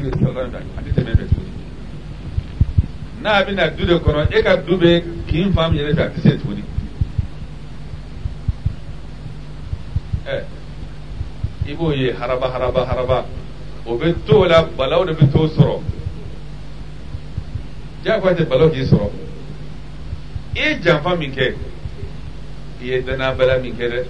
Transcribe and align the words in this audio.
kile 0.00 0.10
tɔgɔ 0.10 0.50
da 0.50 0.58
a 0.58 0.80
tɛ 0.82 0.90
tɛmɛ 0.96 1.12
bɛ 1.18 1.24
tuguni 1.30 1.60
n'a 3.22 3.44
bɛna 3.44 3.64
du 3.76 3.84
de 3.86 3.94
kɔnɔ 3.98 4.32
e 4.36 4.42
ka 4.42 4.56
du 4.56 4.74
bɛ 4.78 5.02
kin 5.26 5.52
fan 5.52 5.72
min 5.74 5.82
yɛrɛ 5.82 5.94
fɛ 5.96 6.02
a 6.02 6.08
tɛ 6.10 6.20
se 6.22 6.36
tuguni 6.38 6.62
ɛ 10.26 10.34
i 11.66 11.72
eh. 11.72 11.76
b'o 11.76 11.92
ye 11.94 12.12
haraba 12.12 12.46
haraba 12.54 12.80
haraba 12.88 13.24
o 13.86 13.96
bɛ 13.98 14.14
to 14.26 14.34
o 14.42 14.44
la 14.46 14.66
balaw 14.76 15.04
de 15.06 15.12
bɛ 15.14 15.30
t'o 15.32 15.46
sɔrɔ 15.48 15.76
diyagoya 18.02 18.34
tɛ 18.36 18.44
balaw 18.48 18.70
k'i 18.72 18.84
sɔrɔ 18.88 19.08
i 20.56 20.60
ye 20.60 20.80
janfa 20.82 21.16
min 21.18 21.32
kɛ 21.32 21.54
i 22.80 22.84
ye 22.86 23.02
danaya 23.02 23.58
min 23.62 23.74
kɛ 23.76 23.86
dɛ 23.92 24.00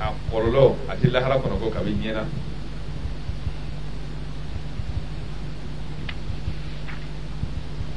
a 0.00 0.08
kɔlɔlɔ 0.32 0.72
a 0.88 0.94
tɛ 0.96 1.10
lahara 1.12 1.36
kɔnɔ 1.40 1.58
ko 1.60 1.68
kabi 1.70 1.92
ɲɛna. 2.00 2.24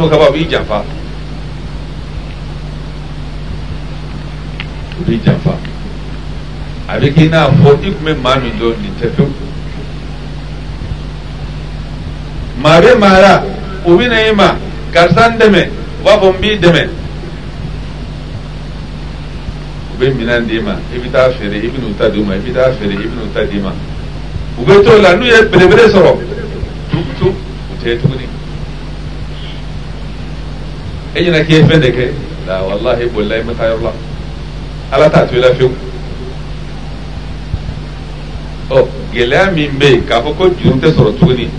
b'i 5.05 5.17
b'i 5.19 5.76
are 6.87 6.99
kina 7.11 7.51
fo 7.61 7.75
ikme 7.83 8.13
mami 8.15 8.51
do 8.57 8.73
di 8.75 8.89
teto 8.99 9.27
mare 12.61 12.95
mara 12.95 13.43
uwine 13.85 14.29
ima 14.29 14.55
karsan 14.93 15.37
deme 15.37 15.67
wa 16.03 16.17
bombi 16.17 16.57
deme 16.57 16.87
ube 19.95 20.13
minan 20.15 20.45
di 20.47 20.59
ma 20.61 20.79
ibi 20.95 21.09
taa 21.11 21.29
feere 21.31 21.57
ibi 21.57 21.77
n'u 21.77 21.93
ta 21.97 22.07
di 22.07 22.21
ma 22.23 22.35
ibi 22.35 22.53
taa 22.53 22.71
feere 22.71 22.93
ibi 22.93 23.11
n'u 23.13 23.33
ta 23.33 23.43
di 23.43 23.57
ma 23.59 23.73
u 24.57 24.63
bɛ 24.63 24.83
t'o 24.83 25.01
la 25.01 25.13
n'u 25.15 25.25
ye 25.25 25.41
belebele 25.43 25.91
sɔrɔ 25.91 26.15
tutu 26.89 27.27
u 27.27 27.73
tɛ 27.83 27.99
tuguni 28.01 28.23
e 31.15 31.19
ɲɛna 31.21 31.43
k'i 31.43 31.53
ye 31.53 31.63
fɛn 31.63 31.81
de 31.81 31.89
kɛ 31.91 32.09
la 32.47 32.61
walahi 32.63 33.05
bolilayi 33.11 33.41
n 33.43 33.47
bɛ 33.47 33.57
taa 33.57 33.75
la 33.81 33.91
ala 34.89 35.09
t'a 35.09 35.25
to 35.27 35.35
i 35.35 35.39
la 35.39 35.51
fiyewu 35.53 35.73
ɔ 38.69 38.87
gɛlɛya 39.13 39.51
min 39.55 39.79
bɛ 39.79 39.85
yen 39.87 40.05
k'a 40.05 40.21
fɔ 40.21 40.33
ko 40.37 40.49
juru 40.63 40.79
tɛ 40.79 40.91
sɔrɔ 40.95 41.11
tuguni 41.19 41.49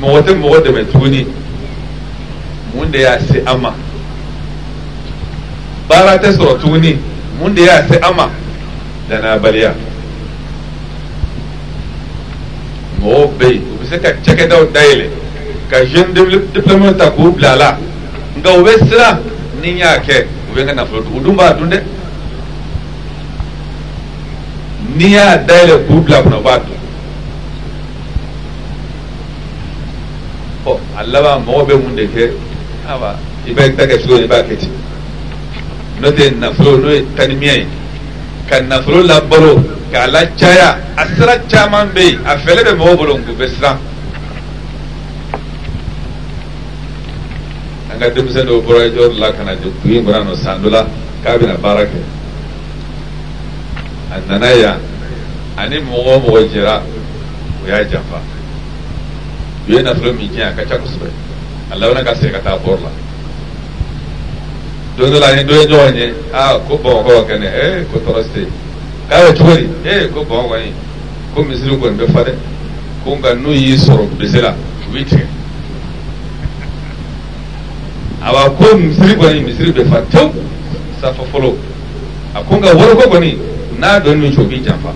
mɔgɔ 0.00 0.24
tɛ 0.26 0.34
mɔgɔ 0.40 0.58
dɛmɛ 0.64 0.84
tuguni 0.92 1.26
mun 2.74 2.88
de 2.92 2.98
y'a 3.00 3.18
se 3.20 3.40
an 3.46 3.60
ma 3.60 3.74
baara 5.88 6.18
tɛ 6.18 6.32
sɔrɔ 6.36 6.58
tuguni 6.60 6.98
mun 7.40 7.54
de 7.54 7.62
y'a 7.62 7.86
se 7.88 7.98
an 8.02 8.14
ma 8.16 8.28
danayabaliya 9.08 9.74
mɔgɔw 13.00 13.30
bɛ 13.38 13.46
yen 13.50 13.62
u 13.62 13.82
bɛ 13.82 13.88
se 13.88 13.98
ka 14.00 14.10
cakɛdaw 14.22 14.64
dayɛlɛ 14.74 15.08
ka 15.70 15.84
jeune 15.86 16.12
déploiement 16.52 16.94
ta 16.98 17.10
k'u 17.10 17.30
bila 17.36 17.52
a 17.52 17.56
la 17.56 17.76
nka 18.38 18.50
u 18.58 18.64
bɛ 18.64 18.74
siran 18.88 19.18
ni 19.62 19.70
n 19.74 19.78
y'a 19.78 20.00
kɛ 20.00 20.26
u 20.52 20.56
bɛ 20.56 20.62
n 20.62 20.66
ka 20.66 20.74
nafolo 20.84 21.02
dun 21.04 21.14
u 21.16 21.20
dun 21.20 21.36
b'a 21.36 21.54
dun 21.58 21.70
dɛ 21.70 21.80
n'i 24.96 25.08
y'a 25.10 25.36
dayɛlɛ 25.46 25.86
k'u 25.86 26.00
bila 26.00 26.22
kɔnɔ 26.22 26.38
u 26.38 26.42
b'a 26.42 26.58
dun 26.58 26.82
ɔ 30.66 30.78
a 30.98 31.02
laban 31.06 31.38
mɔgɔw 31.46 31.66
bɛ 31.68 31.74
mun 31.82 31.96
de 31.96 32.04
kɛ 32.14 32.24
awa 32.88 33.16
i 33.46 33.50
bɛ 33.52 33.76
ta 33.76 33.84
kɛ 33.86 33.96
cogo 34.02 34.16
di 34.18 34.24
i 34.24 34.26
b'a 34.26 34.42
kɛ 34.42 34.54
ten 34.58 34.72
n'o 36.00 36.10
tɛ 36.10 36.24
nafolo 36.40 36.76
n'o 36.82 36.90
ye 36.92 37.04
tanimiya 37.16 37.54
ye 37.58 37.66
ka 38.48 38.56
nafolo 38.62 39.02
labalo 39.02 39.54
k'a 39.92 40.06
lacaya 40.08 40.78
a 40.96 41.06
sira 41.16 41.34
caman 41.48 41.86
bɛ 41.94 42.02
yen 42.12 42.18
a 42.26 42.36
fɛɛrɛ 42.36 42.62
bɛ 42.64 42.72
mɔgɔw 42.76 42.96
bolo 42.96 43.16
nka 43.18 43.32
bɛ 43.38 43.46
siran 43.48 43.76
an 47.90 47.98
ka 48.00 48.08
denmisɛnnin 48.10 48.48
dɔw 48.48 48.62
bɔra 48.66 48.82
yɔrɔ 48.92 49.18
la 49.20 49.30
ka 49.32 49.42
na 49.44 49.54
don 49.54 49.70
kun 49.82 49.92
kɔnɔ 50.04 50.12
yan 50.12 50.26
nɔ 50.26 50.34
san 50.36 50.58
dɔ 50.62 50.68
la 50.70 50.82
k'a 51.22 51.38
bɛna 51.38 51.56
baara 51.62 51.84
kɛ 51.86 52.00
a 54.10 54.20
nana 54.26 54.46
yan 54.50 54.78
ani 55.56 55.76
e, 55.76 55.80
mɔgɔ 55.80 56.10
o 56.14 56.20
mɔgɔ 56.20 56.40
jɛra 56.52 56.82
o 57.64 57.68
y'a 57.68 57.84
janfa 57.84 58.18
u 59.68 59.72
ye 59.72 59.82
nafolo 59.82 60.12
min 60.16 60.28
tiɲɛ 60.28 60.42
a 60.42 60.52
ka 60.56 60.64
ca 60.68 60.76
kosɛbɛ 60.82 61.06
a 61.70 61.76
labanna 61.78 62.02
ka 62.04 62.14
segin 62.14 62.32
ka 62.32 62.38
taa 62.40 62.58
pɔri 62.58 62.80
la 62.82 62.90
don 64.98 65.10
dɔ 65.12 65.20
la 65.20 65.26
an 65.28 65.36
ye 65.38 65.44
dɔ 65.44 65.52
ye 65.60 65.66
ɲɔgɔn 65.66 65.96
ye 65.96 66.14
aa 66.34 66.58
ko 66.66 66.76
bamakɔ 66.82 67.26
ka 67.28 67.34
kɛnɛ 67.34 67.46
ee 67.54 67.84
ko 67.92 67.98
tɔɔrɔ 67.98 68.22
tɛ 68.32 68.40
yen 68.40 68.52
k'a 69.08 69.16
bɛ 69.16 69.38
cogo 69.38 69.54
di 69.54 69.66
ee 69.90 70.08
ko 70.08 70.24
bamakɔ 70.24 70.56
in 70.66 70.74
ko 71.34 71.44
misiri 71.44 71.76
kɔni 71.78 71.96
bɛ 71.98 72.06
fa 72.12 72.20
dɛ 72.24 72.34
ko 73.04 73.14
nka 73.16 73.34
n'u 73.40 73.52
y'i 73.52 73.76
sɔrɔ 73.76 74.08
bese 74.18 74.40
la 74.42 74.50
u 74.58 74.92
b'i 74.92 75.04
tigɛ 75.04 75.26
a 78.22 78.32
b'a 78.32 78.50
ko 78.58 78.76
misiri 78.76 79.14
kɔni 79.14 79.44
misiri 79.44 79.70
bɛ 79.70 79.86
fa 79.86 80.02
tewu 80.10 80.34
safa 81.00 81.22
fɔlɔ 81.30 81.54
a 82.34 82.42
ko 82.44 82.56
nka 82.58 82.74
wariko 82.74 83.06
kɔni 83.14 83.46
na 83.82 83.90
d 83.98 84.06
o 84.10 84.12
n 84.12 84.16
n 84.18 84.24
m 84.24 84.26
i 84.26 84.30
c 84.30 84.36
h 84.36 84.40
o 84.42 84.44
b 84.46 84.52
i 84.56 84.58
j 84.62 84.68
a 84.70 84.74
m 84.74 84.78
f 84.78 84.86
a 84.88 84.90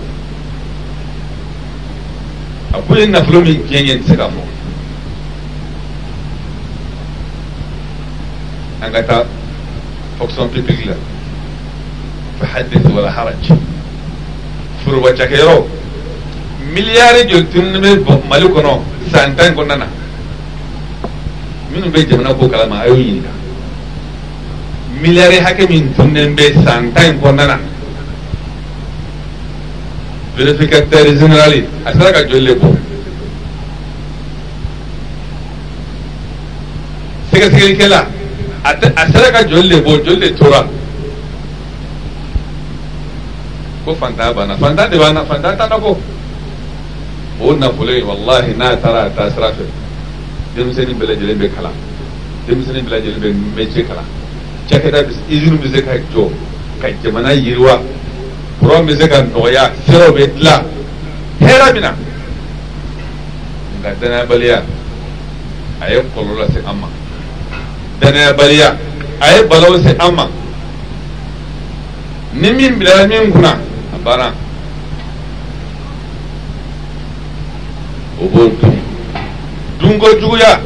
a 2.77 2.81
ko 2.85 2.93
ye 2.93 3.03
n 3.05 3.09
n 3.09 3.17
a 3.17 3.19
f 3.19 3.27
l 3.33 3.37
o 3.37 3.41
min 3.41 3.57
gɛn 3.65 3.83
ye 3.89 3.93
s 3.97 4.11
i 4.11 4.15
ka 4.15 4.29
fɔ 4.29 4.37
an 8.85 8.91
g 8.93 8.97
a 8.97 9.01
t 9.01 9.09
a 9.11 9.17
f 9.25 10.21
o 10.21 10.25
k 10.27 10.31
s 10.35 10.39
o 10.39 10.43
n 10.45 10.49
p 10.53 10.55
i 10.57 10.61
p 10.67 10.69
i 10.71 10.75
g 10.77 10.79
u 10.83 10.85
la 10.89 10.95
fa 12.37 12.45
hadith 12.53 12.85
wala 12.93 13.09
haraj 13.09 13.43
f 13.49 14.81
u 14.85 14.89
r 14.91 14.95
o 14.97 14.99
w 15.01 15.07
a 15.09 15.13
cakɛyɔrɔ 15.17 15.57
h 15.57 15.59
miliyari 16.75 17.21
j 17.29 17.31
o 17.35 17.37
t 17.41 17.57
i 17.57 17.57
u 17.57 17.61
n 17.65 17.65
u 17.73 17.77
n 17.81 17.85
i 17.89 17.91
bɛ 18.05 18.13
mali 18.29 18.45
k 18.53 18.55
o 18.57 18.59
n 18.61 18.67
o 18.69 18.73
san 19.09 19.33
tan 19.35 19.49
k 19.57 19.59
o 19.59 19.63
n 19.65 19.71
a 19.73 19.75
na 19.81 19.85
m 21.73 21.73
i 21.73 21.77
n 21.81 21.85
u 21.85 21.87
b 21.89 21.97
e 21.97 22.01
j 22.05 22.13
a 22.13 22.15
m 22.21 22.21
n 22.21 22.27
a 22.29 22.31
ko 22.37 22.45
kalama 22.47 22.85
a 22.85 22.87
y'o 22.89 22.93
ɲininka 22.93 23.33
miliyari 25.01 25.41
h 25.41 25.47
a 25.49 25.51
k 25.57 25.59
e 25.63 25.63
min 25.73 25.89
tunnen 25.97 26.35
bɛ 26.37 26.45
san 26.63 26.93
tan 26.93 27.09
in 27.09 27.17
k 27.19 27.25
o 27.27 27.31
n 27.33 27.39
a 27.41 27.45
na 27.49 27.57
verificateur 30.37 31.05
général 31.19 31.51
yi 31.55 31.61
a 31.85 31.91
sera 31.93 32.11
ka 32.13 32.23
jolile 32.31 32.53
ko 32.61 32.67
sɛgɛsɛgɛlikɛla 37.31 37.99
a 38.67 39.03
sera 39.11 39.31
ka 39.31 39.43
joli 39.47 39.67
le 39.67 39.75
bɔ 39.81 40.03
joli 40.03 40.19
le 40.19 40.33
tora 40.33 40.67
ko 43.85 43.93
fantanya 43.95 44.33
banna 44.33 44.57
fantanya 44.57 44.89
de 44.89 44.97
banna 44.97 45.21
ta 45.25 45.55
tanna 45.55 45.75
ko 45.79 45.95
o 47.39 47.53
nafolo 47.55 47.95
in 47.95 48.03
wallahi 48.05 48.53
n'a 48.55 48.75
taara 48.81 49.05
a 49.07 49.09
taa 49.15 49.29
sira 49.31 49.53
fɛ 49.55 49.63
denmisɛnnin 50.55 50.97
bɛɛ 50.99 51.07
lajɛlen 51.15 51.39
bɛ 51.39 51.47
kalan 51.55 51.75
denmisɛnnin 52.47 52.83
bɛɛ 52.83 52.91
lajɛlen 52.91 53.21
bɛ 53.21 53.29
métier 53.55 53.87
kalan 53.87 54.03
cakɛda 54.67 55.07
usine 55.31 55.55
bɛ 55.57 55.67
se 55.71 55.79
ka 55.81 55.95
jɔ 56.13 56.27
ka 56.81 56.87
jamana 57.03 57.31
yiriwa 57.31 57.79
Kuran 58.59 58.85
bɛ 58.85 58.95
se 58.95 59.07
ka 59.07 59.21
nɔgɔya 59.21 59.71
siraw 59.85 60.11
bɛ 60.15 60.23
dilan 60.35 60.63
hɛrɛ 61.41 61.67
bɛ 61.75 61.79
na 61.81 61.91
nka 63.79 63.89
danayabaliya 64.01 64.63
a 65.81 65.89
ye 65.91 65.99
kɔlɔlɔ 66.15 66.39
lase 66.39 66.59
an 66.67 66.75
ma 66.79 66.87
danayabaliya 68.01 68.75
a 69.21 69.31
ye 69.35 69.43
balaw 69.47 69.77
se 69.83 69.89
an 69.99 70.15
ma 70.15 70.27
ni 72.33 72.51
min 72.53 72.75
bilara 72.79 73.07
min 73.07 73.31
kunna 73.31 73.57
a 73.93 73.97
banna 73.97 74.33
o 78.21 78.27
b'o 78.27 78.51
dun 78.59 78.79
dunko 79.79 80.07
juguya 80.19 80.61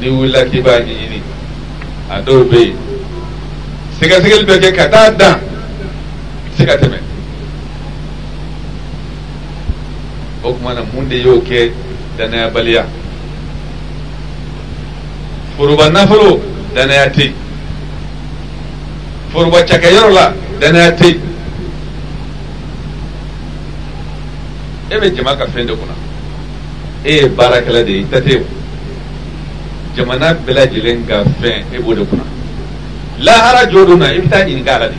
ni 0.00 0.08
wulila 0.08 0.44
k'i 0.50 0.60
b'a 0.60 0.80
ɲɛɲini 0.80 1.22
a 2.10 2.20
dɔw 2.22 2.44
bɛ 2.50 2.58
yen 2.58 2.74
sɛgɛsɛgɛli 4.00 4.44
bɛ 4.48 4.56
kɛ 4.64 4.70
ka 4.76 4.84
taa 4.90 5.10
dan 5.16 5.34
se 6.56 6.64
ka 6.64 6.74
tɛmɛ 6.76 6.96
o 10.42 10.56
na 10.74 10.82
mun 10.92 11.08
de 11.08 11.16
y'o 11.20 11.38
kɛ 11.42 11.70
danayabaliya 12.16 12.86
foroba 15.56 15.90
nafolo 15.90 16.40
danaya 16.74 17.10
tɛ 17.12 17.20
yen 17.20 17.34
foroba 19.32 19.62
cakɛyɔrɔ 19.68 20.14
la 20.14 20.32
danaya 20.60 20.92
tɛ 20.96 21.04
yen 21.10 21.20
e 24.88 24.96
bɛ 25.10 25.14
jama 25.14 25.36
ka 25.36 25.44
fɛn 25.44 25.66
de 25.66 25.74
kunna 25.76 25.94
e 27.04 27.14
ye 27.16 27.28
baarakɛla 27.28 27.84
de 27.84 27.92
ye 27.92 28.00
i 28.00 28.04
ta 28.08 28.18
tɛ 28.18 28.40
jamana 29.94 30.32
bɛɛ 30.32 30.54
lajɛlen 30.56 31.06
ka 31.06 31.22
fɛn 31.42 31.64
e 31.68 31.76
b'o 31.78 31.94
la 33.20 33.32
harajo 33.32 33.84
ɗum 33.86 33.98
na 33.98 34.14
iftaji 34.14 34.62
gaala 34.62 34.88
ɗi 34.88 34.96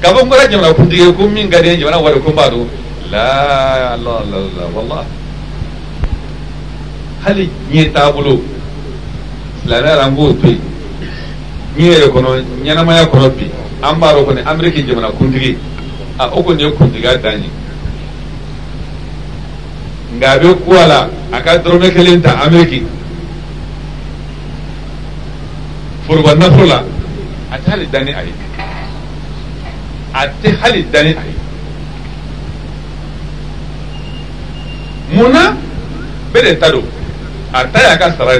kabo 0.00 0.26
ngora 0.26 0.48
jamna 0.48 0.72
putige 0.74 1.12
kum 1.16 1.32
min 1.32 1.48
gari 1.50 1.68
en 1.70 1.78
jamana 1.78 1.98
waɗa 1.98 2.20
ko 2.24 2.32
ba 2.32 2.48
ɗo 2.48 2.68
la 3.10 3.18
la 3.18 3.96
la 3.96 3.96
allah 3.96 4.70
wallah 4.74 5.04
hali 7.26 7.50
ñee 7.72 7.90
taabolo 7.92 8.40
silami 9.62 9.88
ala 9.88 10.06
ngo 10.10 10.32
toyi 10.34 10.60
ñeere 11.76 12.08
kono 12.10 12.28
ñanamaya 12.62 13.06
kono 13.10 13.28
bi 13.30 13.50
an 13.82 13.96
mbaaro 13.96 14.22
kone 14.22 14.38
amérique 14.46 14.86
jamana 14.86 15.08
kuntigi 15.08 15.56
a 16.18 16.26
o 16.32 16.42
koni 16.42 16.62
ye 16.62 16.70
kuntiga 16.72 17.16
dañi 17.18 17.50
nga 20.16 20.30
a 20.32 20.38
be 20.38 20.54
kuwa 20.64 20.86
la 20.86 21.08
a 21.32 21.40
ka 21.42 21.56
dɔrɔmɛ 21.58 21.90
kelen 21.92 22.20
ta 22.20 22.38
amérique 22.44 22.84
foroba 26.08 26.32
na 26.34 26.48
sola 26.56 26.82
a 27.52 27.56
tɛ 27.58 27.68
hali 27.70 27.86
dani 27.92 28.12
a 28.16 28.22
ye 28.24 28.32
a 30.12 30.22
tɛ 30.42 30.48
hali 30.60 30.80
danni 30.92 31.10
a 31.18 31.22
yi 31.28 31.36
muna 35.12 35.52
bere 36.32 36.56
tado 36.58 36.80
ta 37.52 37.58
a 37.60 37.66
ta 37.68 37.78
y'a 37.82 37.96
ka 37.98 38.08
sara 38.16 38.38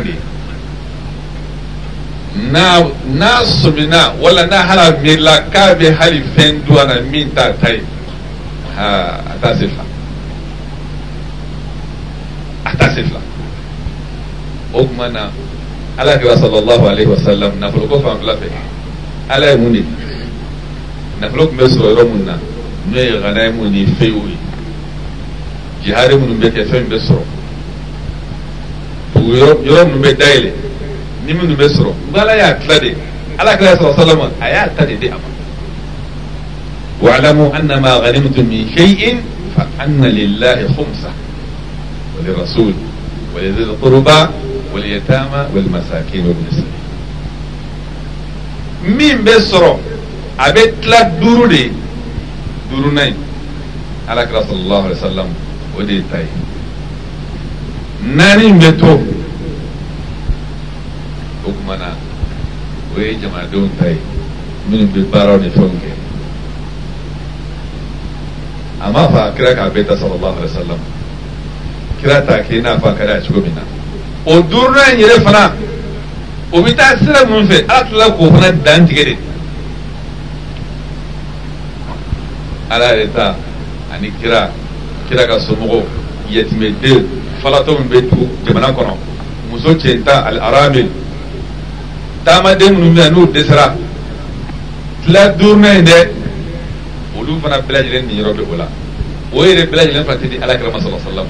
n'a 2.48 2.64
n'a 3.12 4.14
wala 4.18 4.46
n'a 4.46 4.56
hala 4.66 4.84
a 4.88 4.92
miirila 5.02 5.44
k'a 5.52 5.76
hali 6.00 6.22
fɛn 6.36 6.64
dun 6.66 6.90
min 7.12 7.28
t'a 7.36 7.52
ta 7.60 7.68
ye 7.68 7.82
a 8.78 9.36
t'a 9.44 9.52
se 9.54 9.68
fila 9.68 9.84
a 12.64 12.72
t'a 12.80 12.88
se 12.94 13.02
fila 13.04 13.20
o 14.72 14.82
tuma 14.84 15.08
na. 15.12 15.28
ala 15.98 16.18
fi 16.20 16.26
wa 16.26 16.36
sallallahu 16.36 16.86
alayhi 16.88 17.10
wa 17.10 17.18
sallam 17.18 17.58
nafolo 17.60 17.86
ko 17.90 17.98
fanfɛla 17.98 18.34
fɛ 18.38 18.46
ala 19.34 19.50
ye 19.50 19.56
mun 19.56 19.72
de 19.72 19.82
nafolo 21.20 21.46
tun 21.46 21.58
bɛ 21.58 21.66
sɔrɔ 21.66 21.88
yɔrɔ 21.90 22.04
mun 22.08 22.22
na 22.24 22.34
n'o 22.92 22.98
ye 23.02 23.18
ghana 23.20 23.42
ye 23.42 23.50
mun 23.50 23.66
ni 23.72 23.84
feew 23.98 24.22
ye 24.30 24.38
jihadi 25.82 26.14
minnu 26.14 26.34
bɛ 26.38 26.48
kɛ 26.54 26.64
fɛn 26.70 26.80
min 26.82 26.90
bɛ 26.94 26.98
sɔrɔ 27.02 27.24
dugu 29.16 29.32
yɔrɔ 29.34 29.58
yɔrɔ 29.66 29.86
minnu 29.86 29.98
bɛ 29.98 30.12
dayɛlɛ 30.22 30.52
ni 31.26 31.32
minnu 31.34 31.56
bɛ 31.56 31.66
sɔrɔ 31.66 31.92
nka 32.12 32.20
ala 32.20 32.36
y'a 32.36 32.54
tila 32.54 32.78
de 32.80 32.94
ala 33.38 33.56
kira 33.58 33.76
sɔrɔ 33.76 33.94
salama 33.96 34.30
a 34.40 34.48
y'a 34.52 34.68
ta 34.76 34.84
de 34.86 34.94
di 34.96 35.08
a 35.08 35.16
ma 35.18 35.28
wa'lamu 37.02 37.50
annama 37.52 38.00
ghanimtum 38.06 38.46
min 38.48 38.68
shay'in 38.76 39.18
fa 39.56 39.66
anna 39.80 40.06
lillahi 40.06 40.62
khumsa 40.76 41.10
wa 41.10 42.22
lirrasul 42.22 42.72
wa 43.34 43.40
lidhil 43.40 43.74
qurba 43.82 44.30
واليتامى 44.78 45.46
والمساكين 45.54 46.26
وابن 46.26 46.44
السبيل 46.50 46.82
مين 48.96 49.24
بيسرق 49.24 49.80
عبيت 50.38 50.86
لك 50.86 51.12
دورو 51.20 51.46
دي 51.46 51.70
دورو 52.72 52.90
ناي 52.90 53.14
على 54.08 54.24
رسول 54.24 54.58
الله 54.58 54.82
عليه 54.84 54.96
وسلم 54.96 55.28
ودي 55.78 56.02
تاي 56.12 56.24
ناني 58.16 58.52
بيتو 58.52 58.98
حكمنا 61.46 61.92
جماعة 63.22 63.46
دون 63.52 63.70
تاي 63.80 63.96
من 64.70 64.86
بالبارو 64.94 65.36
نفونكي 65.36 65.92
أما 68.86 69.06
فاكرك 69.08 69.58
عبيت 69.58 69.92
صلى 69.92 70.14
الله 70.14 70.34
عليه 70.36 70.50
وسلم 70.50 70.78
alaihi 72.04 72.62
wasallam 72.62 72.80
فاكرا 72.80 73.20
ta 73.20 73.26
ke 73.26 73.77
o 74.28 74.36
duurunan 74.44 74.92
in 74.92 75.00
yɛrɛ 75.04 75.16
fana 75.24 75.52
o 76.52 76.60
bɛ 76.62 76.74
taa 76.76 76.96
sira 76.98 77.24
min 77.30 77.48
fɛ 77.48 77.64
ala 77.68 77.84
tilala 77.88 78.12
k'o 78.12 78.30
fana 78.30 78.52
dan 78.62 78.86
tigɛ 78.86 79.04
de 79.04 79.16
ala 82.70 82.92
yɛrɛ 82.96 83.08
ta 83.14 83.34
ani 83.92 84.12
kira 84.20 84.50
kira 85.08 85.24
ka 85.26 85.38
somɔgɔw 85.40 85.82
yatimɛden 86.30 87.06
falatɔ 87.42 87.78
min 87.78 87.88
bɛ 87.88 88.00
du 88.10 88.28
jamana 88.44 88.68
kɔnɔ 88.76 88.92
muso 89.50 89.74
cɛ 89.74 90.04
tan 90.04 90.24
ali 90.26 90.38
arame 90.38 90.86
taamaden 92.24 92.76
minnu 92.76 92.92
bɛ 92.92 93.00
yan 93.02 93.12
n'u 93.14 93.26
dɛsɛra 93.32 93.66
tila 95.06 95.28
duurunan 95.38 95.78
in 95.78 95.84
dɛ 95.84 95.98
olu 97.16 97.40
fana 97.40 97.56
bɛɛ 97.64 97.72
lajɛlen 97.72 98.04
niyɔrɔ 98.08 98.34
bɛ 98.36 98.42
o 98.52 98.56
la 98.56 98.68
o 99.32 99.38
yɛrɛ 99.44 99.64
bɛɛ 99.64 99.76
lajɛlen 99.76 100.04
fana 100.04 100.18
tɛ 100.20 100.28
di 100.30 100.36
alakira 100.36 100.68
masala 100.76 101.24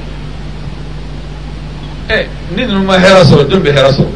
eh 2.08 2.24
nin 2.56 2.72
ma 2.88 2.96
hɛrɛ 2.96 3.24
sɔrɔ 3.24 3.44
jɔn 3.50 3.60
bɛ 3.62 3.70
hɛrɛ 3.76 3.90
sɔrɔ 3.92 4.10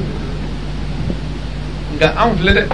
nka 1.96 2.06
anw 2.16 2.30
filɛ 2.40 2.52
dɛ 2.56 2.64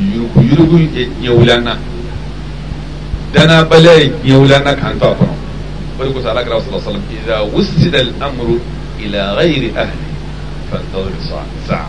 yurugu 0.00 0.38
yurugu 0.48 0.76
ye 0.80 0.88
diɲɛ 0.94 1.30
wulanna 1.36 1.72
danabaliya 3.34 3.92
ye 4.00 4.10
diɲɛ 4.24 4.36
wulanna 4.40 4.72
k'an 4.74 4.98
to 4.98 5.04
a 5.06 5.12
kɔnɔ 5.12 5.34
o 6.00 6.04
de 6.04 6.10
kosɔn 6.12 6.30
alakira 6.32 6.62
sɔrɔ 6.64 6.80
sɔrɔ 6.80 6.98
iza 7.12 7.44
wusida 7.52 8.00
amuru 8.24 8.56
ila 9.02 9.36
ghayri 9.36 9.68
ahli 9.76 10.06
fantazir 10.72 11.20
sa'a 11.68 11.88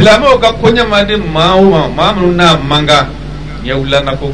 silamɛw 0.00 0.40
ka 0.40 0.48
koɲɛmaden 0.64 1.20
maa 1.28 1.56
o 1.60 1.68
maa 1.68 1.88
maa 1.92 2.12
minnu 2.16 2.32
n'a 2.40 2.56
man 2.68 2.86
kan 2.86 3.06
ɲɛ 3.62 3.76
wulanna 3.76 4.16
ko 4.18 4.32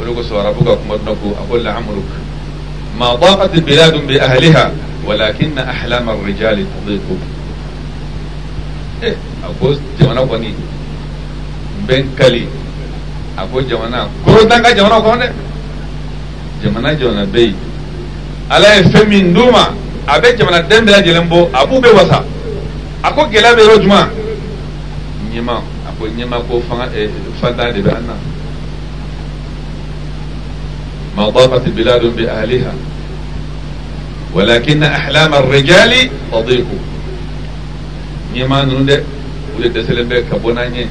ولقصوا 0.00 0.42
ربك 0.42 0.66
أكمدنك 0.68 1.16
أقول 1.48 1.68
عملك 1.68 2.02
ما 2.98 3.14
ضاقت 3.14 3.54
البلاد 3.54 4.06
بأهلها 4.06 4.72
ولكن 5.06 5.58
أحلام 5.58 6.10
الرجال 6.10 6.66
تضيق 6.86 7.00
إيه، 9.02 9.16
أقول 9.44 9.78
جمعنا 10.00 10.20
قني 10.20 10.54
بن 11.88 12.04
كلي 12.18 12.44
أقول 13.38 13.68
جمعنا 13.68 14.08
كرو 14.26 14.42
دنك 14.42 14.66
جمعنا 14.66 14.94
قني 14.94 15.32
جمعنا 16.64 16.92
جمعنا 16.92 17.24
بي 17.24 17.54
ألا 18.56 18.74
يفهمي 18.74 19.22
ندوما 19.22 19.64
أبي 20.08 20.32
جمعنا 20.32 20.60
دن 20.60 20.84
بلا 20.84 21.00
جلنبو 21.00 21.46
أبو 21.54 21.80
بي 21.80 21.88
وسا 21.88 22.24
أقول 23.04 23.30
جلابي 23.30 23.62
رجما 23.62 24.08
نيما 25.34 25.62
أقول 25.98 26.10
نيما 26.16 26.38
كو 26.50 26.60
فانا 26.70 26.92
إيه، 26.94 27.08
فانا 27.42 27.70
دي 27.70 27.82
بأننا 27.82 28.14
ما 31.16 31.28
ضاقت 31.28 31.66
البلاد 31.66 32.06
بأهلها 32.16 32.72
ولكن 34.34 34.82
أحلام 34.82 35.34
الرجال 35.34 36.10
تضيق 36.32 36.64
نيما 38.34 38.64
نوند 38.64 39.04
ودد 39.58 39.82
سلمبه 39.86 40.20
كبوناني 40.20 40.86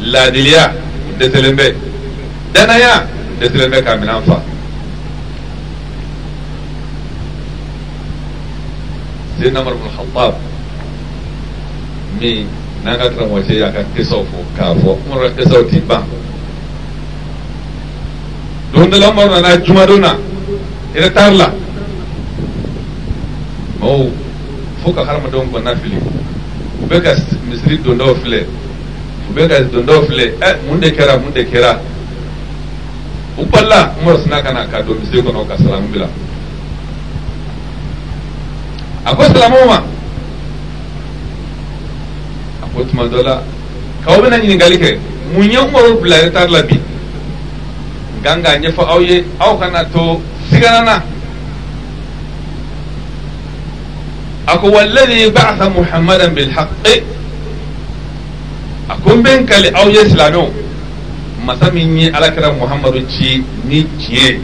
لا 0.00 0.28
دليا 0.28 0.74
ودد 1.12 1.32
سلمبه 1.34 1.74
دنايا 2.54 3.08
ودد 3.36 3.52
سلمبه 3.58 3.80
كامل 3.80 4.08
أنفا 4.08 4.42
سيدنا 9.42 9.60
عمر 9.60 9.72
بن 9.74 9.80
الخطاب 9.94 10.34
مي 12.20 12.46
نانغا 12.84 13.08
ترموشي 13.08 13.60
يا 13.60 13.70
كان 13.70 13.84
كيسوفو 13.96 14.40
كافو 14.58 14.96
مرة 15.10 15.28
كيسوتي 15.28 15.70
تيبا 15.70 16.02
ಗೊಂದಲ 18.76 19.04
ಮಾಡೋಣ 19.18 19.46
ಅಜ್ಮಾಡೋಣ 19.58 20.06
ಇರ್ತಾರಲ್ಲ 21.00 21.44
ಓ 23.84 23.90
foka 24.82 25.02
harma 25.08 25.28
don 25.32 25.46
ko 25.52 25.58
nafili 25.66 25.96
be 26.90 26.98
ka 27.04 27.12
misiri 27.46 27.76
don 27.84 27.96
dɔw 28.00 28.12
filɛ 28.22 28.40
u 29.26 29.30
bɛ 29.36 29.42
ka 29.50 29.56
don 29.72 29.84
dɔw 29.88 30.00
filɛ 30.08 30.26
ɛ 30.46 30.48
eh, 30.48 30.54
mun 30.66 30.76
de 30.82 30.88
kɛra 30.96 31.14
mun 31.22 31.32
de 31.36 31.42
kɛra 31.52 31.70
u 33.40 33.44
balila 33.52 33.78
umaru 33.98 34.18
sina 34.24 34.38
ka 34.44 34.50
na 34.56 34.60
ka 34.72 34.78
don 34.86 34.96
misiri 35.00 35.20
kɔnɔ 35.26 35.40
ka 35.50 35.56
salamu 35.64 35.88
bila 35.94 36.08
a 39.10 39.14
ko 39.16 39.22
salamu 39.34 39.58
ma 39.70 39.78
a 42.62 42.64
ko 42.74 42.78
tuma 42.90 43.04
dɔ 43.12 43.20
la 43.28 43.34
k'aw 44.04 44.16
bɛna 44.22 44.36
ɲininkali 44.42 44.78
kɛ 44.84 44.90
mun 45.32 45.48
ye 45.54 45.58
umaru 45.68 45.90
bila 46.02 46.16
retard 46.26 46.50
la 46.56 46.62
bi 46.68 46.78
ganga 48.26 48.58
nye 48.58 48.72
fa 48.72 48.82
auye 48.94 49.24
auka 49.40 49.68
na 49.70 49.84
kana 49.84 49.84
to 49.92 50.20
sigana 50.50 50.80
na 50.84 51.02
a 54.52 54.58
ko 54.58 54.66
walladhi 54.70 55.30
ba'atha 55.30 55.70
muhammadan 55.70 56.34
bil 56.34 56.50
haqqi 56.58 56.94
a 58.88 58.94
ko 58.96 59.14
n 59.14 59.46
kale 59.46 59.70
aw 59.78 59.86
ye 59.88 60.02
silamɛw 60.10 60.46
alakira 62.18 62.50
muhammadu 62.58 63.06
ci 63.08 63.44
ni 63.64 63.86
ciye 63.98 64.40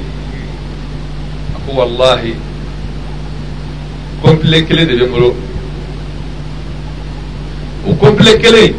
a 1.59 1.73
wallahi 1.75 2.35
kɔnpile 4.23 4.67
kelen 4.67 4.87
de 4.87 4.95
bɛ 4.95 5.07
n 5.07 5.11
bolo 5.11 5.35
o 7.91 7.91
kɔnpile 7.99 8.33
kelen 8.43 8.71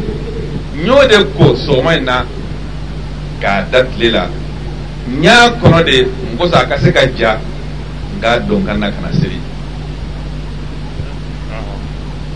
de 0.80 1.18
ko 1.36 1.52
sɔgɔma 1.66 1.92
na 2.04 2.24
k'a 3.44 3.68
datlila 3.70 4.32
n 5.06 5.20
y'a 5.22 5.50
kɔnɔ 5.62 5.84
de 5.84 5.96
n 6.32 6.36
kosa 6.38 6.60
a 6.60 6.64
ka 6.66 6.78
se 6.78 6.90
ka 6.90 7.00
ja 7.16 7.34
n 7.34 8.20
k'a 8.22 8.38
dɔn 8.40 8.64
ka 8.64 8.72
na 8.74 8.88
ka 8.88 9.00
na 9.02 9.12
seli 9.12 9.36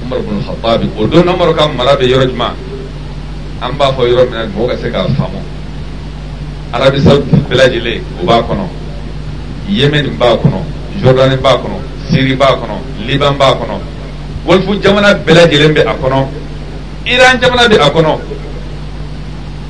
umaru 0.05 0.23
bin 0.25 0.45
khatabi 0.45 0.91
o 0.99 1.07
don 1.07 1.29
umaru 1.33 1.55
ka 1.57 1.67
mara 1.69 1.97
bɛ 1.97 2.05
yɔrɔ 2.05 2.27
jumɛn 2.29 2.53
an 3.63 3.73
b'a 3.73 3.93
fɔ 3.97 4.03
yɔrɔ 4.05 4.25
min 4.31 4.37
na 4.39 4.45
mɔgɔ 4.53 4.69
ka 4.69 4.77
se 4.77 4.91
k'a 4.91 5.07
faamu 5.17 5.41
arabi 6.75 6.99
sawudi 7.01 7.37
bɛɛ 7.49 7.57
lajɛlen 7.57 8.03
o 8.21 8.25
b'a 8.27 8.43
kɔnɔ 8.47 8.65
yemeni 9.71 10.11
b'a 10.19 10.37
kɔnɔ 10.37 10.61
jordani 11.01 11.37
b'a 11.37 11.57
kɔnɔ 11.63 11.77
siri 12.11 12.37
b'a 12.37 12.53
kɔnɔ 12.61 13.07
liban 13.09 13.33
b'a 13.39 13.57
kɔnɔ 13.57 13.75
gɔlifu 14.45 14.77
jamana 14.83 15.15
bɛɛ 15.25 15.33
lajɛlen 15.33 15.73
bɛ 15.73 15.81
a 15.89 15.95
kɔnɔ 15.95 16.29
iran 17.07 17.41
jamana 17.41 17.67
bɛ 17.67 17.81
a 17.81 17.89
kɔnɔ 17.91 18.13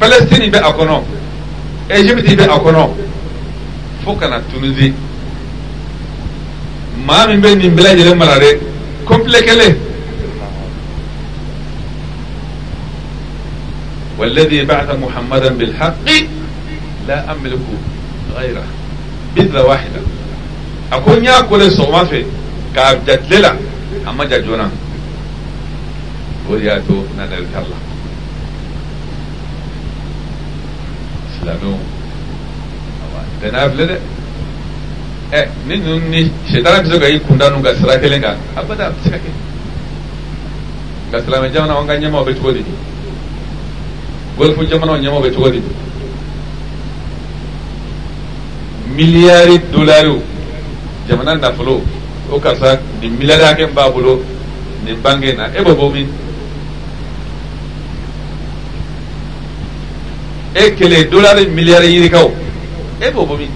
palestini 0.00 0.50
bɛ 0.50 0.59
a 0.67 0.73
kɔnɔ 0.75 0.97
egypt 1.88 2.26
bɛ 2.38 2.45
a 2.45 2.59
kɔnɔ 2.61 2.88
fo 4.04 4.12
ka 4.14 4.28
na 4.28 4.40
tunizi 4.52 4.92
maa 7.07 7.26
min 7.26 7.40
bɛ 7.40 7.54
nin 7.57 7.75
bɛɛ 7.76 8.14
mara 8.16 8.38
dɛ 8.38 8.59
kɔnpile 9.07 9.42
kelen 9.45 9.76
والذي 14.18 14.64
بعث 14.66 14.90
محمدا 14.99 15.49
بالحق 15.59 15.95
لا 17.09 17.18
أملك 17.33 17.59
غيره 18.38 18.64
بذة 19.37 19.62
واحدة 19.66 20.00
أكون 20.92 21.25
يأكل 21.25 21.71
صوما 21.73 22.04
في 22.11 22.25
كاب 22.75 22.99
جدللة 23.07 23.52
أما 24.09 24.25
جدونا 24.25 24.68
ولياتو 26.50 26.95
نانا 27.16 27.38
الله 27.38 27.88
ìlànà 31.49 31.76
eh, 33.43 33.50
da 33.50 33.50
na 33.50 33.69
fila 33.69 33.85
dɛ 33.87 33.99
ɛ 35.40 35.47
ni 35.69 35.76
ninnu 35.76 36.00
ni 36.11 36.31
sitana 36.47 36.81
bɛ 36.83 36.90
se 36.93 36.99
ka 36.99 37.09
i 37.09 37.19
kun 37.21 37.37
da 37.37 37.50
n'u 37.50 37.61
ka 37.62 37.75
sira 37.75 37.97
kelen 37.99 38.21
kan 38.21 38.37
abada 38.57 38.87
a 38.87 38.90
bɛ 38.90 38.95
se 39.05 39.11
ka 39.11 39.17
kɛ 39.17 39.31
nka 41.09 41.19
silamɛ 41.25 41.52
jamana 41.52 41.78
an 41.81 41.87
ka 41.87 41.93
ɲɛmaaw 41.97 42.25
bɛ 42.25 42.35
cogo 42.37 42.52
di 42.52 42.64
gɔlifu 44.38 44.67
jamanaw 44.69 44.97
ɲɛmaaw 44.97 45.23
bɛ 45.23 45.33
cogo 45.35 45.50
di 45.50 45.62
miliyari 48.97 49.61
dolariw 49.73 50.19
jamana 51.09 51.37
nafolo 51.38 51.81
o 52.31 52.38
karisa 52.40 52.78
nin 53.00 53.12
miliyari 53.19 53.43
hakɛ 53.43 53.64
min 53.67 53.75
b'a 53.75 53.90
bolo 53.90 54.23
nin 54.85 55.00
bange 55.02 55.37
na 55.37 55.47
e 55.57 55.62
b'o 55.62 55.75
bɔ 55.75 55.93
min 55.93 56.09
e 60.59 60.75
kelen 60.75 61.11
dolari 61.11 61.47
miliyari 61.47 61.87
ɲinika 61.93 62.19
o 62.23 62.29
e 63.00 63.09
b'o 63.15 63.23
bɔ 63.29 63.35
min 63.38 63.50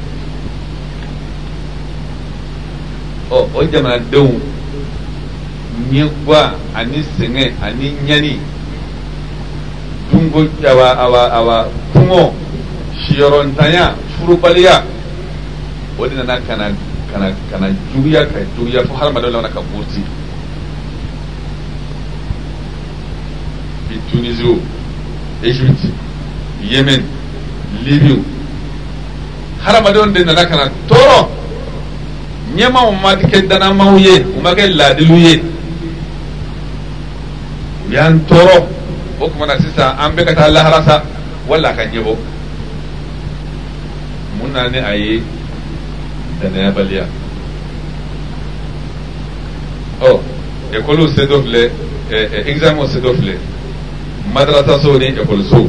ɔ 3.30 3.38
o 3.54 3.60
jamanadenw 3.72 4.30
ɲɛguwa 5.90 6.42
ani 6.74 6.98
sɛgɛn 7.18 7.50
ani 7.66 7.88
ɲani 8.06 8.32
dunko 10.10 10.40
awa 10.70 10.86
awa 11.04 11.22
awa 11.38 11.56
kungɔ 11.92 12.30
siyɔrɔntanya 13.02 13.94
furubaliya 14.14 14.84
o 15.98 16.06
de 16.06 16.14
nana 16.14 16.38
ka 16.46 16.56
na 16.56 16.68
ka 17.10 17.18
na 17.18 17.26
ka 17.50 17.58
na 17.58 17.66
juguya 17.92 18.26
ka 18.32 18.38
juguya 18.56 18.84
fo 18.86 18.94
hadamadenw 18.94 19.28
laban 19.42 19.42
na 19.42 19.48
ka 19.54 19.60
bosi 19.60 20.00
bi 23.88 23.96
tunizi 24.10 24.44
o 24.52 24.56
egypte 25.42 25.90
yemen 26.62 27.02
libiu 27.84 28.22
hadamadenw 29.64 30.12
de 30.14 30.20
nana 30.24 30.44
ka 30.50 30.56
na 30.56 30.64
tɔɔrɔ 30.88 31.26
ɲɛmaw 32.56 32.90
ma 33.02 33.10
kɛ 33.20 33.42
danamaw 33.48 33.96
ye 33.98 34.14
u 34.20 34.40
ma 34.42 34.52
kɛ 34.54 34.70
ye 34.70 35.40
u 35.40 35.42
y'an 37.92 38.20
tɔɔrɔ 38.28 38.62
o 39.20 39.28
kumana 39.28 39.58
sisan 39.60 39.96
an 39.98 40.10
bɛ 40.16 40.24
ka 40.26 40.34
taa 40.34 40.48
lahara 40.50 40.82
sa 40.84 41.02
wala 41.48 41.70
a 41.70 41.74
ka 41.74 41.82
ɲɛbɔ 41.84 42.16
mun 44.38 44.52
nana 44.54 44.68
ni 44.70 44.78
a 44.78 44.94
ye 44.96 45.22
danayabaliya 46.40 47.06
ɔ 50.02 50.20
ekɔliw 50.78 51.08
se 51.14 51.26
dɔ 51.26 51.42
filɛ 51.42 51.70
ɛɛ 52.10 52.46
ɛgizamɛw 52.46 52.86
se 52.88 52.98
dɔ 53.00 53.14
filɛ 53.16 53.36
madarasa 54.32 54.80
so 54.82 54.98
ni 54.98 55.06
ekɔlisow 55.12 55.66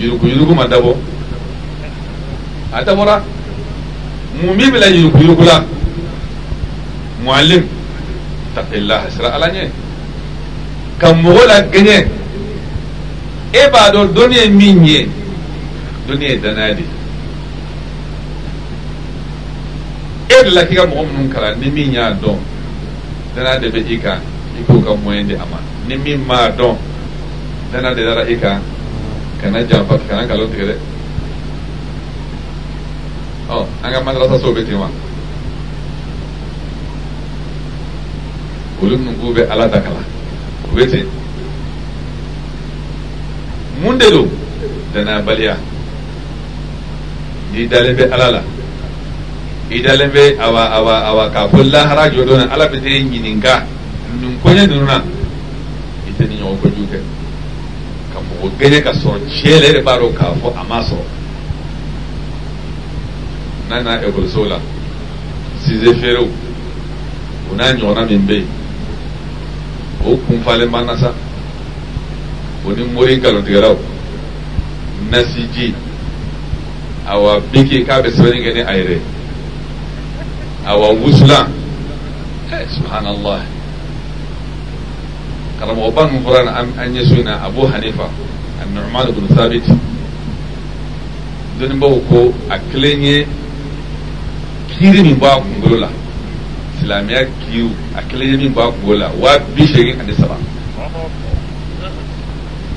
yuruguyurugu 0.00 0.54
ma 0.54 0.66
dabɔ 0.66 0.94
a 2.72 2.84
dabɔra 2.84 3.22
mun 4.40 4.56
min 4.56 4.70
bila 4.72 4.86
yuruguyurugu 4.88 5.44
la 5.44 5.64
mualim 7.24 7.64
taqilaha 8.56 9.06
sira 9.12 9.28
ala 9.36 9.52
ɲɛ 9.52 9.68
ka 10.98 11.12
mɔgɔ 11.12 11.42
la 11.46 11.56
gɛɲɛ 11.68 11.96
e 13.52 13.62
b'a 13.70 13.90
dɔn 13.92 14.12
dɔnni 14.14 14.34
ye 14.36 14.48
min 14.48 14.84
ye 14.84 15.08
dɔnni 16.08 16.24
ye 16.28 16.38
danaya 16.38 16.74
de 16.74 16.82
e 20.30 20.36
de 20.44 20.50
la 20.50 20.64
k'i 20.64 20.74
ka 20.76 20.86
mɔgɔ 20.88 21.04
minnu 21.04 21.32
kalan 21.32 21.58
ni 21.60 21.68
min 21.68 21.92
y'a 21.92 22.12
dɔn 22.14 22.38
danaya 23.36 23.58
de 23.60 23.68
bɛ 23.68 23.80
i 23.86 23.98
kan 24.00 24.18
i 24.56 24.62
k'o 24.64 24.80
ka 24.82 24.92
mɔyɛn 24.96 25.26
di 25.26 25.34
a 25.34 25.44
ma 25.50 25.58
ni 25.88 25.96
min 25.96 26.24
m'a 26.24 26.48
dɔn 26.56 26.74
danaya 27.72 27.94
de 27.94 28.02
dara 28.04 28.24
i 28.26 28.36
kan 28.40 28.60
kana 29.40 29.62
janfa 29.64 29.96
kana 30.08 30.22
nkalon 30.28 30.50
tigɛ 30.52 30.64
dɛ 30.68 30.76
ɔ 33.56 33.64
an 33.82 33.92
ka 33.92 33.98
madrasasow 34.04 34.52
bɛ 34.52 34.60
ten 34.68 34.76
wa 34.78 34.88
olu 38.84 38.94
minnu 39.00 39.12
k'u 39.20 39.28
bɛ 39.34 39.42
ala 39.50 39.64
ta 39.70 39.80
kalan 39.80 40.04
u 40.70 40.76
bɛ 40.76 40.84
ten 40.92 41.06
mun 43.80 43.96
de 43.98 44.10
don 44.12 44.28
danayabaliya 44.92 45.56
n'i 47.52 47.66
dalen 47.68 47.96
bɛ 47.96 48.04
ala 48.12 48.28
la 48.30 48.42
i 49.72 49.80
dalen 49.82 50.10
bɛ 50.12 50.36
awa 50.38 50.64
awa 50.76 50.94
awa 51.12 51.24
k'a 51.32 51.48
fɔ 51.48 51.64
lahara 51.72 52.12
jɔ 52.12 52.24
dɔn 52.28 52.36
na 52.48 52.52
ala 52.54 52.68
bɛ 52.68 52.76
t'e 52.76 52.88
ɲininka 52.92 53.56
nin 54.20 54.36
o 58.42 58.48
bɛɛ 58.48 58.68
ne 58.70 58.80
ka 58.82 58.92
sɔrɔ 58.92 59.18
tiɲɛ 59.28 59.48
yɛrɛ 59.48 59.78
de 59.78 59.80
b'a 59.82 59.98
dɔn 59.98 60.14
k'a 60.16 60.32
fɔ 60.42 60.54
a 60.60 60.64
ma 60.68 60.80
sɔrɔ 60.82 61.04
n'a 63.68 63.82
nana 63.82 64.00
ekɔliso 64.06 64.44
la 64.48 64.58
size 65.62 65.92
feerew 66.00 66.28
o 67.50 67.54
n'a 67.54 67.72
ɲɔgɔnna 67.74 68.04
min 68.08 68.20
bɛ 68.26 68.34
yen 68.38 68.48
o 70.06 70.16
kun 70.26 70.40
falen 70.44 70.70
banna 70.70 70.96
sa 70.98 71.12
o 72.66 72.70
ni 72.72 72.82
mori 72.84 73.16
nkalontigɛlaw 73.18 73.76
nasiji 75.10 75.74
awa 77.06 77.40
biki 77.52 77.84
k'a 77.84 78.02
bɛ 78.02 78.08
sɛbɛnni 78.10 78.42
kɛ 78.42 78.52
ni 78.54 78.60
a 78.60 78.72
yɛrɛ 78.72 78.98
awa 80.66 80.94
wusulan 80.94 81.46
ɛ 82.52 82.56
subhanallah 82.74 83.40
karamo 85.60 85.92
ban 85.92 86.08
furan 86.24 86.48
an 86.48 86.88
yi 86.96 87.04
suna 87.04 87.36
abu 87.44 87.68
hanifa 87.68 88.08
annu'man 88.64 89.12
ibn 89.12 89.28
thabit 89.36 89.62
don 91.60 91.76
bawo 91.76 92.00
ko 92.08 92.32
a 92.48 92.56
kelen 92.72 93.28
kiri 94.72 95.02
min 95.04 95.20
b'a 95.20 95.36
kunkolo 95.36 95.84
la 95.84 95.90
silamɛya 96.80 97.28
kiriw 97.44 97.68
a 97.92 98.00
kelen 98.08 98.30
ye 98.32 98.36
min 98.40 98.52
b'a 98.56 98.72
kunkolo 98.72 99.04
la 99.04 99.08
waa 99.20 99.36
bi 99.52 99.68
seegin 99.68 100.00
ani 100.00 100.16
saba 100.16 100.36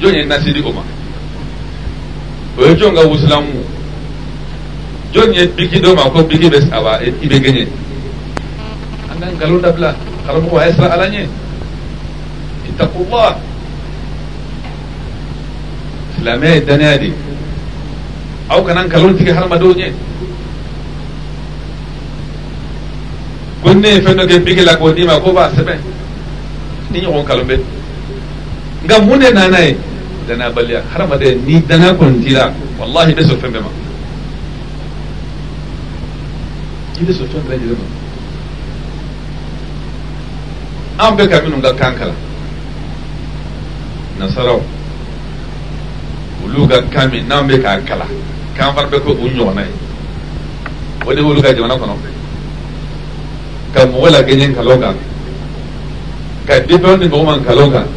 jɔn 0.03 0.15
ye 0.19 0.25
nasiri 0.27 0.59
o 0.59 0.71
ma 0.75 0.83
o 2.59 2.67
ye 2.67 2.75
jɔn 2.75 2.91
ka 2.99 3.07
wusilamu 3.07 3.63
jɔn 5.15 5.31
ye 5.33 5.47
biki 5.55 5.79
dɔ 5.79 5.95
ma 5.95 6.11
ko 6.11 6.19
biki 6.27 6.51
bɛ 6.51 6.59
saba 6.67 6.99
i 6.99 7.07
bɛ 7.15 7.37
gɛɲɛ 7.47 7.63
an 9.09 9.15
ka 9.23 9.29
nkalon 9.39 9.63
dabila 9.63 9.95
karamɔgɔ 10.27 10.59
a 10.59 10.65
ye 10.67 10.73
sira 10.75 10.91
ala 10.99 11.07
ɲɛ 11.07 11.42
اتقوا 12.79 13.05
الله 13.05 13.31
islamee 16.19 16.59
danaade 16.67 17.09
aw 18.49 18.59
kanan 18.67 18.87
kalon 18.89 19.13
tigi 19.17 19.31
harma 19.35 19.57
dow 19.61 19.71
ñe 19.79 19.91
gonne 23.63 23.91
fenno 24.05 24.23
ke 24.29 24.39
bigi 24.45 24.63
la 24.63 24.73
ko 24.79 24.93
nima 24.95 25.19
ko 25.19 25.29
ba 25.35 25.51
sebe 25.55 25.75
ni 26.91 26.99
ñoxon 27.01 27.23
kalon 27.27 27.45
ɓe 27.49 27.55
nga 28.85 28.95
mune 29.05 29.27
nanaye 29.35 29.75
dana 30.27 30.49
baliya 30.55 30.79
haramade 30.91 31.29
ni 31.47 31.55
dana 31.69 31.93
kon 31.93 32.15
tira 32.23 32.53
wallahi 32.79 33.11
ɓe 33.17 33.23
so 33.27 33.35
fembe 33.41 33.59
ma 33.59 33.69
i 36.99 37.03
ɓe 37.05 37.13
so 37.13 37.23
fembe 37.31 37.55
ma 37.67 37.83
an 41.03 41.15
ɓe 41.17 41.27
kaminunga 41.27 41.71
kankala 41.75 42.13
nasaraw 44.23 44.59
olu 46.43 46.63
ka 46.71 46.79
kan 46.89 47.07
min 47.11 47.27
n'an 47.27 47.43
bɛ 47.47 47.59
k'a 47.61 47.79
kalan 47.83 48.07
k'an 48.57 48.71
fana 48.75 48.87
bɛ 48.87 48.97
kɛ 49.03 49.09
o 49.11 49.13
ɲɔgɔnna 49.15 49.63
ye 49.67 49.75
o 51.07 51.09
de 51.13 51.19
y'olu 51.21 51.41
ka 51.43 51.51
jamana 51.55 51.75
kɔnɔ 51.75 51.95
ka 53.75 53.79
mɔgɔ 53.91 54.07
lakɛɲɛ 54.15 54.45
nkalon 54.51 54.79
kan 54.81 54.95
ka 56.47 56.53
denbayaw 56.67 56.97
ni 56.99 57.07
mɔgɔ 57.11 57.25
ma 57.25 57.35
nkalon 57.37 57.69
kan 57.75 57.87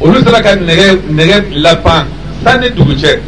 olu 0.00 0.16
sera 0.22 0.38
ka 0.42 0.48
nɛgɛ 0.54 0.86
nɛgɛ 1.10 1.36
lapan 1.64 2.06
sanni 2.42 2.68
dugu 2.70 2.94
cɛ 3.02 3.18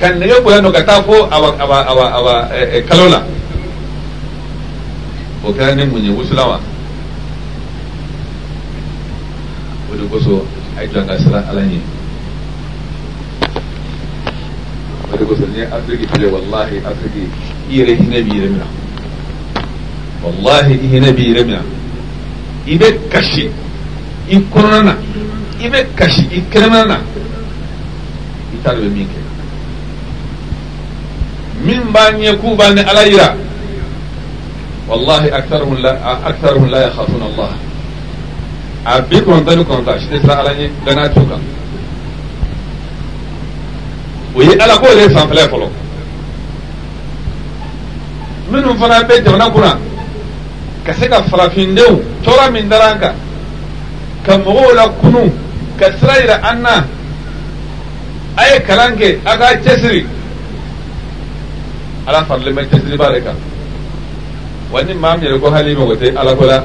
ka 0.00 0.06
nɛgɛ 0.10 0.42
bonya 0.42 0.60
nɔ 0.60 0.70
ka 0.74 0.82
taa 0.84 1.02
fo 1.02 1.26
awa 1.30 1.54
awa 1.60 1.76
awa 1.90 2.04
awa 2.18 2.34
eh, 2.54 2.78
eh, 2.78 2.82
kalo 2.88 3.06
la 3.08 3.22
o 5.44 5.50
kɛra 5.54 5.74
ni 5.78 5.84
mun 5.86 6.02
ye 6.04 6.10
wusulan 6.10 6.46
wa. 6.50 6.58
boso 10.06 10.46
aydan 10.78 11.10
asra 11.10 11.42
alani 11.50 11.82
bari 15.10 15.24
boso 15.26 15.42
ni 15.50 15.66
afriki 15.66 16.06
fele 16.14 16.30
wallahi 16.30 16.78
afriki 16.86 17.26
ire 17.70 17.92
hinabi 17.98 18.34
remina 18.46 18.66
wallahi 20.24 20.78
hinabi 20.94 21.24
remina 21.36 21.60
ibe 22.66 22.86
kashi 23.10 23.50
i 24.30 24.36
kɔnɔna 24.50 24.82
na 24.82 24.94
i 25.62 25.66
bɛ 25.70 25.80
kasi 25.96 26.26
i 26.30 26.40
kɛnɛmana 26.50 26.84
na 26.86 26.98
i 28.54 28.56
t'a 28.62 28.70
dɔn 28.74 28.86
bɛ 28.86 28.88
min 28.92 29.06
kɛ 29.10 29.20
min 31.66 31.80
b'a 31.92 32.06
ɲɛ 32.14 32.32
k'u 32.40 32.50
b'a 32.56 32.74
ni 32.74 32.82
ala 32.82 33.02
yira 33.06 33.28
walahi 34.88 35.30
akitaruhun 35.30 35.80
la 35.82 35.94
akitaruhun 36.26 36.70
la 36.70 36.78
yakhafuna 36.90 37.24
allah 37.34 37.52
a 38.86 39.00
bi 39.00 39.22
konzani 39.24 39.64
konza 39.66 39.98
shi 39.98 40.06
ne 40.10 40.20
sa'alani 40.26 40.70
dana 40.86 41.08
tuka 41.08 41.34
o 44.36 44.42
ye 44.42 44.54
ala 44.58 44.78
k'o 44.78 44.94
de 44.94 45.00
ye 45.00 45.08
san 45.10 45.28
fila 45.28 45.48
fɔlɔ 45.48 45.68
minnu 48.52 48.76
fana 48.78 49.02
bɛ 49.08 49.24
jamana 49.24 49.50
kunna 49.50 49.78
ka 50.84 50.92
se 50.94 51.08
ka 51.08 51.20
farafindenw 51.22 52.00
tɔɔrɔ 52.22 52.50
min 52.52 52.68
dara 52.68 52.92
an 52.92 52.98
kan 53.00 53.14
ka 54.24 54.38
mɔgɔw 54.38 54.74
la 54.76 54.88
kunu 55.00 55.32
ka 55.80 55.86
sira 55.98 56.20
yira 56.20 56.36
an 56.44 56.60
na 56.62 56.84
a 58.38 58.42
ye 58.54 58.60
kalan 58.62 58.94
kɛ 58.96 59.18
a 59.24 59.36
k'a 59.36 59.62
cɛsiri 59.64 60.06
ala 62.06 62.24
farilen 62.24 62.54
bɛ 62.54 62.68
cɛsiriba 62.70 63.12
de 63.14 63.20
kan 63.20 63.36
wa 64.70 64.80
ni 64.84 64.94
maa 64.94 65.16
min 65.16 65.26
yɛrɛ 65.28 65.40
ko 65.40 65.50
hali 65.50 65.74
mago 65.74 65.96
tɛ 65.96 66.14
ala 66.16 66.36
ko 66.36 66.44
la 66.44 66.62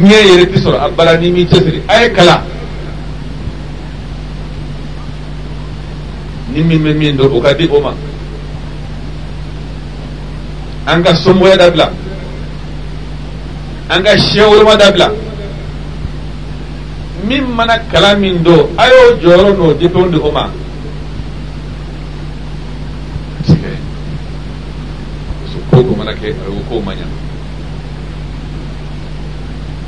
diɲɛ 0.00 0.18
yɛrɛ 0.28 0.44
bi 0.50 0.58
sɔrɔ 0.58 0.78
a 0.80 0.88
bala 0.90 1.16
ni 1.18 1.30
m'i 1.30 1.44
cɛsiri 1.46 1.82
a 1.88 2.00
ye 2.02 2.12
kalan 2.14 2.40
ni 6.52 6.62
min 6.62 6.82
bɛ 6.82 6.94
min 6.96 7.16
dɔn 7.16 7.32
o 7.34 7.40
ka 7.40 7.52
di 7.54 7.68
o 7.70 7.80
ma 7.80 7.92
an 10.86 11.02
ka 11.02 11.12
somɔgɔya 11.14 11.56
dabila 11.58 11.92
an 13.90 14.02
ka 14.02 14.10
siɲɛ 14.16 14.46
woloma 14.48 15.12
min 17.26 17.44
mana 17.54 17.78
kala 17.92 18.14
min 18.16 18.36
a 18.78 18.84
y'o 18.88 19.52
n'o 19.52 19.74
di 19.78 19.86
o 20.18 20.32
ma 20.32 20.50
ko 25.70 25.84
ko 25.84 25.94
mana 25.96 26.12
kɛ 26.12 26.30
a 26.30 26.34
k'o 26.70 27.19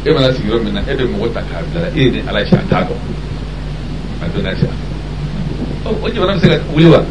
e 0.04 0.10
mana 0.10 0.32
sigi 0.34 0.48
yɔrɔ 0.48 0.62
min 0.64 0.74
na 0.74 0.80
e 0.84 0.94
de 0.96 1.04
mɔgɔ 1.04 1.32
ta 1.32 1.40
k'a 1.42 1.62
bila 1.72 1.86
e 1.94 2.10
ni 2.10 2.20
ala 2.26 2.44
si 2.44 2.54
a 2.56 2.62
t'a 2.68 2.80
dɔn 2.82 2.98
a 4.20 4.26
donna 4.34 4.54
si 4.56 4.66
a 5.84 5.88
o 5.88 6.08
jamana 6.10 6.34
bɛ 6.34 6.40
se 6.40 6.48
ka 6.48 6.58
wuli 6.74 6.86
wa 6.88 7.04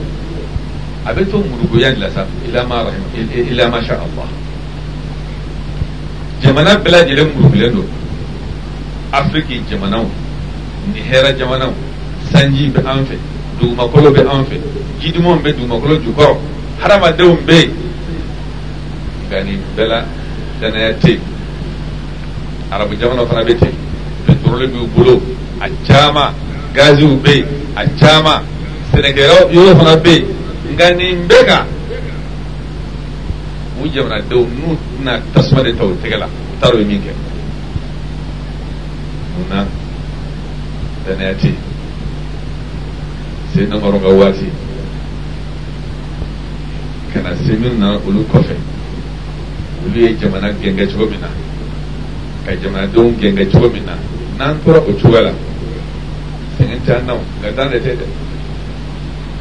a 1.05 1.13
bɛ 1.13 1.24
to 1.29 1.38
murugoya 1.38 1.93
de 1.93 2.00
la 2.00 2.10
sa 2.12 2.25
ilama 2.45 2.83
rahim 2.83 3.48
ilama 3.50 3.81
sha 3.81 3.93
Allah 3.93 4.27
jamana 6.43 6.75
bɛɛ 6.75 6.91
lajɛlen 6.91 7.27
murugulen 7.38 7.71
don 7.75 7.88
afiriki 9.13 9.62
jamanaw 9.69 10.06
ni 10.93 10.99
hɛrɛ 10.99 11.38
jamanaw 11.38 11.71
sanji 12.34 12.71
bɛ 12.71 12.80
an 12.86 13.06
fɛ 13.08 13.15
dugumakolo 13.58 14.12
bɛ 14.12 14.19
an 14.36 14.43
fɛ 14.45 14.60
jidumanw 14.99 15.39
bɛ 15.39 15.54
dugumakolo 15.56 15.95
jukɔrɔ 16.04 16.36
hadamadenw 16.82 17.38
bɛ 17.47 17.56
yen 17.56 17.73
nka 19.30 19.43
nin 19.45 19.60
bɛɛ 19.77 19.88
la 19.88 20.04
danaya 20.60 20.93
tɛ 20.99 21.06
yen 21.08 21.19
arabu 22.75 22.93
jamana 22.95 23.25
fana 23.27 23.43
bɛ 23.43 23.53
ten 23.60 23.71
pétrole 24.25 24.67
b'u 24.67 24.88
bolo 24.95 25.21
a 25.60 25.67
caman 25.86 26.34
gaziw 26.73 27.17
bɛ 27.23 27.31
yen 27.36 27.45
a 27.75 27.84
caman 27.99 28.43
sɛnɛkɛyɔrɔ 28.93 29.51
yɔrɔ 29.51 29.75
fana 29.77 29.95
bɛ 30.03 30.10
yen 30.15 30.27
nka 30.73 30.93
nin 30.95 31.27
bɛɛ 31.27 31.45
kan 31.47 31.65
u 33.84 33.88
jamanadenw 33.93 34.45
n'u 34.55 34.77
tɛna 34.95 35.19
tasuma 35.34 35.63
de 35.63 35.71
ta 35.75 35.84
u 35.84 35.95
tɛgɛ 36.01 36.17
la 36.19 36.27
u 36.27 36.55
t'a 36.62 36.71
dɔn 36.71 36.86
min 36.88 37.01
kɛ 37.01 37.12
munna 39.36 39.67
danaya 41.05 41.34
tɛ 41.34 41.43
yen 41.43 41.57
seyidu 43.53 43.79
ka 43.81 44.10
waati 44.21 44.49
ka 47.12 47.19
na 47.19 47.36
se 47.36 47.51
minnu 47.51 47.77
na 47.77 47.93
olu 48.07 48.23
kɔfɛ 48.31 48.55
olu 49.88 49.95
ye 49.99 50.15
jamana 50.15 50.53
gɛngɛ 50.62 50.88
cogo 50.93 51.10
min 51.12 51.19
na 51.19 51.27
ka 52.45 52.54
jamanadenw 52.58 53.12
gɛn 53.19 53.36
kɛ 53.38 53.45
cogo 53.51 53.69
min 53.69 53.84
na 53.86 53.93
n'an 54.38 54.58
tora 54.63 54.80
o 54.80 54.91
cogoya 55.01 55.21
la 55.21 55.32
sɛgɛn 56.58 56.80
t'an 56.86 57.06
na 57.06 57.13
o 57.13 57.19
nka 57.39 57.51
dan 57.56 57.69
de 57.69 57.77
tɛ 57.80 57.93
dɛ 58.01 58.06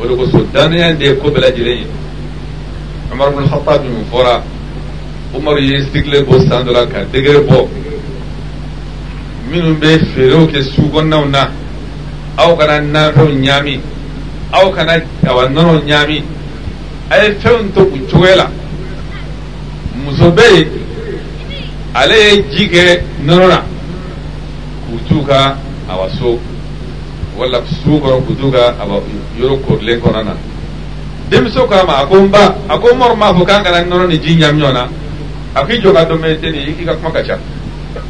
o 0.00 0.06
de 0.06 0.14
kosɔn 0.16 0.44
danaya 0.52 0.92
de 0.92 1.04
ye 1.06 1.14
ko 1.16 1.28
bɛɛ 1.30 1.40
lajɛlen 1.40 1.78
ye 1.80 1.86
amadu 3.12 3.36
bin 3.36 3.46
hatabi 3.48 3.88
min 3.88 4.04
fɔra 4.12 4.42
umaru 5.34 5.60
ye 5.60 5.80
sigilen 5.90 6.24
bɔ 6.26 6.46
san 6.48 6.64
dɔ 6.66 6.72
la 6.72 6.86
ka 6.86 7.04
degere 7.10 7.40
bɔ 7.46 7.68
minnu 9.50 9.74
bɛ 9.80 9.98
feerew 10.14 10.46
kɛ 10.46 10.60
sugu 10.62 10.90
kɔnɔnaw 10.98 11.28
na 11.30 11.50
aw 12.36 12.54
kana 12.56 12.80
nanfɛnw 12.80 13.32
ɲaami 13.46 13.80
aw 14.52 14.70
kana 14.72 15.00
kaba 15.24 15.48
nɔnɔw 15.48 15.82
ɲaami 15.88 16.22
a 17.10 17.16
ye 17.24 17.34
fɛnw 17.40 17.72
to 17.74 17.80
u 17.96 18.04
cogoya 18.10 18.36
la 18.36 18.50
muso 20.04 20.30
bɛ 20.30 20.44
yen 20.52 20.68
ale 21.94 22.12
ye 22.18 22.32
ji 22.54 22.66
kɛ 22.70 23.02
nɔnɔ 23.24 23.46
na 23.48 23.60
k'u 24.86 24.98
t'u 25.08 25.26
ka 25.26 25.56
a 25.88 25.94
wa 25.96 26.08
so 26.18 26.38
wala 27.36 27.60
su 27.66 27.90
kɔrɔ 27.98 28.20
k'u 28.26 28.34
t'u 28.38 28.50
ka 28.50 28.74
a 28.78 28.86
wa 28.86 29.00
yɔrɔ 29.38 29.58
korilen 29.66 29.98
kɔnɔna 30.00 30.22
na 30.24 30.36
denmuso 31.30 31.66
k'a 31.66 31.84
ma 31.86 31.98
a 32.02 32.06
ko 32.06 32.16
n 32.18 32.28
ba 32.30 32.54
a 32.68 32.78
ko 32.78 32.88
mɔri 32.94 33.16
m'a 33.16 33.34
fɔ 33.34 33.44
k'an 33.46 33.62
kana 33.64 33.82
nɔnɔ 33.84 34.06
ni 34.08 34.18
ji 34.22 34.38
ɲami 34.38 34.60
ɲɔgɔn 34.62 34.72
na 34.72 34.88
a 35.54 35.64
k'i 35.66 35.80
jɔ 35.82 35.92
ka 35.92 36.04
dɔn 36.04 36.18
mɛ 36.20 36.40
den 36.40 36.54
i 36.54 36.72
k'i 36.74 36.84
ka 36.86 36.94
kuma 36.94 37.10
ka 37.12 37.22
ca 37.24 37.38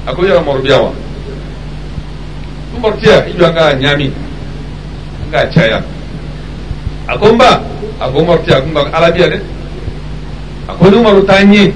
a 0.07 0.13
ko 0.15 0.23
yala 0.25 0.43
mɔri 0.45 0.63
bi 0.63 0.69
yan 0.69 0.83
wa 0.83 0.91
n 2.75 2.83
mɔri 2.83 2.97
tɛ 3.01 3.09
yan 3.09 3.29
i 3.29 3.33
jɔ 3.33 3.45
an 3.49 3.55
ka 3.55 3.73
ɲami 3.73 4.05
n 4.05 5.31
k'a 5.33 5.47
caya 5.53 5.83
a 7.09 7.17
ko 7.19 7.27
n 7.33 7.39
ba 7.39 7.63
a 7.99 8.09
ko 8.11 8.19
mɔri 8.21 8.45
tɛ 8.45 8.51
yan 8.51 8.61
a 8.61 8.61
ko 8.61 8.69
n 8.71 8.75
ba 8.75 8.81
ala 8.97 9.11
bi 9.11 9.21
yan 9.21 9.31
dɛ 9.31 9.41
a 10.69 10.73
ko 10.75 10.91
ni 10.91 10.97
mɔri 11.01 11.25
t'an 11.27 11.53
ye 11.55 11.73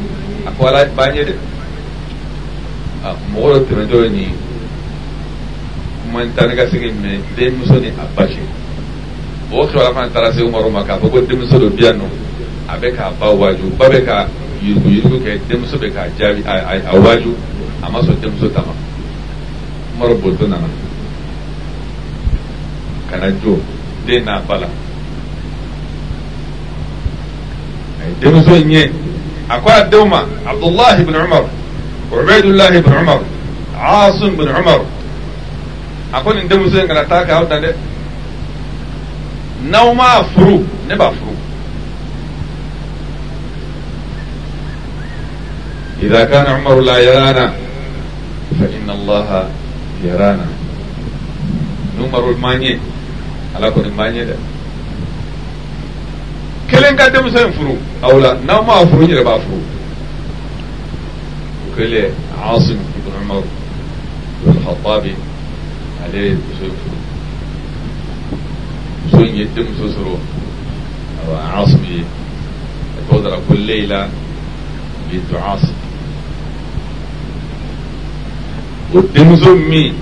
a 0.47 0.51
ko 0.53 0.67
ala 0.67 0.85
b'an 0.85 1.17
ye 1.17 1.25
dɛ 1.25 1.33
mɔgɔ 3.12 3.59
dɔ 3.59 3.64
tɛmɛtɔ 3.67 4.03
ye 4.05 4.09
nin 4.11 4.29
kuma 6.05 6.25
ta 6.37 6.47
ne 6.47 6.55
ka 6.55 6.64
segin 6.71 6.95
minɛ 7.03 7.21
denmuso 7.37 7.79
ni 7.81 7.88
a 7.88 8.05
basi 8.17 8.38
mɔgɔ 9.53 9.69
kibaruya 9.69 9.95
fana 9.95 10.09
taara 10.12 10.33
se 10.33 10.40
umaru 10.43 10.71
ma 10.73 10.83
k'a 10.85 10.99
fɔ 10.99 11.11
ko 11.11 11.21
denmuso 11.21 11.59
dɔ 11.59 11.69
bi 11.77 11.83
yan 11.85 11.99
nɔ 12.01 12.05
a 12.69 12.77
bɛ 12.79 12.93
k'a 12.97 13.12
ba 13.21 13.27
waaju 13.35 13.64
ba 13.79 13.88
bɛ 13.90 14.05
ka 14.05 14.27
yurugu 14.62 14.88
yurugu 14.88 15.17
kɛ 15.21 15.38
denmuso 15.49 15.77
bɛ 15.79 15.93
k'a 15.93 16.09
jaabi 16.19 16.43
a 16.45 16.97
waaju 16.97 17.37
a 17.83 17.90
ma 17.90 18.01
sɔn 18.01 18.19
denmuso 18.23 18.49
ta 18.55 18.62
ma 18.64 18.73
umaru 20.07 20.17
bolitɔ 20.21 20.49
nana 20.49 20.69
ka 23.11 23.17
na 23.19 23.31
jo 23.43 23.61
den 24.07 24.25
n'a 24.25 24.40
ba 24.47 24.55
la 24.61 24.67
a 28.01 28.05
ye 28.09 28.14
denmuso 28.21 28.55
in 28.61 28.71
ye 28.71 28.85
a 29.51 29.61
ko 29.61 29.69
a 29.69 29.83
denw 29.90 30.07
ma 30.09 30.25
abdulahi 30.49 31.05
bin 31.05 31.14
umaru 31.14 31.51
وعبيد 32.14 32.44
الله 32.44 32.81
بن 32.81 32.92
عمر 32.92 33.20
عاصم 33.79 34.37
بن 34.37 34.48
عمر 34.48 34.85
أقول 36.14 36.38
إن 36.38 36.48
دمو 36.48 36.68
زين 36.68 36.87
قلتاك 36.92 37.31
هاودا 37.31 37.59
دي 37.59 37.72
نوما 39.66 40.22
فرو 40.22 40.62
نبا 40.90 41.09
فرو 41.11 41.35
إذا 46.03 46.24
كان 46.24 46.46
عمر 46.46 46.81
لا 46.81 46.98
يرانا 46.98 47.53
فإن 48.61 48.90
الله 48.90 49.48
يرانا 50.05 50.46
نمر 52.00 52.31
الماني 52.31 52.79
على 53.57 53.70
كل 53.70 53.81
الماني 53.81 54.24
ده 54.24 54.37
كلين 56.70 56.96
قدم 57.00 57.31
سين 57.37 57.50
فرو 57.50 57.77
أولا 58.05 58.37
نوما 58.48 58.85
فرو 58.85 59.03
نبا 59.07 59.35
فرو 59.38 59.61
كله 61.77 62.11
عاصم 62.43 62.75
بن 62.75 63.31
عمر 63.31 63.45
بن 64.47 64.55
الخطابي 64.59 65.15
عليه 66.05 66.37
سون 69.13 69.25
يتم 69.25 69.65
سسرو 69.81 70.17
عاصمي 71.55 72.05
يتوضر 73.09 73.39
كل 73.49 73.61
ليلة 73.61 74.09
بيت 75.13 75.35
عاصم 75.35 75.73
قدم 78.95 79.37
زمي 79.37 79.93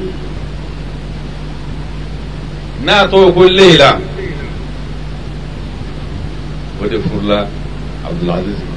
ناتو 2.86 3.32
كل 3.32 3.52
ليلة 3.56 3.98
ودفر 6.82 7.48
عبد 8.04 8.22
العزيز 8.22 8.54
بن 8.58 8.71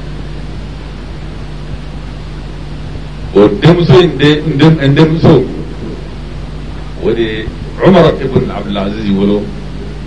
والدم 3.36 3.80
سو 3.86 3.94
اندم 4.00 4.76
اندم 4.84 5.18
سو 5.22 5.32
ودي 7.04 7.26
عمر 7.86 8.06
ابن 8.10 8.52
عبد 8.52 8.68
العزيز 8.68 9.06
يقولوا 9.10 9.40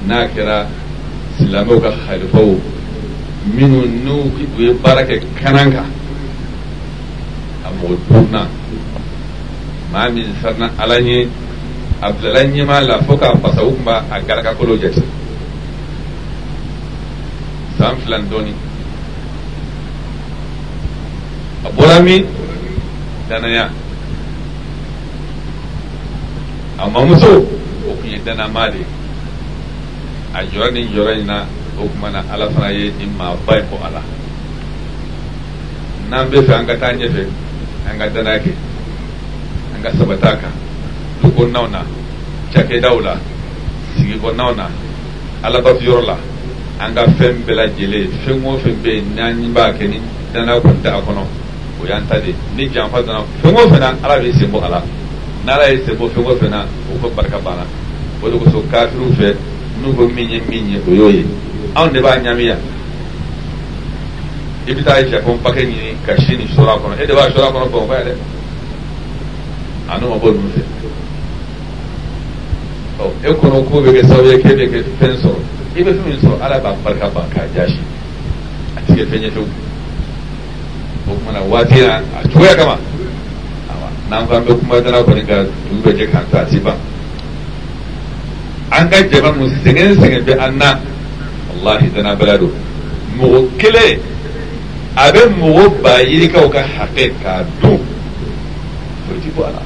ناكرا 0.08 0.66
سلاموك 1.38 1.86
خلفو 2.08 2.52
من 3.58 3.74
النوك 3.84 4.34
ويبارك 4.58 5.20
كنانكا 5.40 5.84
أمو 7.68 7.92
البورنا 7.96 8.46
ما 9.92 10.08
من 10.16 10.32
فرنا 10.42 10.70
ألاني 10.84 11.20
عبد 12.02 12.24
الله 12.24 12.64
ما 12.72 12.80
لا 12.88 13.00
فوكا 13.02 13.34
فسوك 13.34 13.76
ما 13.86 14.02
أكاركا 14.12 14.52
كولو 14.52 14.76
جاتي 14.76 15.02
سام 17.78 17.94
فلاندوني 18.06 18.52
أبورامي 21.66 22.20
na 23.28 23.68
amma 26.78 27.04
muso 27.04 27.44
o 27.84 27.92
kun 28.00 28.08
ye 28.10 28.18
dannama 28.24 28.70
de 28.70 28.78
a 30.34 30.42
jɔra 30.44 30.70
nin 30.70 30.88
jɔra 30.94 31.12
in 31.18 31.26
na 31.26 31.44
o 31.78 31.86
kuma 31.88 32.10
na 32.10 32.24
ala 32.32 32.48
fana 32.50 32.70
ye 32.72 32.90
nin 32.98 33.10
maa 33.18 33.34
ba 33.46 33.56
in 33.58 33.64
bɔ 33.66 33.76
a 33.84 33.90
la 33.90 34.02
n'an 36.08 36.28
bɛ 36.30 36.38
fɛ 36.46 36.52
an 36.54 36.66
ka 36.66 36.74
taa 36.76 36.92
ɲɛfɛ 36.92 37.26
an 37.90 37.98
ka 37.98 38.06
danaya 38.08 38.38
kɛ 38.40 38.52
an 39.74 39.82
ka 39.82 39.90
sabata 39.92 40.36
kan 40.40 40.52
du 41.20 41.46
na 41.52 41.84
cakɛdaw 42.52 43.00
la 43.02 43.14
sigi 43.96 44.14
kɔnɔnaw 44.16 44.56
na 44.56 44.70
alabatuyɔrɔ 45.42 46.06
la 46.06 46.16
an 46.80 46.94
ka 46.94 47.04
fɛn 47.18 47.44
bɛɛ 47.44 47.54
lajɛlen 47.56 48.08
fɛn 48.24 48.44
o 48.46 48.56
fɛn 48.56 48.76
bɛ 48.82 48.88
yen 48.94 49.04
n'an 49.16 49.52
b'a 49.52 49.72
kɛ 49.76 49.86
ni 49.90 50.00
danaya 50.32 50.60
kɔni 50.62 50.80
t'a 50.82 51.02
kɔnɔ 51.02 51.26
o 51.80 51.86
y'an 51.86 52.02
ta 52.08 52.18
de 52.18 52.34
ni 52.56 52.68
janfa 52.72 53.00
nana 53.02 53.22
fɛn 53.42 53.54
o 53.54 53.68
fɛn 53.70 53.78
na 53.80 53.92
ala 54.02 54.18
b'i 54.20 54.32
sen 54.32 54.50
bɔ 54.50 54.62
a 54.64 54.68
la 54.68 54.82
n'ala 55.46 55.68
ye 55.70 55.80
sen 55.84 55.96
bɔ 55.96 56.10
fɛn 56.10 56.24
o 56.26 56.34
fɛn 56.34 56.50
na 56.50 56.62
o 56.66 56.98
ko 57.00 57.08
barika 57.14 57.38
banna 57.38 57.64
o 58.22 58.28
de 58.28 58.36
kosɔn 58.38 58.62
kafiriw 58.70 59.12
fɛ 59.18 59.36
n'u 59.82 59.94
ko 59.94 60.08
min 60.08 60.28
ye 60.28 60.40
min 60.48 60.68
ye 60.72 60.80
o 60.86 60.90
y'o 60.92 61.08
ye 61.08 61.24
anw 61.74 61.90
de 61.92 62.00
b'a 62.00 62.18
ɲami 62.18 62.42
yan 62.42 62.58
i 64.66 64.72
bɛ 64.72 64.84
taa 64.84 65.02
japon 65.04 65.38
pake 65.42 65.60
ɲini 65.62 65.94
ka 66.04 66.14
si 66.20 66.36
nin 66.36 66.48
sɔrɔ 66.48 66.68
a 66.68 66.78
kɔnɔ 66.78 67.02
e 67.02 67.06
de 67.06 67.12
b'a 67.14 67.30
sɔrɔ 67.30 67.46
a 67.46 67.52
kɔnɔ 67.52 67.70
bamakɔ 67.70 68.08
yan 68.08 68.18
a 69.90 69.98
n'o 69.98 70.08
ma 70.10 70.16
bɔ 70.16 70.30
ninnu 70.32 70.50
fɛ 72.98 73.28
ɔ 73.28 73.30
e 73.30 73.32
kɔnɔ 73.34 73.64
k'o 73.70 73.80
bɛ 73.82 73.90
kɛ 73.94 74.00
sababu 74.02 74.30
ye 74.32 74.38
k'e 74.40 74.50
bɛ 74.50 74.64
kɛ 74.66 74.78
fɛn 74.98 75.16
sɔrɔ 75.22 75.40
i 75.76 75.80
bɛ 75.84 75.90
fɛn 75.94 76.06
min 76.06 76.18
sɔrɔ 76.18 76.42
ala 76.42 76.58
b'a 76.58 76.72
barika 76.82 77.08
ban 77.14 77.22
k'a 77.32 77.46
jasi 77.54 77.78
a 78.76 78.80
ti 78.84 78.92
kɛ 79.00 79.06
fɛn 79.06 79.22
ye 79.22 79.30
fewu. 79.30 79.46
ko 81.08 81.14
kuma 81.16 81.32
na 81.32 81.40
wati 81.40 81.80
a 81.88 81.96
juya 82.28 82.52
kama 82.54 82.76
nan 84.12 84.28
kan 84.28 84.44
be 84.44 84.52
kuma 84.54 84.80
dara 84.84 85.00
ko 85.02 85.12
ga 85.26 85.40
dube 85.68 85.90
je 85.96 86.04
kan 86.12 86.22
ta 86.30 86.44
ci 86.50 86.60
ban 86.60 86.76
an 88.70 88.84
ga 88.92 89.00
jaban 89.08 89.34
mu 89.40 89.48
singen 89.64 89.94
singen 89.96 90.22
be 90.24 90.32
anna 90.38 90.76
wallahi 91.48 91.88
dana 91.94 92.12
balado 92.14 92.48
mu 93.16 93.48
kile 93.58 93.96
abe 94.96 95.26
mu 95.38 95.64
ba 95.82 96.00
yiri 96.04 96.28
ka 96.28 96.44
ka 96.52 96.60
haqiqa 96.62 97.46
du 97.64 97.70
to 99.08 99.12
ti 99.24 99.30
ko 99.36 99.48
ala 99.48 99.62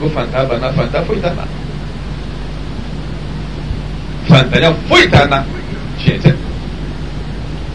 ko 0.00 0.08
fanta 0.08 0.48
ba 0.48 0.56
na 0.58 0.72
fanta 0.72 1.04
foi 1.04 1.20
ta 1.20 1.28
na 1.36 1.44
fanta 4.28 4.56
ya 4.60 4.72
foi 4.88 5.04
ta 5.12 5.26
na 5.28 5.44
ce 6.00 6.16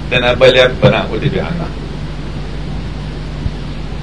dana 0.09 0.33
balya 0.35 0.69
bana 0.81 1.05
o 1.11 1.17
de 1.21 1.29
be 1.29 1.37
anna 1.39 1.82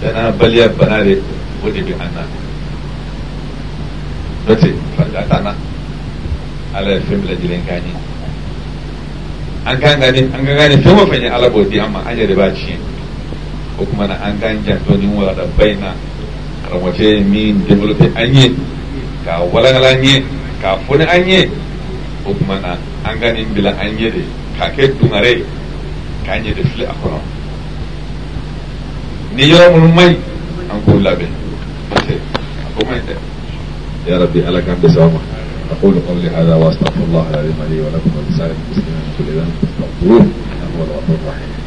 Jangan 0.00 0.32
beliau 0.32 0.64
ya 0.64 0.76
banare 0.80 1.20
wadi 1.60 1.92
anak. 1.92 2.24
Berarti 4.48 4.72
dote 4.72 4.72
tanah 4.96 5.28
tana 5.28 5.52
ala 6.72 6.96
fim 7.04 7.20
la 7.28 7.36
jilen 7.36 7.60
gani 7.68 7.92
semua 9.68 9.76
kan 9.76 10.00
gani 10.00 10.24
gani 10.80 11.28
ala 11.28 11.52
bodi 11.52 11.76
amma 11.76 12.00
aja 12.08 12.24
dibaca. 12.24 12.48
ba 12.48 12.56
ci 12.56 12.72
ko 13.76 13.84
Jantung 13.84 14.08
na 14.08 14.16
an 14.24 14.40
kan 14.40 14.56
ja 14.64 14.80
min 17.28 17.60
develop 17.68 18.00
anye 18.16 18.56
kau 19.20 19.52
wala 19.52 19.68
ngala 19.76 20.00
anye 20.00 20.24
ka 20.64 20.80
funi 20.88 21.04
anye 21.04 21.44
ko 22.24 22.32
bilang 22.40 22.80
bila 23.52 23.70
anye 23.76 24.08
de 24.08 24.22
kakek 24.56 24.96
dungare 24.96 25.44
kanye 26.24 26.56
de 26.56 26.64
ni 29.34 29.50
yomul 29.54 29.86
may 29.94 30.12
an 30.70 30.78
ko 30.84 30.92
laɓe 30.98 31.26
ko 32.74 32.80
mayde 32.88 33.14
ya 34.06 34.18
rabbi 34.18 34.40
ala 34.46 34.60
kamɓe 34.62 34.88
sawma 34.90 35.20
أقول 35.70 35.94
قولي 36.08 36.26
هذا 36.34 36.54
وأستغفر 36.54 36.98
الله 37.08 37.26
العظيم 37.30 37.58
لي 37.70 37.78
ولكم 37.80 38.10
ولسائر 38.16 38.54
المسلمين 38.64 38.90
من 38.90 39.14
كل 39.18 39.28
ذنب 39.38 39.54
فاستغفروه 39.62 40.26
إنه 40.26 40.68
هو 40.78 40.82
الغفور 40.84 41.16
الرحيم 41.22 41.59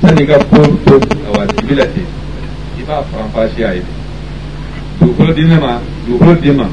sani 0.00 0.22
i 0.22 0.26
ka 0.26 0.44
ko 0.44 0.56
to 0.56 0.92
awa 1.28 1.46
dibi 1.46 1.74
la 1.78 1.86
ten 1.86 2.06
i 2.78 2.82
b'a 2.82 3.04
faranfasiya 3.12 3.74
ye 3.74 3.80
de 3.80 3.95
dukolo 5.16 5.32
di 5.32 5.44
ne 5.44 5.58
ma 5.58 5.80
dukolo 6.04 6.34
di 6.34 6.50
ma 6.50 6.68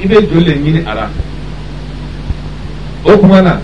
i 0.00 0.06
bɛ 0.06 0.16
joli 0.32 0.44
de 0.44 0.52
ɲini 0.62 0.82
a 0.86 0.94
la 0.94 1.08
o 3.02 3.18
kuma 3.18 3.40
na 3.42 3.60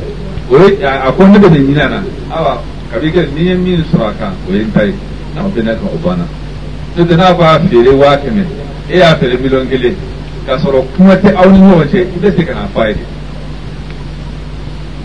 o 0.48 0.56
ye 0.58 0.84
a 0.84 1.10
ko 1.12 1.24
ne 1.26 1.38
bɛ 1.38 1.48
nin 1.50 1.64
ɲini 1.66 1.80
a 1.80 1.88
la 1.88 2.02
awa 2.28 2.60
kabi 2.90 3.10
kɛ 3.10 3.26
ni 3.34 3.42
n 3.42 3.46
ye 3.46 3.54
min 3.54 3.84
sɔrɔ 3.90 4.06
a 4.06 4.12
kan 4.18 4.34
o 4.46 4.52
ye 4.52 4.60
n 4.60 4.70
ta 4.72 4.82
ye 4.84 4.92
n'a 5.34 5.40
bɛ 5.42 5.62
ne 5.62 5.72
kan 5.74 5.86
o 5.88 5.96
banna 6.02 6.26
n'o 6.94 7.04
tɛ 7.04 7.14
n'a 7.16 7.32
b'a 7.32 7.58
feere 7.68 7.88
waa 7.94 8.16
kɛmɛ 8.18 8.44
e 8.90 8.98
y'a 8.98 9.16
feere 9.16 9.38
miliyɔn 9.38 9.66
kelen 9.68 9.94
k'a 10.44 10.58
sɔrɔ 10.58 10.84
kuma 10.94 11.14
tɛ 11.16 11.32
aw 11.34 11.48
ni 11.50 11.58
ɲɔgɔn 11.58 11.88
cɛ 11.88 12.00
i 12.00 12.18
bɛ 12.20 12.36
se 12.36 12.42
ka 12.44 12.52
na 12.52 12.66
f'a 12.68 12.88
ye 12.90 12.96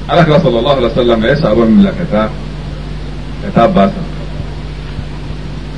ala 0.09 0.23
kira 0.25 0.37
sɔlɔlɔ 0.41 0.77
ala 0.77 0.89
sɔlɔ 0.91 1.23
a 1.23 1.27
ye 1.27 1.35
saaba 1.39 1.63
min 1.65 1.77
bila 1.77 1.91
ka 1.91 2.03
taa 2.11 2.29
ka 3.43 3.49
taa 3.53 3.67
ba 3.69 3.87
san 3.93 4.03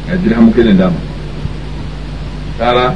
ka 0.07 0.15
dirihamu 0.23 0.51
kelen 0.53 0.77
d'a 0.77 0.89
ma. 0.89 1.11
النصارى 2.61 2.93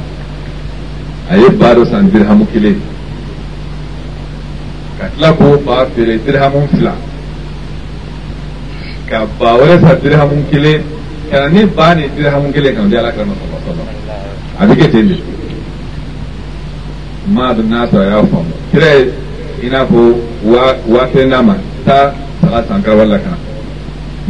أيبارس 1.32 1.92
عن 1.94 2.10
درهم 2.14 2.46
كليه 2.54 2.74
كتلكو 5.00 5.56
بافر 5.66 6.18
درهم 6.26 6.66
فلا 6.72 6.92
كباورس 9.10 9.84
عن 9.84 9.98
درهم 10.04 10.44
كليه 10.52 10.80
كان 11.32 11.54
نباني 11.54 12.08
درهم 12.18 12.52
كليه 12.52 12.70
كان 12.70 12.90
دي 12.90 12.98
على 12.98 13.12
كلام 13.12 13.26
صلى 13.28 13.46
الله 13.50 13.60
عليه 13.66 13.70
وسلم 14.72 14.80
أبيك 14.80 14.92
تنجي 14.92 15.20
ما 17.34 17.50
الناس 17.52 17.88
يفهم 17.88 18.46
كليه 18.72 19.08
ina 19.58 19.82
ko 19.90 20.14
wafe 20.94 21.26
nama 21.26 21.54
ta 21.86 22.14
saga 22.42 22.62
sankar 22.70 22.94
walla 22.96 23.18
kana 23.18 23.38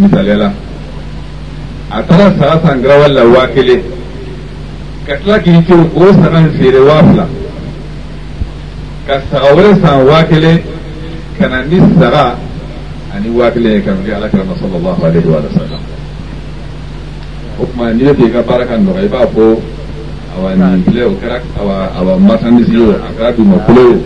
misaliyala 0.01 0.49
a 1.93 2.01
tara 2.09 2.29
saga 2.41 2.57
sankar 2.64 2.97
walla 3.05 3.23
wa 3.35 3.45
kele 3.55 3.77
katlaki 5.09 5.57
ke 5.64 5.75
o 5.97 6.05
sanan 6.12 6.53
feere 6.55 6.85
waafula 6.85 7.25
ka 9.09 9.16
saga 9.33 9.49
wɛrɛ 9.57 9.71
san 9.81 10.05
waa 10.07 10.23
kelen 10.29 10.61
ka 11.40 11.44
na 11.49 11.64
ni 11.64 11.81
saga 11.99 12.37
ani 13.16 13.31
waa 13.33 13.49
kelen 13.51 13.73
ye 13.81 13.81
kanu 13.81 14.05
di 14.05 14.12
alakira 14.12 14.44
ma 14.44 14.55
sallallahu 14.61 15.01
alaihi 15.03 15.25
wa 15.27 15.40
sallam 15.57 15.83
o 17.59 17.64
tuma 17.73 17.92
n'i 17.97 18.05
bɛ 18.05 18.12
fɛ 18.21 18.25
i 18.29 18.31
ka 18.37 18.40
baara 18.44 18.66
ka 18.68 18.77
nɔgɔ 18.77 19.01
i 19.03 19.09
b'a 19.09 19.25
fɔ 19.33 19.44
awa 20.37 20.51
nin 20.61 20.79
filɛ 20.85 21.03
o 21.09 21.14
kɛra 21.16 21.40
awa 21.59 21.77
awa 21.97 22.12
marchandise 22.21 22.68
ye 22.68 22.81
o 22.85 22.90
a 22.92 23.09
kɛra 23.18 23.33
dugumakolo 23.33 23.81
ye 23.88 23.97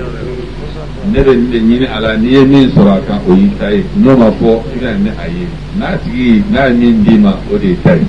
ne 1.11 1.19
bɛ 1.19 1.33
nin 1.35 1.49
de 1.51 1.59
ɲini 1.67 1.87
a 1.91 1.99
la 2.01 2.15
n'i 2.15 2.29
ye 2.31 2.41
min 2.47 2.71
sɔrɔ 2.71 2.93
a 2.95 3.03
kan 3.11 3.19
o 3.27 3.35
y'i 3.35 3.51
ta 3.59 3.69
ye 3.75 3.83
n'o 3.99 4.15
ma 4.17 4.31
fɔ 4.39 4.55
i 4.71 4.77
bɛ 4.79 4.83
na 4.87 4.95
ni 5.03 5.11
a 5.19 5.25
ye 5.29 5.45
n'a 5.77 5.99
tigi 5.99 6.47
n'a 6.51 6.69
ye 6.71 6.73
min 6.79 6.95
d'i 7.03 7.19
ma 7.19 7.35
o 7.53 7.59
de 7.59 7.67
y'i 7.75 7.79
ta 7.83 7.95
ye. 7.99 8.07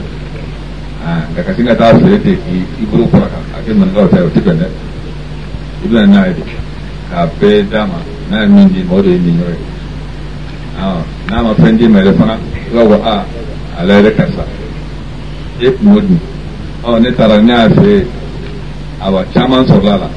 daga 1.35 1.53
shine 1.55 1.75
ta 1.75 1.97
su 1.99 2.07
yake 2.09 2.37
iburu 2.81 3.07
ko 3.11 3.17
a 3.17 3.59
kin 3.65 3.77
man 3.79 3.89
ga 3.93 4.07
ta 4.07 4.23
tuka 4.33 4.53
ne 4.53 4.65
ibn 5.85 5.95
na 6.11 6.27
yi 6.27 6.35
ka 7.11 7.27
be 7.39 7.63
dama 7.69 7.95
na 8.29 8.45
min 8.45 8.67
di 8.73 8.83
mo 8.83 9.01
de 9.01 9.09
min 9.09 9.37
yore 9.39 9.57
ah 10.79 11.03
na 11.29 11.41
ma 11.41 11.53
fendi 11.55 11.87
mai 11.87 12.03
da 12.03 12.13
fana 12.13 12.37
ga 12.71 12.81
a 13.03 13.25
ala 13.79 14.01
da 14.01 14.09
kasa 14.13 14.45
e 15.59 15.75
modi 15.79 16.17
o 16.81 16.97
ne 16.97 17.13
tara 17.13 17.37
ne 17.39 17.53
a 17.53 17.69
fe 17.69 18.05
chaman 19.33 19.65
sorlala 19.67 20.07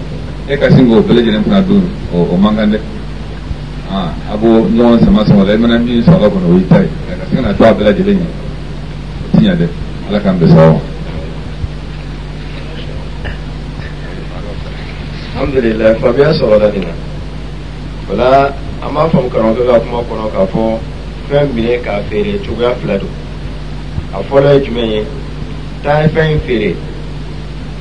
e 0.46 0.56
ka 0.56 0.70
singo 0.72 1.02
bele 1.02 1.20
jere 1.22 1.42
dun 1.42 1.82
o 2.12 2.16
oh, 2.18 2.28
o 2.32 2.36
mangande 2.36 2.80
ah 3.90 4.12
abu 4.32 4.68
ɲɔgɔn 4.76 5.02
sama 5.04 5.24
sama 5.24 5.42
la 5.44 5.52
i 5.52 5.56
mana 5.56 5.78
min 5.78 6.00
sɔrɔ 6.02 6.24
a 6.26 6.28
kɔnɔ 6.28 6.52
o 6.52 6.56
y'i 6.56 6.66
ka 6.68 6.84
sin 7.28 7.42
na 7.42 7.52
to 7.52 7.64
a 9.34 9.84
Alejandro 10.08 10.46
Sao. 10.48 10.78
alhamdulilayi 15.34 15.98
fabiya 15.98 16.30
sɔrɔla 16.32 16.70
nin 16.70 16.82
na 16.86 16.94
o 18.06 18.14
la 18.14 18.52
an 18.86 18.94
b'a 18.94 19.08
faamu 19.10 19.28
karamɔgɔkɛ 19.30 19.66
ka 19.74 19.80
kuma 19.82 20.02
kɔnɔ 20.06 20.30
k'a 20.32 20.46
fɔ 20.46 20.62
fɛn 21.28 21.52
minɛ 21.54 21.80
k'a 21.82 22.00
feere 22.08 22.38
cogoya 22.46 22.70
fila 22.78 22.98
don 23.02 23.08
a 24.14 24.22
fɔlɔ 24.22 24.54
ye 24.54 24.64
jumɛn 24.66 24.88
ye 24.94 25.02
taa 25.82 26.00
ye 26.02 26.08
fɛn 26.14 26.30
in 26.30 26.40
feere 26.46 26.76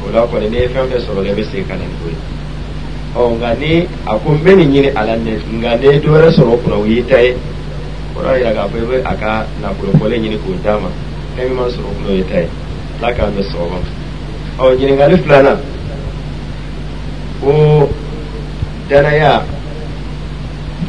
o 0.05 0.09
la 0.09 0.25
kɔni 0.25 0.49
n'i 0.49 0.57
ye 0.61 0.67
fɛn 0.73 0.85
fɛn 0.89 1.01
sɔrɔ 1.05 1.21
la 1.23 1.29
i 1.31 1.35
bɛ 1.38 1.43
segin 1.45 1.67
ka 1.67 1.75
na 1.77 1.85
ni 1.85 1.97
o 2.01 2.09
ye 2.09 2.17
ɔ 3.21 3.35
nka 3.38 3.49
ni 3.61 3.85
a 4.09 4.15
ko 4.19 4.31
n 4.33 4.39
bɛ 4.41 4.55
nin 4.57 4.71
ɲini 4.73 4.89
a 4.95 5.05
la 5.05 5.13
nka 5.13 5.77
n'i 5.79 5.88
ye 5.93 5.99
dɔ 6.01 6.09
wɛrɛ 6.09 6.29
sɔrɔ 6.33 6.49
o 6.53 6.57
kunna 6.57 6.75
o 6.81 6.85
y'i 6.85 7.03
ta 7.05 7.19
ye 7.21 7.33
o 8.17 8.19
y'a 8.25 8.38
yira 8.39 8.51
k'a 8.57 8.65
fɔ 8.69 8.77
i 8.81 8.85
bɛ 8.89 8.97
a 9.05 9.13
ka 9.15 9.45
nafolo 9.61 9.91
fɔlen 10.01 10.25
ɲini 10.25 10.39
k'o 10.41 10.57
d'a 10.65 10.73
ma 10.81 10.89
iman 11.43 11.67
sɔrɔ 11.69 11.89
kuma 12.00 12.12
ye 12.12 12.24
ta 12.24 12.36
ye 12.39 12.48
ala 13.02 13.13
k'an 13.13 13.32
bɛ 13.36 13.41
sɔgɔma 13.43 13.80
ɔ 14.60 14.76
ɲininkali 14.80 15.17
filanan 15.17 15.58
ko 17.41 17.89
danaya 18.89 19.43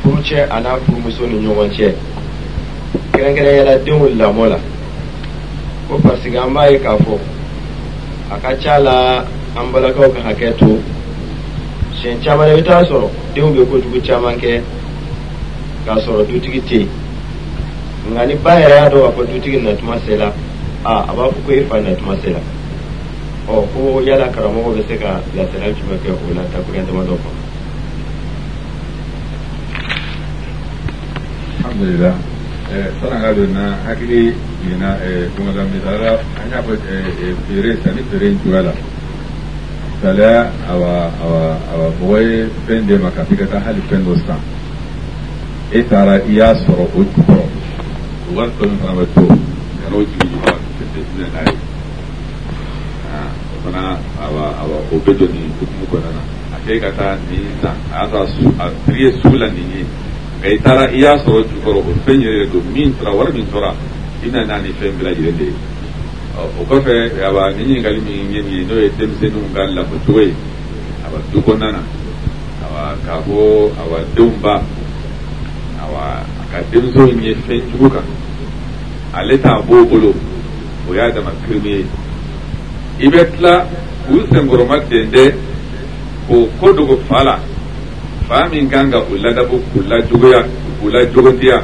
furucɛ 0.03 0.47
a 0.51 0.61
n'a 0.61 0.79
furumuso 0.87 1.27
ni 1.27 1.45
ɲɔgɔn 1.47 1.71
cɛ 1.75 1.95
kɛrɛnkɛrɛnyala 3.13 3.79
denw 3.85 4.07
lamɔ 4.19 4.47
la 4.49 4.59
ko 5.89 5.99
parce 5.99 6.23
que 6.31 6.37
an 6.37 6.53
b'a 6.55 6.71
ye 6.71 6.79
k'a 6.79 6.97
fɔ 6.99 7.19
a 8.31 8.39
ka 8.39 8.55
ca 8.63 8.79
la 8.79 9.21
an 9.57 9.71
balakaw 9.73 10.13
ka 10.15 10.29
hakɛ 10.31 10.55
to 10.59 10.79
siɲɛ 12.01 12.23
caman 12.25 12.47
na 12.49 12.55
i 12.55 12.61
bɛ 12.61 12.65
taa 12.67 12.83
sɔrɔ 12.85 13.09
denw 13.35 13.51
bɛ 13.53 13.65
kojugu 13.69 14.01
caman 14.07 14.37
kɛ 14.39 14.63
k'a 15.85 15.97
sɔrɔ 16.05 16.25
dutigi 16.31 16.61
tɛ 16.63 16.75
yen 16.79 16.89
nga 18.12 18.23
ni 18.27 18.35
ba 18.38 18.53
yɛrɛ 18.61 18.77
y'a 18.81 18.88
dɔn 18.88 19.03
k'a 19.03 19.12
fɔ 19.16 19.23
dutigi 19.27 19.59
na 19.62 19.73
tuma 19.75 19.95
se 20.07 20.14
la 20.16 20.33
aa 20.85 21.05
a 21.11 21.12
b'a 21.12 21.25
fɔ 21.29 21.38
ko 21.45 21.51
e 21.53 21.61
fa 21.69 21.77
na 21.81 21.90
tuma 21.99 22.14
se 22.23 22.31
la 22.31 22.40
ɔ 23.51 23.55
ko 23.75 23.81
yala 24.01 24.31
karamɔgɔ 24.31 24.71
bɛ 24.77 24.83
se 24.87 24.95
ka 24.97 25.11
lasara 25.35 25.75
jumɛn 25.75 25.99
kɛ 26.03 26.11
o 26.14 26.25
la 26.35 26.42
dakuruya 26.53 26.87
damadɔ 26.87 27.14
kɔnɔ. 27.23 27.40
alhamdulilah 31.64 32.14
eh, 32.73 32.87
san'an 33.01 33.21
ka 33.23 33.31
don 33.35 33.51
na 33.53 33.64
hakili 33.87 34.35
jiginna 34.62 34.90
eh, 35.03 35.27
kɔngɔla 35.35 35.62
misaliya 35.66 36.12
an 36.14 36.47
y'a 36.47 36.61
eh, 36.62 36.62
fɔ 36.62 36.75
feere 37.49 37.71
sanni 37.83 38.03
feere 38.07 38.31
in 38.31 38.38
cogoya 38.38 38.62
la 38.62 38.73
misaliya 39.90 40.51
awa 40.71 41.11
awa 41.25 41.42
awa 41.75 41.87
mɔgɔ 42.01 42.19
ye 42.23 42.38
fɛn 42.69 42.87
d'e 42.87 42.99
ma 42.99 43.11
ka 43.11 43.25
f'i 43.27 43.37
ka 43.37 43.47
taa 43.51 43.59
hali 43.66 43.81
fɛn 43.90 44.05
dɔ 44.07 44.14
san 44.27 44.40
e 45.75 45.83
taara 45.88 46.23
i 46.25 46.31
y'a 46.38 46.55
sɔrɔ 46.55 46.87
o 46.95 47.03
jukɔrɔ 47.03 47.51
واركم 48.35 48.71
فامتو 48.85 49.29
كروتي 49.87 50.19
كتبنا 50.19 51.29
ناي 51.35 51.55
fana 53.67 53.99
awa 54.23 54.43
awa 54.62 54.79
o 54.95 54.95
bɛ 55.03 55.11
jɔ 55.19 55.27
nin 55.27 55.51
hukumu 55.59 55.87
kɔnɔna 55.91 56.23
na 56.23 56.23
a 56.55 56.59
kɛ 56.62 56.79
ka 56.79 56.91
taa 56.95 57.17
nin 57.27 57.51
san 57.59 57.75
a 57.91 58.07
y'a 58.07 58.23
sɔrɔ 58.23 58.51
a 58.62 58.71
tigi 58.87 59.03
ye 59.03 59.11
sugu 59.19 59.37
la 59.39 59.49
nin 59.51 59.73
ye 59.75 59.83
nka 60.39 60.49
i 60.55 60.59
taara 60.62 60.87
i 60.93 60.99
y'a 61.03 61.17
sɔrɔ 61.27 61.43
jukɔrɔ 61.51 61.79
o 61.83 61.93
fɛn 62.07 62.23
yɛrɛ 62.23 62.47
de 62.47 62.51
don 62.53 62.62
min 62.73 62.97
tora 62.97 63.11
wari 63.12 63.33
min 63.33 63.51
tora 63.51 63.75
i 64.23 64.29
nana 64.29 64.61
ni 64.62 64.71
fɛn 64.71 64.91
bɛɛ 64.95 65.03
lajɛlen 65.03 65.37
de 65.37 65.45
ye 65.45 65.55
o 66.39 66.62
kɔfɛ 66.71 67.23
aba 67.27 67.51
ni 67.59 67.65
ɲininkali 67.65 68.01
min 68.07 68.31
ye 68.31 68.43
nin 68.43 68.53
ye 68.53 68.65
n'o 68.67 68.75
ye 68.83 68.89
denmisɛnninw 68.97 69.53
ka 69.53 69.62
lakocogo 69.75 70.21
ye 70.27 70.35
aba 71.05 71.19
du 71.33 71.39
kɔnɔna 71.43 71.69
na 71.73 71.83
awa 72.71 72.95
k'a 73.05 73.17
fɔ 73.27 73.37
awa 73.83 73.99
denw 74.15 74.31
ba 74.43 74.62
awa 75.83 76.23
120 76.71 77.35
centuguka 77.47 78.01
aleta 79.14 79.61
bobolo 79.69 80.12
o 80.90 80.95
yadama 80.95 81.31
kirmeye 81.45 81.85
ibetla 83.01 83.53
wusengoro 84.11 84.64
maddende 84.64 85.35
ko 86.29 86.49
kodogo 86.61 86.97
fala 87.09 87.38
fa 88.29 88.49
min 88.49 88.69
kan 88.69 88.90
ka 88.90 88.99
o 89.01 89.14
ladabo 89.23 89.57
k'u 89.71 89.81
lajogoya 89.90 90.40
k'u 90.81 90.87
lajogotiya 90.95 91.59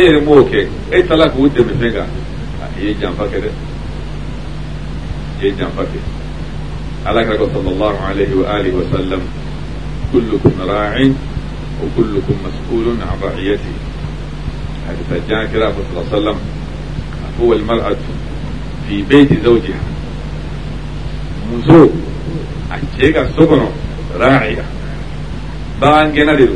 e 0.00 0.10
yɛrɛ 0.10 0.20
m'o 0.24 0.36
kɛ 0.50 0.60
e 0.90 0.98
taara 1.06 1.26
k'o 1.32 1.44
dɛmɛ 1.54 1.74
fɛn 1.80 1.92
kan 1.94 2.08
i 2.78 2.84
ye 2.84 2.94
janfa 3.00 3.24
kɛ 3.32 3.38
dɛ 3.46 3.50
i 5.40 5.44
ye 5.44 5.54
janfa 5.56 5.82
kɛ 5.90 5.98
ala 7.08 7.20
kɛra 7.24 7.38
ko 7.38 7.46
sallallahu 7.54 7.98
alaihi 8.10 8.34
wa 8.34 8.52
alihi 8.54 8.74
wa 8.76 8.86
sallam 8.92 9.22
kullukum 10.10 10.54
ra'in 10.66 11.14
وكلكم 11.84 12.34
مسؤول 12.46 12.94
عن 13.08 13.18
رعيته 13.22 13.70
حيث 14.88 15.20
جاء 15.30 15.46
كلام 15.46 15.72
صلى 15.74 16.02
الله 16.02 16.12
عليه 16.12 16.22
وسلم 16.22 16.40
هو 17.42 17.52
المرأة 17.52 17.96
في 18.88 19.02
بيت 19.02 19.44
زوجها 19.44 19.80
مزوج 21.54 21.88
أشيك 22.72 23.16
السكن 23.16 23.60
راعية 24.16 24.64
بان 25.80 26.12
جنادل 26.14 26.54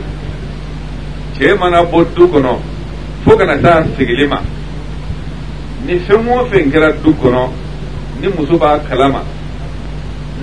شيء 1.38 1.58
ما 1.58 1.70
نبود 1.80 2.06
دكنا 2.18 2.58
فوقنا 3.26 3.62
سار 3.62 3.87
سجلما 3.98 4.40
نفهمه 5.88 6.44
فين 6.44 6.70
كلا 6.70 6.90
دكنا 6.90 7.48
نمزوبا 8.22 8.78
كلاما 8.90 9.22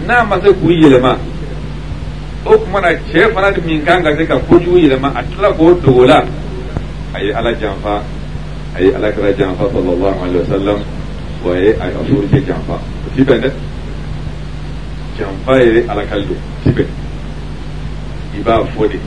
نعم 0.07 0.29
ما 0.29 0.35
مثلا 0.35 0.49
لما 0.63 1.17
o 2.45 2.57
tumana 2.57 2.93
cɛ 3.11 3.27
fana 3.33 3.51
min 3.65 3.83
kan 3.83 4.01
ka 4.03 4.15
se 4.15 4.25
ka 4.25 4.37
kojugu 4.39 4.77
yɛlɛma 4.79 5.11
a 5.13 5.23
tila 5.23 5.51
k'o 5.53 5.73
dogo 5.81 6.05
la 6.05 6.23
a 7.13 7.19
ye 7.21 7.33
ala 7.33 7.53
janfa 7.53 8.01
a 8.75 8.81
ye 8.81 8.91
alakira 8.95 9.33
janfa 9.33 9.65
sallallahu 9.71 10.19
alaihi 10.23 10.39
wasallam 10.47 10.77
wa 11.45 11.51
a 11.51 11.59
ye 11.59 11.69
a 11.71 11.91
ka 11.91 11.99
furucɛ 12.07 12.43
janfa 12.47 12.73
o 12.73 13.09
ti 13.15 13.23
bɛn 13.23 13.41
dɛ 13.41 13.49
janfa 15.17 15.61
ye 15.61 15.81
alakali 15.89 16.25
don 16.27 16.37
ti 16.63 16.69
bɛn 16.73 16.87
i 18.37 18.41
b'a 18.41 18.63
fɔ 18.69 18.87
de 18.89 18.99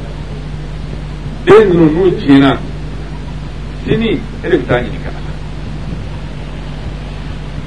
den 1.46 1.70
ninnu 1.70 1.84
n'u 1.88 2.12
tiɲɛna 2.20 2.58
sini 3.86 4.20
e 4.44 4.48
de 4.50 4.56
bɛ 4.58 4.66
taa 4.68 4.76
ɲininka 4.76 5.08
a 5.08 5.20
la 5.24 5.32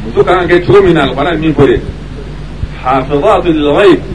muso 0.07 0.23
kan 0.23 0.47
ka 0.47 0.53
kɛ 0.53 0.61
cogo 0.65 0.83
min 0.83 0.93
na 0.93 1.05
alukɔrɔ 1.11 1.37
min 1.39 1.53
ko 1.55 1.65
de 1.65 1.81
hafizatu 2.83 3.47
lil 3.51 3.73
ghaib 3.73 4.14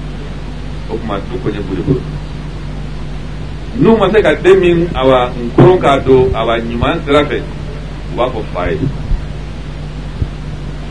o 0.91 0.97
kuma 0.99 1.19
to 1.31 1.39
ko 1.39 1.49
ne 1.49 1.59
buri 1.67 1.81
buri 1.87 2.01
n'u 3.81 3.91
ma 3.99 4.05
se 4.11 4.19
ka 4.25 4.31
den 4.43 4.59
min 4.59 4.77
awa 4.93 5.31
nkoron 5.31 5.79
k'a 5.81 5.93
don 6.05 6.27
awa 6.35 6.53
ɲuman 6.67 6.97
sira 7.05 7.21
fɛ 7.29 7.35
u 7.39 8.15
b'a 8.15 8.25
fɔ 8.33 8.39
fa 8.53 8.69
ye 8.69 8.77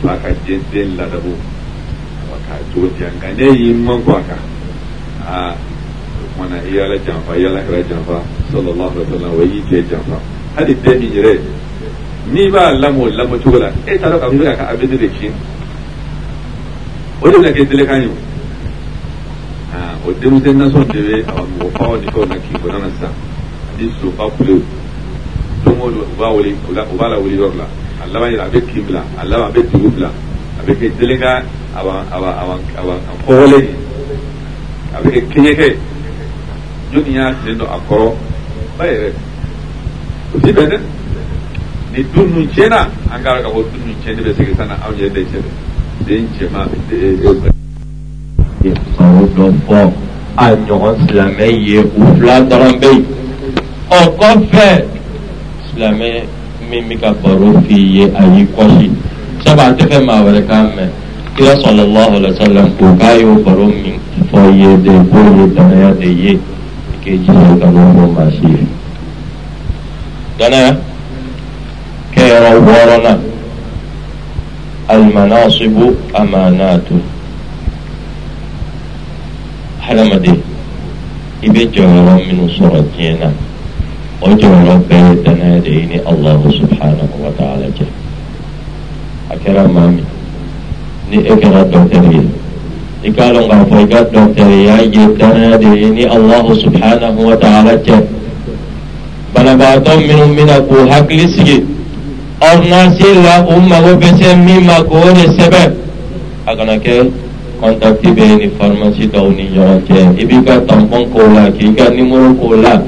fa 0.01 0.13
ka 0.21 0.29
den 0.45 0.61
den 0.71 0.95
ladabo 0.97 1.31
awa 2.25 2.37
k'a 2.47 2.55
cogo 2.73 2.87
di 2.97 3.03
yan 3.03 3.13
nka 3.17 3.27
ne 3.37 3.45
y'i 3.59 3.73
man 3.73 4.01
kɔ 4.05 4.11
a 4.17 4.21
kan 4.27 4.43
aa 5.27 5.53
o 5.53 6.25
kuma 6.33 6.49
na 6.49 6.57
i 6.65 6.73
y'ala 6.73 6.97
janfa 7.05 7.35
i 7.37 7.41
y'ala 7.41 7.59
kɛra 7.61 7.83
janfa 7.89 8.17
sallallahu 8.51 8.89
alaihi 8.97 9.13
wa 9.13 9.17
sallam 9.17 9.31
o 9.39 9.43
y'i 9.45 9.61
cɛ 9.69 9.77
janfa 9.89 10.17
hali 10.57 10.75
den 10.81 10.97
min 10.99 11.09
yɛrɛ 11.13 11.33
n'i 12.33 12.49
b'a 12.49 12.65
lamɔ 12.81 13.13
lamɔ 13.17 13.37
cogo 13.43 13.59
la 13.59 13.69
e 13.85 13.97
t'a 13.97 14.09
dɔn 14.09 14.17
k'a 14.17 14.27
fɔ 14.27 14.33
i 14.33 14.37
bɛ 14.37 14.43
ka 14.57 14.63
ka 14.65 14.75
de 14.75 14.85
tiɲɛ 14.97 15.31
o 17.21 17.29
de 17.29 17.37
bɛna 17.37 17.51
kɛ 17.53 17.61
delekan 17.69 18.01
ye 18.01 18.07
o 18.09 18.17
Ah, 19.81 19.97
o 20.05 20.11
na 20.13 20.65
sɔn 20.69 20.87
de 20.93 20.99
bɛ 21.01 21.23
a 21.25 21.33
mɔgɔ 21.57 21.69
faw 21.75 21.95
ni 21.97 22.05
fɛnw 22.13 22.27
na 22.29 22.35
k'i 22.35 22.53
bɔnna 22.61 22.77
na 22.81 22.87
sisan 22.93 23.13
ani 23.77 23.89
sofa 23.99 24.29
kulew 24.37 24.61
don 25.65 25.75
o 25.81 25.89
don 25.89 26.01
u 26.01 26.03
b'a 26.19 26.29
wele 26.35 26.49
u 26.69 26.73
b'a 26.97 27.07
lawuli 27.11 27.35
yɔrɔ 27.35 27.57
la 27.57 27.67
a 28.03 28.07
laban 28.13 28.29
yɛrɛ 28.31 28.41
a 28.45 28.49
bɛ 28.53 28.61
kin 28.69 28.81
bila 28.85 29.03
a 29.17 29.25
laban 29.25 29.47
a 29.47 29.49
bɛ 29.51 29.61
dugu 29.71 29.89
bila 29.89 30.05
a 30.05 30.61
bɛ 30.67 30.75
kɛ 30.77 30.91
jele 30.99 31.17
ka 31.17 31.41
a 31.73 31.83
b'a 31.83 32.05
a 32.11 32.19
b'a 32.19 32.29
a 32.29 32.45
b'a 32.45 32.53
a 32.77 32.81
b'a 32.85 32.93
a 32.93 33.13
kɔgɔlen 33.25 33.61
ye 33.61 33.69
a 34.93 35.01
bɛ 35.01 35.09
kɛ 35.13 35.19
kɛɲɛkɛ 35.33 35.75
jɔnni 36.93 37.11
y'a 37.15 37.33
sen 37.43 37.57
don 37.57 37.65
a 37.65 37.77
kɔrɔ 37.89 38.13
ba 38.77 38.85
yɛrɛ 38.85 39.09
o 40.35 40.39
ti 40.45 40.51
bɛn 40.51 40.69
dɛ 40.69 40.77
ni 41.95 42.03
du 42.13 42.21
ninnu 42.21 42.49
tiɲɛna 42.53 42.81
an 43.11 43.21
k'a 43.23 43.33
dɔn 43.33 43.43
k'a 43.43 43.49
fɔ 43.49 43.65
du 43.73 43.79
ninnu 43.81 43.97
tiɲɛni 44.05 44.21
bɛ 44.29 44.35
segin 44.37 44.57
ka 44.57 44.65
na 44.65 44.75
anw 44.85 44.93
yɛrɛ 44.93 45.09
de 45.09 45.25
cɛ 45.25 45.37
den 46.05 46.27
cɛman 46.37 46.69
den 46.89 47.53
kɔrɔ 49.01 49.23
dɔ 49.37 49.45
bɔ 49.67 49.79
a 50.35 50.45
ɲɔgɔn 50.67 50.95
silamɛ 51.05 51.45
ye 51.67 51.79
u 51.79 52.03
fila 52.15 52.35
dɔrɔn 52.49 52.73
bɛ 52.81 52.87
yen 52.93 53.03
ɔ 53.89 53.97
kɔfɛ 54.19 54.67
silamɛ 55.67 56.09
min 56.69 56.83
bɛ 56.89 56.95
ka 57.01 57.11
baro 57.21 57.47
f'i 57.65 57.77
ye 57.95 58.03
a 58.13 58.23
y'i 58.35 58.45
kɔsi 58.55 58.87
sabu 59.43 59.61
a 59.61 59.73
tɛ 59.77 59.83
fɛ 59.91 60.05
maa 60.05 60.21
wɛrɛ 60.25 60.45
k'a 60.47 60.61
mɛn 60.75 60.89
kira 61.35 61.53
sɔlɔlɔhu 61.55 62.15
alayhi 62.15 62.33
wa 62.33 62.45
sallam 62.45 62.67
ko 62.77 62.85
k'a 62.99 63.17
y'o 63.21 63.33
baro 63.45 63.65
min 63.65 63.97
fɔ 64.29 64.37
i 64.37 64.51
ye 64.61 64.77
de 64.85 64.91
k'o 65.09 65.19
ye 65.37 65.45
danaya 65.55 65.91
de 65.99 66.07
ye 66.07 66.31
i 66.33 66.97
k'i 67.03 67.17
jija 67.25 67.57
ka 67.59 67.67
n'o 67.67 67.81
fɔ 67.95 68.05
maa 68.13 68.29
si 68.29 68.45
ye 68.45 68.65
danaya 70.37 70.77
kɛyɔrɔ 72.13 72.53
wɔɔrɔnan 72.65 73.19
alimanaasibu 74.89 75.93
amaanaatu. 76.13 76.95
alamade 79.89 80.29
i 81.41 81.49
bɛ 81.49 81.61
jɔyɔrɔ 81.73 82.13
minnu 82.27 82.47
sɔrɔ 82.55 82.81
diɲɛ 82.95 83.15
na 83.19 83.27
o 84.21 84.29
jɔyɔrɔ 84.29 84.73
bɛɛ 84.87 85.09
ye 85.09 85.21
danaya 85.23 85.59
de 85.63 85.69
ye 85.71 85.85
ni 85.87 85.97
alahu 86.05 86.51
subhanahu 86.51 87.15
wa 87.23 87.31
taala 87.37 87.67
cɛ 87.77 87.85
a 89.29 89.35
kɛra 89.41 89.67
maa 89.73 89.87
min 89.87 90.05
ni 91.09 91.17
e 91.17 91.33
kɛra 91.33 91.65
dɔkitɛri 91.71 92.13
ye 92.15 92.23
i 93.03 93.09
k'a 93.11 93.33
dɔn 93.33 93.47
k'a 93.49 93.65
fɔ 93.65 93.77
i 93.83 93.87
ka 93.93 94.01
dɔkitɛriya 94.03 94.75
ye 94.93 95.07
danaya 95.21 95.57
de 95.61 95.67
ye 95.79 95.89
ni 95.89 96.03
alahu 96.05 96.53
subhanahu 96.63 97.19
wa 97.29 97.35
taala 97.45 97.73
cɛ 97.73 97.95
banabaatɔ 99.33 99.97
minnu 100.05 100.29
bɛna 100.41 100.59
k'u 100.67 100.87
hakili 100.91 101.27
sigi 101.35 101.57
ordonnance 102.39 103.01
la 103.25 103.43
u 103.55 103.59
mago 103.69 103.97
bɛ 104.05 104.09
se 104.19 104.35
min 104.45 104.63
ma 104.65 104.77
k'o 104.83 105.11
de 105.15 105.27
sɛbɛn 105.33 105.73
a 106.47 106.55
kana 106.55 106.77
kɛ 106.77 107.09
contacté 107.61 108.09
bɛ 108.17 108.25
nin 108.37 108.51
pharmacie 108.59 109.07
dɔw 109.13 109.27
ni 109.37 109.43
ɲɔgɔn 109.55 109.81
cɛ 109.87 109.95
i 110.19 110.25
b'i 110.25 110.43
ka 110.47 110.53
tampon 110.67 111.03
k'o 111.13 111.21
la 111.35 111.43
k'i 111.57 111.67
ka 111.77 111.83
numéro 111.91 112.33
k'o 112.39 112.55
la 112.61 112.81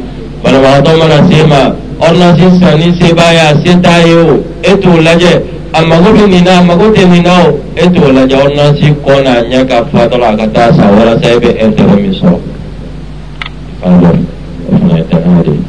banabagatɔ 0.44 0.92
mana 1.02 1.18
se 1.30 1.46
ma 1.52 1.60
ordonnance 2.00 2.60
sanni 2.60 2.90
se 3.00 3.14
b'a 3.14 3.28
ye 3.38 3.42
a 3.50 3.54
se 3.62 3.72
t'a 3.84 3.94
ye 4.08 4.14
o 4.16 4.44
e 4.64 4.74
t'o 4.82 4.90
lajɛ 5.08 5.32
a 5.76 5.82
mago 5.86 6.10
bɛ 6.16 6.28
nin 6.28 6.44
na 6.44 6.58
a 6.58 6.62
mago 6.64 6.86
tɛ 6.96 7.08
nin 7.08 7.22
na 7.24 7.34
o 7.48 7.60
e 7.76 7.86
t'o 7.96 8.12
lajɛ 8.12 8.36
ordonnance 8.44 8.80
kɔ 9.06 9.14
n'a 9.24 9.32
ɲɛ 9.52 9.66
ka 9.70 9.78
fa 9.92 10.08
dɔrɔn 10.10 10.34
a 10.34 10.38
ka 10.38 10.46
taa 10.54 10.72
san 10.74 10.94
walasa 10.98 11.28
e 11.36 11.38
bɛ 11.44 11.50
intérêt 11.66 12.00
min 12.04 12.14
sɔrɔ 12.20 12.38
o 13.84 13.90
fana 13.90 14.98
ye 14.98 15.04
tana 15.10 15.44
de 15.44 15.52
ye 15.52 15.60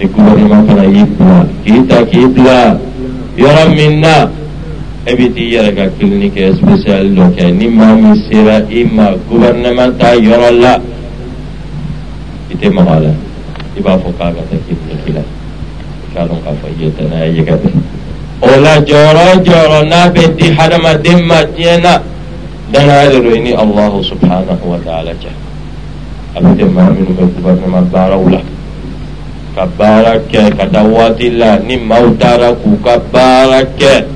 ni 0.00 0.06
gouvernement 0.06 0.64
fana 0.68 0.84
y'i 0.84 1.04
bila 1.04 1.46
k'i 1.64 1.86
ta 1.88 1.96
k'i 2.06 2.26
bila 2.28 2.78
yɔrɔ 3.36 3.76
min 3.76 4.00
na. 4.00 4.28
ebiti 5.02 5.42
yɛrɛ 5.52 5.70
ka 5.76 5.84
kilini 5.98 6.30
kɛ 6.30 6.54
spesiyali 6.54 7.10
dɔ 7.16 7.24
kɛ 7.36 7.44
ni 7.58 7.66
maa 7.68 7.94
min 7.94 8.14
sera 8.30 8.62
i 8.70 8.84
ma 8.86 9.10
gouvernement 9.28 9.98
ta 9.98 10.14
yɔrɔ 10.14 10.48
la 10.62 10.78
i 12.50 12.54
tɛ 12.54 12.70
maga 12.72 12.98
la 13.02 13.12
i 13.76 13.80
b'a 13.82 13.98
fɔ 13.98 14.10
k'a 14.16 14.30
ka 14.34 14.42
taa 14.46 14.62
kilini 14.62 14.94
k'i 15.04 15.12
la 15.18 15.24
i 16.06 16.08
k'a 16.14 16.22
dɔn 16.28 16.38
k'a 16.44 16.52
fɔ 16.54 16.66
i 16.70 16.76
ye 16.82 16.88
danaya 16.94 17.26
ye 17.34 17.42
ka 17.44 17.54
bɛn 17.58 17.74
o 18.46 18.48
la 18.62 18.74
jɔyɔrɔ 18.78 19.22
o 19.26 19.34
jɔyɔrɔ 19.42 19.78
n'a 19.90 20.08
bɛ 20.14 20.22
di 20.38 20.46
hadamaden 20.54 21.20
ma 21.26 21.38
diɲɛ 21.56 21.76
na 21.82 21.92
danaya 22.72 23.06
de 23.10 23.18
don 23.22 23.34
i 23.36 23.40
ni 23.42 23.52
alahu 23.58 24.04
subhanahu 24.10 24.64
wa 24.70 24.78
taala 24.86 25.10
cɛ 25.24 25.30
a 26.38 26.38
bɛ 26.40 26.48
tɛ 26.56 26.64
maa 26.72 26.90
minnu 26.94 27.10
bɛ 27.10 27.24
gouvernement 27.42 27.90
baaraw 27.90 28.22
la. 28.30 28.40
ka 29.56 29.66
baara 29.76 30.20
kɛ 30.30 30.54
ka 30.56 30.64
da 30.70 30.84
waati 30.86 31.34
la 31.36 31.58
ni 31.58 31.76
maaw 31.76 32.08
taara 32.18 32.54
k'u 32.54 32.78
ka 32.84 32.96
baara 33.10 33.66
kɛ 33.76 34.06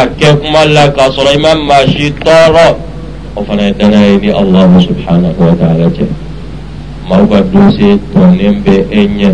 akẹ́kùnmọ́lá 0.00 0.84
kà 0.96 1.04
sọ̀rọ̀ 1.14 1.32
ẹ 1.34 1.38
má 1.44 1.50
máa 1.68 1.82
ṣe 1.92 2.06
tọ́rọ̀ 2.24 2.68
ọ̀fọ̀nà 3.38 3.62
ìdáná 3.70 3.98
yẹn 4.08 4.20
ní 4.22 4.28
aláwọ̀ 4.40 4.80
subhanahu 4.88 5.40
wa 5.48 5.54
ta'ala 5.60 5.86
jẹ́ 5.96 6.08
màá 7.08 7.20
gba 7.28 7.38
dúró 7.50 7.68
sí 7.76 7.86
tọ̀ní 8.12 8.46
bẹ 8.64 8.76
ẹ̀yẹ 9.00 9.30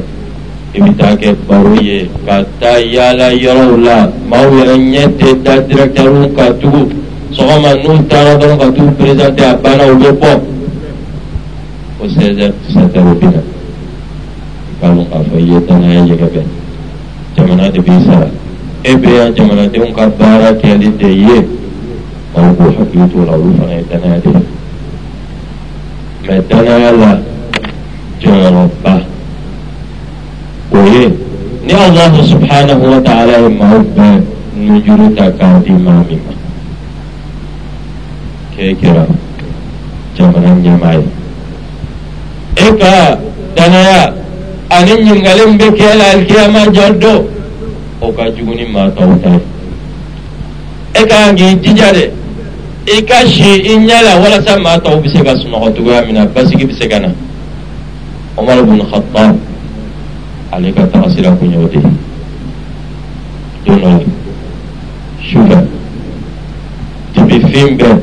ibi 0.77 0.91
tá 0.99 1.07
a 1.09 1.17
kẹ 1.23 1.31
baro 1.49 1.73
yẹ 1.89 1.99
ka 2.27 2.35
taa 2.61 2.79
yaala 2.95 3.27
yɔrɔw 3.45 3.77
la 3.87 3.97
maaw 4.31 4.45
yɛrɛ 4.57 4.75
ɲɛ 4.93 5.03
tɛ 5.19 5.29
da 5.45 5.55
dirakitɛriw 5.67 6.21
ka 6.37 6.45
tugu 6.61 6.81
sɔgɔma 7.37 7.71
n'u 7.83 7.93
taara 8.11 8.33
dɔrɔn 8.41 8.59
ka 8.61 8.67
t'u 8.77 8.83
perezante 8.99 9.41
a 9.51 9.55
banna 9.63 9.85
u 9.93 9.97
bɛ 10.01 10.11
bɔ 10.21 10.31
ko 11.99 12.05
sɛzɛ 12.15 12.47
sɛtɛriw 12.73 13.15
bɛ 13.21 13.27
na 13.33 13.41
i 14.71 14.75
k'a 14.81 14.89
dɔn 14.95 15.07
k'a 15.11 15.19
fɔ 15.29 15.37
i 15.41 15.47
ye 15.51 15.57
danaya 15.67 16.01
yɛgɛ 16.09 16.43
jamana 17.37 17.71
de 17.73 17.81
b'i 17.81 18.01
sara. 18.05 18.29
e 18.83 18.97
bɛ 18.97 19.11
ya 19.17 19.31
jamanadenw 19.31 19.93
ka 19.97 20.07
baara 20.19 20.53
kɛli 20.61 20.97
de 20.99 21.07
ye 21.09 21.47
aw 22.35 22.53
k'u 22.55 22.67
hakili 22.79 23.09
to 23.13 23.19
la 23.25 23.33
olu 23.33 23.53
fana 23.59 23.73
ye 23.77 23.83
danaya 23.89 24.21
de 24.21 24.29
ye 24.31 24.41
mɛ 26.27 26.41
danaya 26.49 26.91
la 26.99 27.21
jɔyɔrɔba 28.21 29.03
o 30.73 30.79
ye 30.79 31.13
ni 31.65 32.27
subhanahu 32.27 32.85
wa 32.93 32.99
ta'ala 33.01 33.39
ye 33.43 33.49
maaw 33.57 33.79
bɛɛ 33.79 34.25
nujuru 34.59 35.15
ta 35.17 35.31
k'a 35.31 35.61
di 35.65 35.71
maa 35.73 36.03
min 36.09 36.19
ma 36.27 36.33
k'e 38.57 38.75
kɛra 38.83 39.07
jamana 40.17 40.55
ɲɛmaa 40.65 40.95
ye 40.95 41.07
e 42.57 42.77
ka 42.81 43.19
danaya 43.55 44.13
ani 44.71 44.91
ɲininkali 44.91 45.47
min 45.47 45.59
bɛ 45.59 45.71
kɛ 45.71 45.95
la 45.95 46.05
alikiyama 46.15 46.67
don. 47.01 47.27
o 48.03 48.11
ka 48.13 48.31
jugu 48.35 48.55
ni 48.55 48.65
maa 48.67 48.91
tɔw 48.91 49.15
ta 49.23 49.31
ye 49.31 49.41
e 51.03 51.07
ka 51.07 51.15
kan 51.23 51.37
k'i 51.37 51.55
jija 51.63 51.93
dɛ 51.95 52.09
i 52.99 53.03
ka 53.05 53.23
si 53.27 53.43
i 53.63 53.79
ɲɛ 53.87 54.03
la 54.03 54.19
walasa 54.19 54.59
maa 54.59 54.77
tɔw 54.77 54.99
bɛ 55.01 55.09
se 55.09 55.23
ka 55.23 55.35
sunɔgɔ 55.39 55.75
cogoya 55.77 56.03
min 56.05 56.15
na 56.15 56.27
basigi 56.27 56.67
bɛ 56.67 56.75
se 56.79 56.89
ka 56.89 56.99
na 56.99 57.09
umar 58.37 58.59
ibn 58.59 58.81
khattab 58.91 59.37
ale 60.53 60.73
ka 60.73 60.83
taga 60.87 61.11
sira 61.15 61.31
kun 61.31 61.53
ye 61.53 61.69
de 61.71 61.81
ye 63.71 63.81
don 63.81 64.03
dɔ 64.03 64.03
sufɛ 65.33 65.63
dibifin 67.15 67.79
bɛɛ 67.79 67.97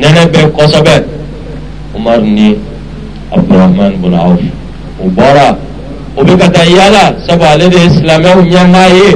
nɛnɛ 0.00 0.30
bɛɛ 0.30 0.50
kosɛbɛ 0.52 1.04
umar 1.96 2.20
ni 2.22 2.56
abdulrahman 3.32 3.94
ibn 3.94 4.12
awf 4.14 4.40
u 5.02 5.10
bɔra. 5.10 5.58
òbíkà 6.20 6.48
ta 6.52 6.62
yálà 6.76 7.04
sábà 7.28 7.46
alẹ́ 7.54 7.68
de 7.72 7.78
silamẹ́ 7.94 8.34
ɲɛmaa 8.50 8.86
ye 8.96 9.08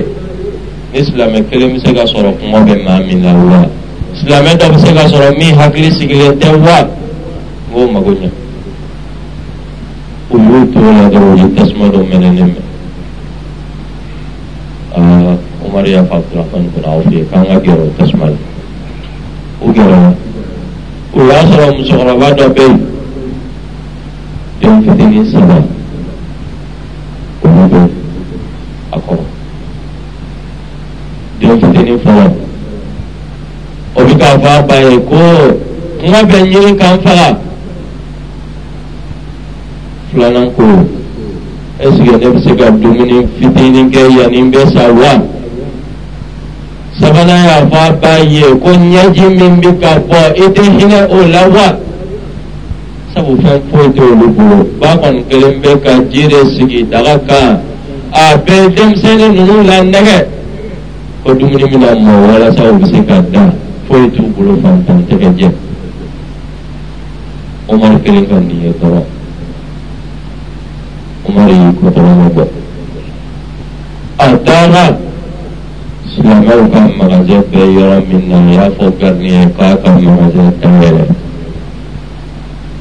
ni 0.92 1.00
silamɛ 1.04 1.38
kelen 1.50 1.70
bɛ 1.72 1.78
se 1.84 1.92
ka 1.94 2.04
sɔrɔ 2.06 2.30
kuma 2.40 2.58
bɛ 2.66 2.74
maa 2.84 2.98
min 3.06 3.20
na 3.22 3.30
wa 3.44 3.58
silamɛ 4.20 4.54
dɔ 4.60 4.66
bɛ 4.72 4.78
se 4.84 4.92
ka 4.94 5.04
sɔrɔ 5.10 5.36
min 5.38 5.54
hakili 5.58 5.90
sigilen 5.92 6.38
tɛ 6.40 6.48
wa 6.64 6.78
n 6.82 6.88
b'o 7.72 7.90
mago 7.92 8.10
ɲɛ 8.20 8.28
u 10.32 10.36
y'u 10.38 10.70
to 10.72 10.78
la 10.80 11.08
dɔrɔn 11.12 11.32
u 11.32 11.36
ye 11.40 11.54
tasuma 11.56 11.86
dɔ 11.90 11.98
mɛnɛnen 12.10 12.40
mɛn 12.54 12.66
aa 14.96 15.36
umaru 15.66 15.88
y'a 15.88 16.02
fɔ 16.04 16.14
abudulayi 16.14 16.74
kɔnɔ 16.74 16.86
aw 16.90 17.00
fɛ 17.00 17.12
yen 17.14 17.26
k'an 17.32 17.46
ka 17.46 17.54
gɛrɛ 17.54 17.82
o 17.82 17.92
tasuma 17.98 18.26
la 18.26 18.38
u 19.62 19.72
gɛrɛ 19.72 19.96
la 20.02 20.14
o 21.16 21.26
y'a 21.26 21.42
sɔrɔ 21.50 21.76
musokɔrɔba 21.78 22.30
dɔ 22.36 22.48
bɛ 22.54 22.62
yen 22.68 22.80
den 24.60 24.82
fitinin 24.84 25.32
saba. 25.32 25.62
onídó 27.44 27.82
akọrọ 28.90 29.22
dèjìdè 31.40 31.82
ní 31.84 31.94
fọlọ 32.04 32.24
omi 33.98 34.14
k'a 34.20 34.30
fọ 34.42 34.48
a 34.58 34.62
ba 34.68 34.74
ye 34.86 34.94
ko 35.10 35.20
n 36.04 36.10
ka 36.12 36.20
bɛn 36.28 36.44
yiri 36.52 36.72
kan 36.80 36.98
faga 37.04 37.28
filanan 40.12 40.48
ko 40.56 40.62
ɛsike 41.84 42.12
ne 42.18 42.26
bɛ 42.26 42.40
se 42.44 42.50
ka 42.58 42.70
dumuni 42.70 43.18
fitinin 43.38 43.90
kɛ 43.92 44.00
yanni 44.18 44.40
n 44.42 44.50
bɛ 44.52 44.60
sa 44.74 44.92
wa 44.98 45.12
sabanan 47.00 47.44
y'a 47.46 47.66
fɔ 47.72 47.76
a 47.88 47.92
ba 48.02 48.18
ye 48.18 48.42
ko 48.62 48.70
ɲɛji 48.70 49.28
min 49.38 49.54
bɛ 49.62 49.78
ka 49.80 49.90
bɔ 50.08 50.32
i 50.34 50.46
tɛ 50.48 50.62
hinɛ 50.78 51.08
o 51.10 51.26
la 51.26 51.48
wa. 51.48 51.76
sabu 53.14 53.36
fɛn 53.36 53.60
foyi 53.70 53.88
olu 54.12 54.26
bolo 54.36 54.56
ba 54.80 54.90
kɔni 55.00 55.22
kelen 55.28 55.54
bɛ 55.62 55.70
ka 55.84 55.90
ji 56.10 56.26
de 56.26 56.38
sigi 56.56 56.86
daga 56.88 57.20
kan 57.28 57.60
a 58.10 58.24
bɛ 58.44 58.72
denmisɛnnin 58.74 59.32
ninnu 59.36 59.62
la 59.66 59.76
nɛgɛ 59.92 60.18
ko 61.24 61.34
dumuni 61.34 61.64
bɛna 61.64 61.94
mɔ 62.04 62.12
walasa 62.28 62.62
u 62.70 62.78
bɛ 62.78 62.86
se 62.90 63.02
ka 63.08 63.20
da 63.30 63.52
foyi 63.88 64.10
t'u 64.16 64.22
bolo 64.36 64.56
fantan 64.62 65.04
tɛgɛ 65.10 65.28
jɛ 65.38 65.50
umaru 67.68 67.98
kelen 68.04 68.26
ka 68.28 68.34
nin 68.38 68.60
ye 68.62 68.72
dɔrɔn 68.80 69.04
umaru 71.28 71.50
y'i 71.52 71.74
ko 71.80 71.86
dɔrɔn 71.90 72.16
ma 72.16 72.28
bɔ 72.34 72.46
a 74.16 74.36
taara 74.44 74.98
silamɛw 76.14 76.70
ka 76.72 76.80
magasin 76.98 77.42
bɛ 77.52 77.60
yɔrɔ 77.76 78.04
min 78.08 78.22
na 78.28 78.36
a 78.36 78.52
y'a 78.54 78.70
fɔ 78.70 78.90
garidiɲɛ 78.98 79.52
k'a 79.56 79.76
ka 79.82 79.90
magasin 79.98 80.50
dayɛlɛ 80.62 81.06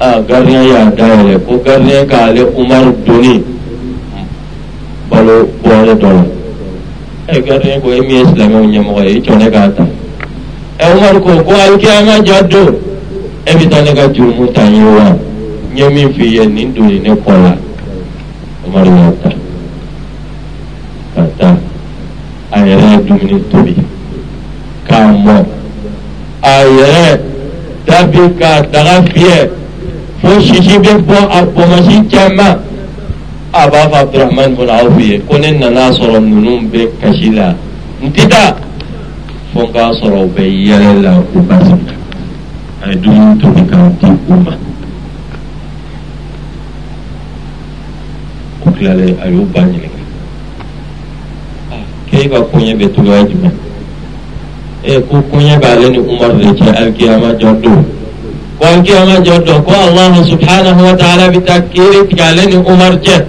Ah, 0.04 0.20
gardien 0.28 0.64
y'a 0.64 0.86
dayɛlɛ 0.90 1.38
ko 1.46 1.54
oh, 1.54 1.62
gardien 1.64 2.08
k'ale 2.08 2.42
umar 2.58 2.92
doni 3.06 3.44
balo 5.12 5.48
bɔrɛ 5.64 5.94
dɔ 6.00 6.08
la 7.28 7.34
ɛ 7.36 7.42
gardien 7.46 7.80
ko 7.80 7.92
e 7.92 8.02
min 8.02 8.10
ye 8.10 8.26
silamɛw 8.26 8.66
ɲɛmɔgɔ 8.72 9.04
ye 9.04 9.16
i 9.18 9.22
jɔ 9.22 9.36
ne 9.38 9.48
k'a 9.52 9.70
ta 9.76 9.86
ɛ 10.80 10.98
umaru 10.98 11.22
ko 11.22 11.44
ko 11.44 11.52
ayi 11.54 11.78
kɛ 11.78 11.90
an 12.02 12.06
ka 12.08 12.26
ja 12.32 12.42
don 12.42 12.74
e 13.46 13.52
bɛ 13.54 13.68
taa 13.70 13.82
ne 13.84 13.94
ka 13.94 14.08
jurumu 14.12 14.52
ta 14.56 14.64
n 14.64 14.74
ye 14.76 14.84
wa 14.84 15.04
n 15.06 15.18
ye 15.76 15.88
min 15.90 16.14
f'i 16.14 16.28
ye 16.34 16.48
nin 16.48 16.74
doni 16.74 16.98
ne 17.00 17.10
kɔ 17.10 17.34
la 17.44 17.56
umaru 18.66 18.90
y'a 18.90 19.14
ta 19.22 19.30
ka 21.16 21.28
taa 21.38 21.56
a 22.54 22.60
yɛrɛ 22.60 22.90
ye 22.90 23.04
dumuni 23.06 23.44
tobi 23.52 23.76
k'a 24.88 24.98
mɔ 24.98 25.46
a 26.42 26.64
yɛrɛ 26.66 27.22
dabi 27.86 28.20
k'a 28.40 28.62
daga 28.72 29.08
fiyɛ 29.14 29.61
fo 30.22 30.30
sisi 30.42 30.76
bɛ 30.86 30.94
bɔ 31.08 31.16
a 31.30 31.40
kɔmasi 31.56 31.96
caman 32.12 32.58
a 33.52 33.62
b'a 33.72 33.82
fɔ 33.92 33.96
abudurahman 34.02 34.56
bɔn 34.58 34.70
aw 34.70 34.90
fɛ 34.98 35.04
yen 35.10 35.22
ko 35.28 35.38
ne 35.38 35.52
nana 35.58 35.92
sɔrɔ 35.92 36.20
ninnu 36.24 36.62
bɛ 36.72 36.90
kasi 37.02 37.30
la 37.32 37.56
n 38.04 38.12
ti 38.14 38.28
taa 38.28 38.56
fo 39.54 39.66
k'a 39.74 39.92
sɔrɔ 40.00 40.22
u 40.26 40.32
bɛ 40.38 40.44
yɛlɛ 40.68 41.02
la 41.02 41.18
u 41.34 41.48
ka 41.48 41.60
sigi 41.64 41.94
a 42.84 42.88
ye 42.90 42.96
dumuni 42.98 43.40
tobi 43.40 43.66
k'a 43.66 43.90
di 44.00 44.12
u 44.30 44.34
ma 44.34 44.52
u 48.66 48.72
tilalen 48.78 49.16
a 49.24 49.28
y'u 49.32 49.46
ba 49.54 49.60
ɲininka 49.60 50.02
k'e 52.12 52.30
ka 52.30 52.40
koɲɛ 52.40 52.76
bɛ 52.80 52.88
togoya 52.94 53.24
jumɛn 53.24 53.54
ee 54.86 55.02
ko 55.02 55.22
koɲɛ 55.32 55.60
b'ale 55.62 55.90
ni 55.92 55.98
umaru 55.98 56.40
de 56.40 56.62
cɛ 56.62 56.76
alikiyama 56.78 57.34
jɔ 57.40 57.60
don. 57.64 57.86
وانكي 58.62 58.94
اما 59.04 59.20
جردوك 59.26 59.66
والله 59.70 60.14
سبحانه 60.32 60.78
وتعالى 60.90 61.26
بتأكيرك 61.40 62.22
قالني 62.22 62.56
عمر 62.68 62.94
جد 63.06 63.26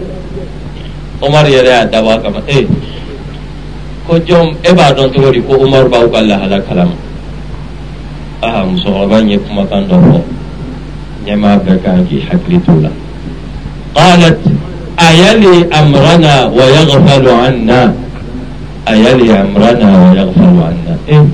عمر 1.22 1.48
يرى 1.54 1.76
دواك 1.92 2.24
ما 2.34 2.42
ايه 2.48 2.66
كو 4.08 4.18
جوم 4.28 4.54
ابادون 4.70 5.12
تقولي 5.12 5.40
كو 5.48 5.52
عمر 5.62 5.84
باوك 5.92 6.14
الله 6.20 6.36
هذا 6.46 6.62
كلام 6.70 6.90
اها 8.44 8.64
مصوربان 8.66 9.30
يكو 9.30 9.52
مكان 9.56 9.88
دوكو 9.88 10.20
نما 11.28 11.50
بكاكي 11.66 12.16
حقلي 12.28 12.58
طولا 12.66 12.90
قالت 13.94 14.40
ايالي 15.08 15.56
امرنا 15.80 16.34
ويغفل 16.58 17.28
عنا 17.28 17.82
ايالي 18.88 19.28
امرنا 19.44 19.88
ويغفل 20.10 20.52
عنا 20.66 20.94
ايه 21.08 21.24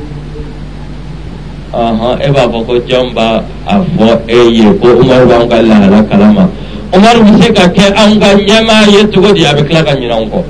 e 1.72 2.30
b'a 2.32 2.46
fɔ 2.48 2.66
ko 2.66 2.74
jɔn 2.88 3.12
b'a 3.14 3.42
a 3.66 3.80
fɔ 3.98 4.18
e 4.26 4.50
ye 4.54 4.78
ko 4.78 4.86
umaru 4.88 5.26
b'an 5.28 5.48
ka 5.50 5.56
lahala 5.62 6.02
kalama 6.08 6.48
umaru 6.92 7.20
bɛ 7.20 7.42
se 7.42 7.52
ka 7.52 7.68
kɛ 7.68 7.92
an 7.94 8.18
ka 8.18 8.26
ɲɛmaa 8.34 8.90
ye 8.90 9.04
cogo 9.12 9.32
di 9.34 9.44
a 9.44 9.52
bɛ 9.52 9.66
tila 9.68 9.82
ka 9.84 9.90
ɲinɛ 9.94 10.12
an 10.12 10.22
ah, 10.22 10.36
kɔ 10.36 10.42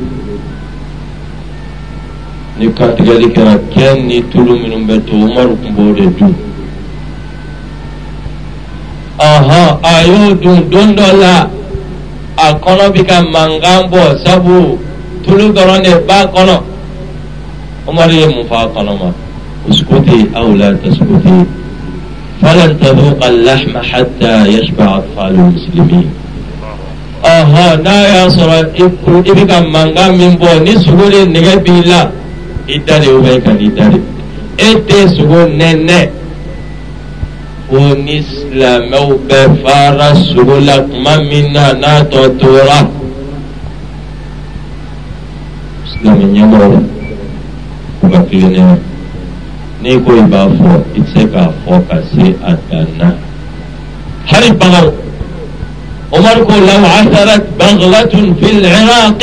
ni 2.58 2.72
kantigɛli 2.72 3.32
kɛra 3.32 3.58
kɛn 3.72 4.06
ni 4.06 4.22
tulu 4.30 4.58
minnu 4.58 4.86
bɛ 4.86 5.04
to 5.06 5.12
umaru 5.14 5.56
tun 5.62 5.74
b'o 5.76 5.92
de 5.96 6.10
dun 6.18 6.34
ɔhɔn 9.18 9.78
a 9.82 10.02
y'o 10.06 10.34
dun 10.34 10.68
don 10.70 10.94
dɔ 10.96 11.16
la. 11.20 11.48
a 12.48 12.54
kɔnɔ 12.54 12.92
bi 12.94 13.02
ka 13.04 13.22
mankan 13.22 13.88
bɔ 13.90 14.18
sabu 14.24 14.78
tulu 15.24 15.50
dɔrɔn 15.52 15.82
de 15.84 15.90
b'a 16.06 16.26
kɔnɔ 16.34 16.56
umaru 17.88 18.12
ye 18.12 18.26
mun 18.26 18.46
fɔ 18.48 18.54
a 18.64 18.68
kɔnɔ 18.74 18.92
ma 19.00 19.12
uskuti 19.68 20.28
aw 20.34 20.46
la 20.54 20.70
taskuti 20.80 21.34
falan 22.40 22.78
taduqa 22.78 23.30
lahma 23.46 23.80
hatta 23.90 24.48
yashba 24.48 24.84
atfalu 24.98 25.42
muslimi 25.54 26.06
ɔhɔn 27.24 27.80
n'a 27.82 27.94
y'a 28.14 28.28
sɔrɔ 28.28 29.24
i 29.28 29.32
bi 29.34 29.44
ka 29.46 29.60
mankan 29.62 30.16
min 30.16 30.36
bɔ 30.38 30.62
ni 30.62 30.74
sogo 30.84 31.08
de 31.10 31.24
nɛgɛ 31.26 31.62
b'i 31.64 31.84
la 31.86 32.10
i 32.68 32.78
da 32.86 32.98
de 33.00 33.08
o 33.10 33.20
ka 33.40 33.52
n'i 33.52 33.74
da 33.74 33.84
e 34.58 34.74
tɛ 34.86 35.16
sogo 35.16 35.46
nɛnɛ. 35.50 36.10
ومثل 37.72 38.90
موب 38.90 39.32
فارس 39.64 40.36
ولك 40.36 40.86
ما 41.04 41.18
منها 41.18 41.72
ناتو 41.72 42.26
تورا 42.38 42.80
اسلام 45.86 46.20
ينور 46.36 46.82
وما 48.02 48.20
كلينه 48.30 48.78
نيكو 49.82 50.12
يبافو 50.16 50.70
اتسكا 50.96 51.44
فوكسي 51.66 52.28
اتانا 52.50 53.08
هاري 54.28 54.50
بغل 54.54 54.86
عمر 56.14 56.38
لو 56.46 56.80
عثرت 56.94 57.44
بغلة 57.58 58.14
في 58.38 58.46
العراق 58.50 59.20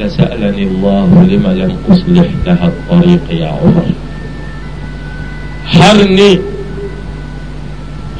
لسألني 0.00 0.62
الله 0.70 1.08
لما 1.32 1.52
لم 1.60 1.76
أصلح 1.88 2.28
لها 2.46 2.66
الطريق 2.68 3.20
يا 3.30 3.46
عمر 3.48 3.88
هرني 5.74 6.38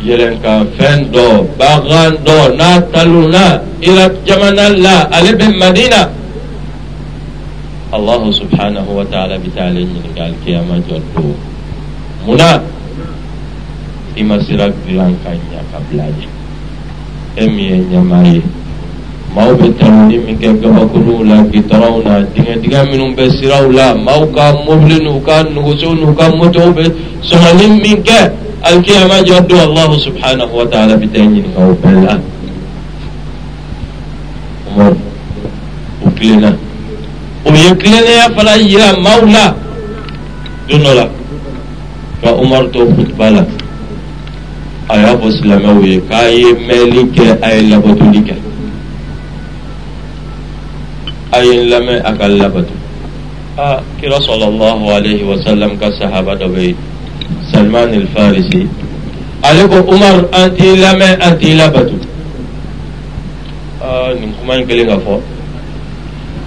yelen 0.05 0.41
ka 0.41 0.65
fɛn 0.79 1.11
dɔ 1.13 1.45
bagan 1.59 2.13
dɔ 2.27 2.55
n'a 2.59 2.81
talonna 2.93 3.61
iraq 3.81 4.13
jamana 4.27 4.69
la 4.79 5.09
ale 5.13 5.33
bɛ 5.39 5.59
madina 5.59 6.09
allahu 7.93 8.33
subhanahu 8.33 8.89
wa 8.97 9.05
taala 9.05 9.37
bi 9.39 9.51
taa 9.55 9.67
ale 9.69 9.81
ɲininka 9.85 10.23
alikiyama 10.25 10.75
jɔ 10.89 10.97
don 11.15 11.35
munna 12.27 12.63
i 14.17 14.23
ma 14.25 14.39
sira 14.41 14.71
dilan 14.87 15.15
ka 15.23 15.31
ɲa 15.37 15.61
ka 15.73 15.79
bila 15.91 16.05
ye 16.19 16.27
e 17.37 17.47
min 17.47 17.75
ye 17.75 17.97
ɲama 17.97 18.25
ye 18.33 18.43
maaw 19.35 19.53
bɛ 19.55 19.77
taroni 19.79 20.17
min 20.25 20.39
kɛ 20.41 20.61
gabakuruw 20.63 21.25
la 21.29 21.43
gitaraw 21.53 22.01
na 22.05 22.23
dingɛ 22.35 22.57
dingɛ 22.63 22.89
minnu 22.91 23.15
bɛ 23.17 23.31
siraw 23.39 23.69
la 23.75 23.95
maaw 23.95 24.25
ka 24.35 24.53
mobili 24.65 25.03
n'u 25.05 25.21
ka 25.27 25.43
nugusow 25.45 25.93
n'u 25.95 26.15
ka 26.17 26.31
motow 26.35 26.73
bɛ 26.73 26.89
sɔrɔli 27.21 27.69
min 27.83 28.01
kɛ 28.03 28.49
القيامة 28.69 29.21
جهد 29.25 29.53
الله 29.53 29.99
سبحانه 29.99 30.45
وتعالى 30.45 30.97
بتأجين 30.97 31.45
كوبا 31.57 31.89
الآن 31.99 32.21
أمر 34.77 34.97
وكلنا 36.07 36.57
ويكلنا 37.47 38.01
يا 38.01 38.29
فلا 38.37 38.55
إلى 38.57 38.93
مولا 39.09 39.47
دون 40.71 40.85
الله 40.87 41.09
فأمر 42.23 42.65
تو 42.73 42.85
خطبة 42.97 43.29
لك 43.31 43.49
أيا 44.93 45.13
بسلمة 45.15 45.73
ويكاي 45.73 46.45
ملك 46.69 47.17
أي 47.45 47.61
لبطو 47.61 48.05
لك 48.13 48.29
أي 51.35 51.49
لما 51.71 52.09
أكل 52.09 52.33
لبطو 52.39 52.75
آه 53.59 53.83
كرا 54.01 54.21
صلى 54.21 54.47
الله 54.53 54.93
عليه 54.95 55.21
وسلم 55.25 55.71
كالصحابة 55.81 56.35
دبيت 56.35 56.77
salman 57.61 57.93
alfarisi 57.93 58.61
ale 59.45 59.61
ko 59.69 59.77
umaru 59.93 60.25
an 60.33 60.49
t'i 60.57 60.77
lamɛn 60.81 61.17
an 61.21 61.33
t'i 61.37 61.57
labato 61.57 61.93
nin 64.17 64.33
kuma 64.41 64.55
in 64.57 64.67
kelen 64.67 64.89
ka 64.89 64.97
fɔ 64.97 65.19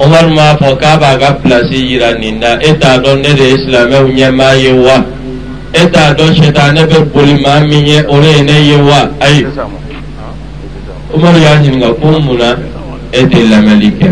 umaru 0.02 0.30
m'a 0.34 0.56
fɔ 0.58 0.74
k'a 0.82 0.98
b'a 0.98 1.18
ka 1.20 1.34
pilasi 1.44 1.78
yira 1.86 2.14
nin 2.18 2.40
na 2.42 2.58
e 2.60 2.74
t'a 2.78 2.98
dɔn 2.98 3.22
ne 3.22 3.34
de 3.34 3.44
ye 3.46 3.58
silamɛw 3.62 4.08
ɲɛmaa 4.10 4.56
ye 4.58 4.72
wa 4.74 4.98
e 5.74 5.84
t'a 5.94 6.14
dɔn 6.18 6.34
sɛtan 6.34 6.74
ne 6.74 6.84
bɛ 6.90 7.06
boli 7.14 7.38
maa 7.42 7.60
min 7.62 7.86
ye 7.86 8.02
o 8.08 8.18
de 8.20 8.28
ye 8.38 8.42
ne 8.42 8.58
ye 8.64 8.76
wa 8.82 9.06
ayi 9.20 9.46
umaru 11.14 11.38
y'a 11.40 11.58
ɲininka 11.62 11.94
ko 12.02 12.20
mun 12.20 12.38
na 12.38 12.58
e 13.12 13.22
tɛ 13.22 13.50
lamɛnli 13.50 13.94
kɛ 14.02 14.12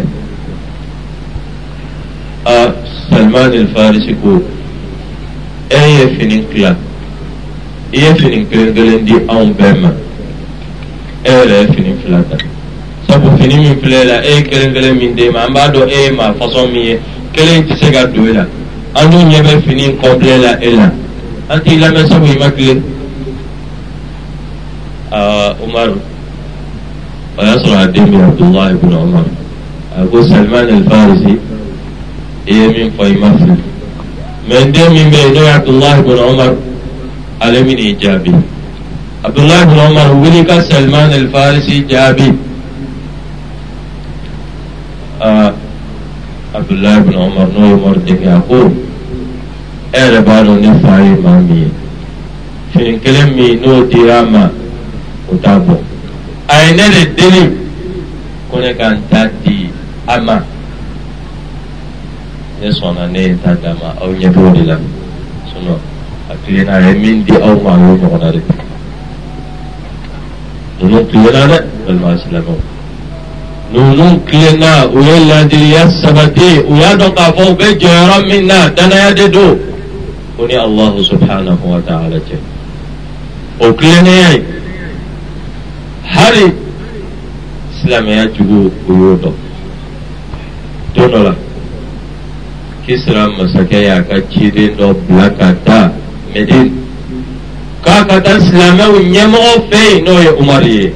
ah, 2.46 2.70
salman 3.10 3.50
alfarisi 3.54 4.16
ko 4.22 4.42
e 5.72 5.82
ye 5.96 6.08
fini 6.20 6.44
tila 6.52 6.76
i 7.94 8.00
ye 8.00 8.12
fini 8.16 8.38
kelen 8.52 8.74
kelen 8.76 9.04
di 9.06 9.14
anw 9.32 9.50
bɛɛ 9.60 9.72
ma 9.82 9.90
e 11.24 11.32
yɛrɛ 11.32 11.56
ye 11.62 11.66
fini 11.76 11.96
fila 12.02 12.24
ta 12.30 12.38
sabu 13.10 13.32
fini 13.38 13.58
min 13.58 13.76
filɛ 13.82 14.04
la 14.06 14.20
e 14.24 14.32
ye 14.36 14.42
kelen 14.44 14.72
kelen 14.74 14.96
min 14.98 15.14
d'e 15.16 15.30
ma 15.30 15.42
an 15.46 15.54
b'a 15.54 15.66
dɔn 15.74 15.90
e 15.90 16.00
ye 16.04 16.12
maa 16.12 16.32
fasɔn 16.40 16.72
min 16.72 16.86
ye 16.86 17.00
kelen 17.34 17.68
tɛ 17.68 17.76
se 17.82 17.92
ka 17.92 18.06
don 18.06 18.28
e 18.30 18.34
la 18.38 18.46
an 18.94 19.10
dun 19.12 19.32
ɲɛ 19.32 19.44
bɛ 19.48 19.60
fini 19.68 19.90
kɔnpilɛ 20.04 20.38
la 20.44 20.56
e 20.62 20.72
la 20.76 20.88
an 21.50 21.62
t'i 21.64 21.76
lamɛn 21.80 22.08
sabu 22.08 22.26
i 22.32 22.38
ma 22.38 22.50
kile. 22.52 22.82
aa 25.12 25.54
umaru 25.66 26.00
o 27.38 27.44
y'a 27.44 27.56
sɔrɔ 27.58 27.76
a 27.76 27.86
den 27.92 28.06
bɛ 28.08 28.24
abdullahi 28.26 28.74
bin 28.80 28.94
umar 28.94 29.24
a 29.98 30.06
ko 30.08 30.24
salman 30.28 30.70
al-farisi 30.80 31.38
i 32.48 32.54
ye 32.54 32.68
min 32.68 32.92
fɔ 32.98 33.12
i 33.14 33.18
ma 33.20 33.34
fili 33.38 33.62
mɛ 34.48 34.66
n 34.66 34.72
den 34.72 34.94
min 34.94 35.10
bɛ 35.12 35.18
yen 35.26 35.34
n'o 35.34 35.42
ye 35.44 35.50
abdullahi 35.50 36.02
bin 36.02 36.20
umar. 36.20 36.54
عالم 37.46 37.68
ایجابی 37.84 38.32
عبداللہ 39.26 39.62
بن 39.70 39.80
عمر 39.80 40.12
ولی 40.22 40.42
کا 40.48 40.56
سلمان 40.64 41.12
الفارسی 41.14 41.76
جابی 41.90 42.26
عبداللہ 45.24 46.92
بن 47.08 47.16
عمر 47.22 47.48
نو 47.58 47.70
مرد 47.88 48.10
یعقوب 48.26 48.76
erebano 50.04 50.54
ne 50.62 50.74
fare 50.84 51.16
mamie 51.24 51.72
finkele 52.74 53.24
mi 53.36 53.48
no 53.64 53.74
dirama 53.96 54.44
utabo 55.36 55.76
le 56.78 57.02
deli 57.20 57.42
kone 58.54 58.68
kantati 58.80 59.56
ama 60.16 60.38
ne 62.62 62.72
sona 62.82 63.08
ne 63.16 63.26
tadama 63.46 63.90
au 64.02 64.12
nyebodi 64.22 64.64
la 64.70 64.78
sono 65.52 65.76
atiyenaaye 66.34 66.92
min 67.02 67.16
di 67.26 67.36
aw 67.48 67.56
maa 67.64 67.78
yoo 67.84 67.96
ɲɔgɔnna 68.02 68.30
de 68.32 68.42
ninnu 70.86 71.06
tilenna 71.12 71.46
dɛ 71.48 71.66
walima 71.86 72.18
silamɛw 72.24 72.58
ninnu 73.74 74.08
tilenna 74.26 74.72
u 74.96 75.00
ye 75.08 75.16
ladiriya 75.30 75.84
sabati 76.02 76.50
u 76.70 76.74
y'a 76.82 76.96
dɔn 77.00 77.14
k'a 77.16 77.28
fɔ 77.36 77.44
u 77.52 77.56
bɛ 77.60 77.68
jɔyɔrɔ 77.82 78.26
min 78.30 78.46
na 78.46 78.70
danaya 78.76 79.14
de 79.16 79.30
don 79.30 79.60
ko 80.38 80.46
ni 80.48 80.56
alahu 80.56 81.04
subhanahu 81.10 81.66
wa 81.72 81.80
ta'ala 81.90 82.18
cɛ 82.30 82.38
o 83.60 83.74
tilennenya 83.74 84.32
in 84.36 84.44
hali 86.06 86.54
silamɛya 87.82 88.26
jugu 88.34 88.72
u 88.90 88.94
y'o 89.04 89.18
dɔn 89.26 89.34
don 90.94 91.08
dɔ 91.10 91.24
la 91.24 91.36
kisira 92.88 93.28
masakɛ 93.38 93.84
y'a 93.86 94.04
ka 94.04 94.16
ciden 94.34 94.76
dɔ 94.78 94.96
bila 95.08 95.30
ka 95.30 95.54
taa 95.66 95.92
Medin, 96.34 96.68
k'a 97.84 98.06
ka 98.08 98.16
taa 98.24 98.40
silamɛw 98.40 98.96
ɲɛmɔgɔ 99.14 99.52
fɛ 99.70 99.80
yen 99.92 100.04
n'o 100.06 100.12
ye 100.24 100.30
umaru 100.40 100.68
ye 100.68 100.94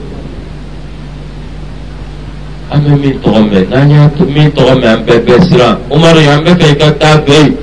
an 2.71 2.79
bɛ 2.83 2.89
min 3.01 3.19
tɔgɔ 3.21 3.39
mɛn 3.51 3.65
n'an 3.69 3.89
y'a 3.91 4.25
min 4.25 4.51
tɔgɔ 4.51 4.73
mɛn 4.79 4.88
an 4.93 5.03
bɛɛ 5.05 5.19
bɛɛ 5.27 5.39
siran 5.49 5.77
umaru 5.91 6.19
an 6.33 6.39
bɛ 6.45 6.53
fɛ 6.59 6.71
i 6.71 6.75
ka 6.79 6.89
taa 7.03 7.17
fɛ 7.25 7.33
yen 7.36 7.55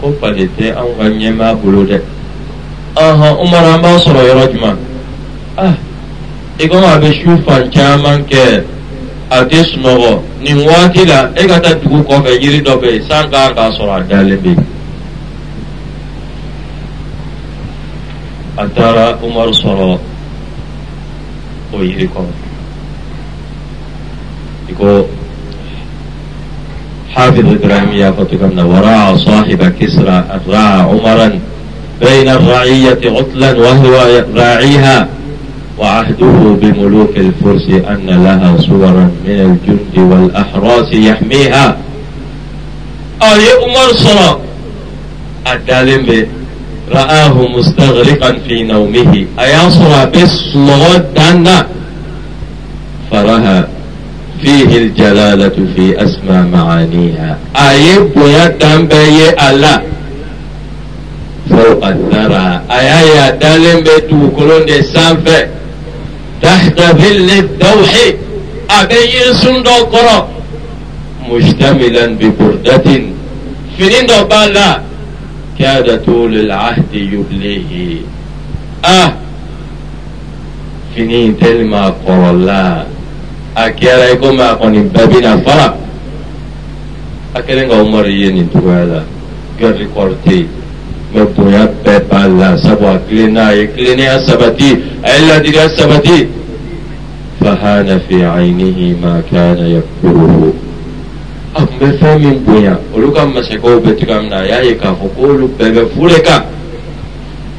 ko 0.01 0.09
pale 0.21 0.47
tɛ 0.57 0.77
anw 0.77 0.91
ka 0.97 1.03
ɲɛmaa 1.09 1.55
bolo 1.61 1.83
dɛ 1.85 2.01
ɔnhɔn 2.95 3.41
Umar 3.41 3.63
an 3.73 3.81
b'a 3.81 3.99
sɔrɔ 3.99 4.75
ah 5.57 5.73
igoma 6.59 6.87
abe 6.95 7.11
shufa 7.13 7.67
caman 7.71 8.23
kɛ 8.29 8.63
a 9.29 9.37
tɛ 9.49 9.59
sunɔgɔ 9.65 10.19
nin 10.41 10.59
waati 10.65 11.05
la 11.05 11.29
e 11.35 11.45
ka 11.47 11.59
taa 11.59 11.73
dugu 11.75 11.99
kɔfɛ 12.07 12.31
yiri 12.41 12.61
dɔ 12.61 12.79
bɛ 12.79 12.87
yen 12.93 13.03
san 13.07 13.29
kan 13.29 13.51
k'a 13.55 13.71
sɔrɔ 13.77 13.99
a 13.99 13.99
dalen 14.03 14.39
bɛ 14.39 14.47
yen 14.55 14.65
a 18.57 18.63
taara 18.69 19.19
umaru 19.21 19.51
sɔrɔ 19.53 19.99
o 21.73 21.77
yiri 21.83 22.07
kɔrɔ 22.07 22.31
i 24.69 24.73
ko 24.73 25.07
حافظ 27.15 27.45
إبراهيم 27.47 27.95
يا 27.95 28.11
فتكمنا 28.11 28.63
وراء 28.63 29.15
صاحب 29.17 29.61
كسرى 29.79 30.17
الراع 30.35 30.83
عمرا 30.91 31.39
بين 32.01 32.27
الرعية 32.29 32.97
عطلا 33.03 33.51
وهو 33.55 33.89
راعيها 34.35 35.07
وعهده 35.77 36.55
بملوك 36.61 37.17
الفرس 37.17 37.67
أن 37.69 37.99
لها 38.07 38.57
صورا 38.57 39.11
من 39.27 39.39
الجند 39.65 40.11
والأحراس 40.13 40.93
يحميها 40.93 41.77
أي 43.23 43.41
عمر 43.63 43.87
صلاة 43.93 44.37
الدالم 45.53 46.27
رآه 46.91 47.47
مستغرقا 47.57 48.35
في 48.47 48.63
نومه 48.63 49.25
صلى 49.69 50.05
بس 50.13 50.57
دانا 51.15 51.67
فرها 53.11 53.67
فيه 54.41 54.77
الجلالة 54.77 55.57
في 55.75 55.85
أسمى 56.03 56.51
معانيها 56.53 57.37
بويا 57.53 58.07
ويدن 58.17 58.87
بي 58.87 59.29
ألا 59.49 59.81
فوق 61.49 61.85
الثرى 61.87 62.61
أيا 62.71 63.01
يا 63.15 63.29
بي 63.75 63.81
بتوكلون 63.81 64.65
دي 64.65 64.81
سانفه 64.81 65.47
كهنبل 66.45 67.29
الدوح 67.29 67.91
أبي 68.69 69.33
سندقرا 69.41 70.29
مشتملا 71.31 72.05
ببردة 72.19 72.87
فنين 73.79 74.07
بالا 74.31 74.81
كاد 75.59 76.03
طول 76.05 76.35
العهد 76.45 76.93
يبليه 76.93 77.97
أه 78.85 79.13
فنين 80.95 81.39
تلما 81.39 81.85
قرى 82.05 82.29
الله 82.29 82.83
أكيرا 83.57 84.05
يكون 84.05 84.35
ما 84.37 84.51
قني 84.53 84.79
بابنا 84.83 85.37
فرق 85.45 85.77
أكيرا 87.35 87.75
عمر 87.79 88.07
يني 88.09 88.45
توالا 88.53 89.01
قرر 89.61 89.87
قرتي 89.95 90.45
Proyecto 91.23 91.95
Pala 92.11 92.59
Sabwa 92.59 92.99
Klina 93.07 93.47
Klina 93.71 94.19
Sabati 94.19 94.91
إلا 95.05 95.37
دي 95.37 95.65
السبتي 95.65 96.27
فهان 97.41 97.99
في 98.09 98.25
عينه 98.25 98.79
ما 99.03 99.21
كان 99.31 99.59
يكفره 99.61 100.53
أكم 101.55 101.91
فمن 102.01 102.41
بويا 102.47 102.79
ولك 102.95 103.17
أما 103.19 103.41
سكو 103.41 103.79
بتكم 103.79 104.25
نايايك 104.25 104.79
فقول 104.81 105.47
ببفولك 105.59 106.43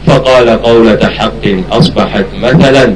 فقال 0.07 0.49
قولة 0.63 1.01
حق 1.19 1.45
أصبحت 1.73 2.27
مثلا 2.43 2.95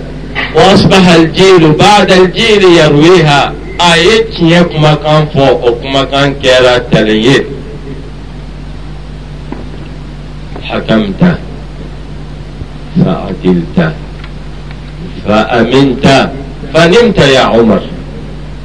وأصبح 0.57 1.15
الجيل 1.15 1.73
بعد 1.79 2.13
الجيل 2.13 2.63
يرويها 2.63 3.53
آيت 3.95 4.35
يكما 4.43 4.95
كان 4.95 5.27
فوق 5.35 5.67
وكما 5.69 6.05
كان 6.05 6.35
كيرا 6.43 6.79
تليه 6.79 7.45
حكمت 10.63 11.39
فعدلت 13.05 13.93
فأمنت 15.27 16.29
فنمت 16.75 17.19
يا 17.19 17.41
عمر 17.41 17.83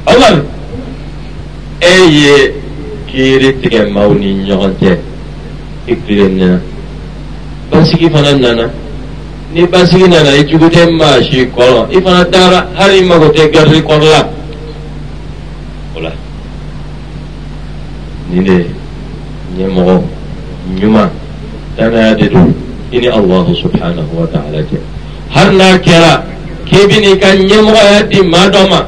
عمر 0.08 0.42
أي 1.82 2.52
كيرت 3.12 3.74
موني 3.74 4.34
نغنت 4.48 4.98
إكلنا 5.88 6.60
بسكي 7.72 8.08
فنانا 8.10 8.70
ni 9.54 9.62
basigi 9.66 10.08
nana 10.08 10.30
i 10.38 10.42
jugute 10.50 10.82
maasi 10.98 11.46
k 11.54 11.56
ɔ 11.62 11.66
l 11.72 11.74
ɔ 11.78 11.96
i 11.96 12.00
fana 12.04 12.24
taara 12.32 12.58
hali 12.76 12.98
i 12.98 13.02
mago 13.06 13.26
tɛ 13.36 13.46
g 13.52 13.56
a 13.58 13.62
r 13.64 13.72
i 13.74 13.78
i 13.78 13.82
kɔrɔ 13.88 14.06
la 14.12 14.20
o 15.96 16.00
la 16.04 16.12
nin 18.28 18.44
de 18.44 18.56
ɲɛmɔgɔ 19.56 19.94
ɲuman 20.78 21.08
danadidun 21.76 22.56
ini 22.90 23.12
allahu 23.12 23.52
subhanahu 23.52 24.08
wa 24.24 24.26
ta'ala 24.32 24.64
ke 24.64 24.80
har 25.28 25.50
n'a 25.52 25.76
kɛra 25.76 26.14
k'i 26.64 26.88
bi 26.88 26.96
n'i 27.04 27.12
ka 27.20 27.36
ɲɛmɔgɔya 27.36 27.98
di 28.08 28.20
maa 28.24 28.48
dɔ 28.48 28.62
ma 28.68 28.80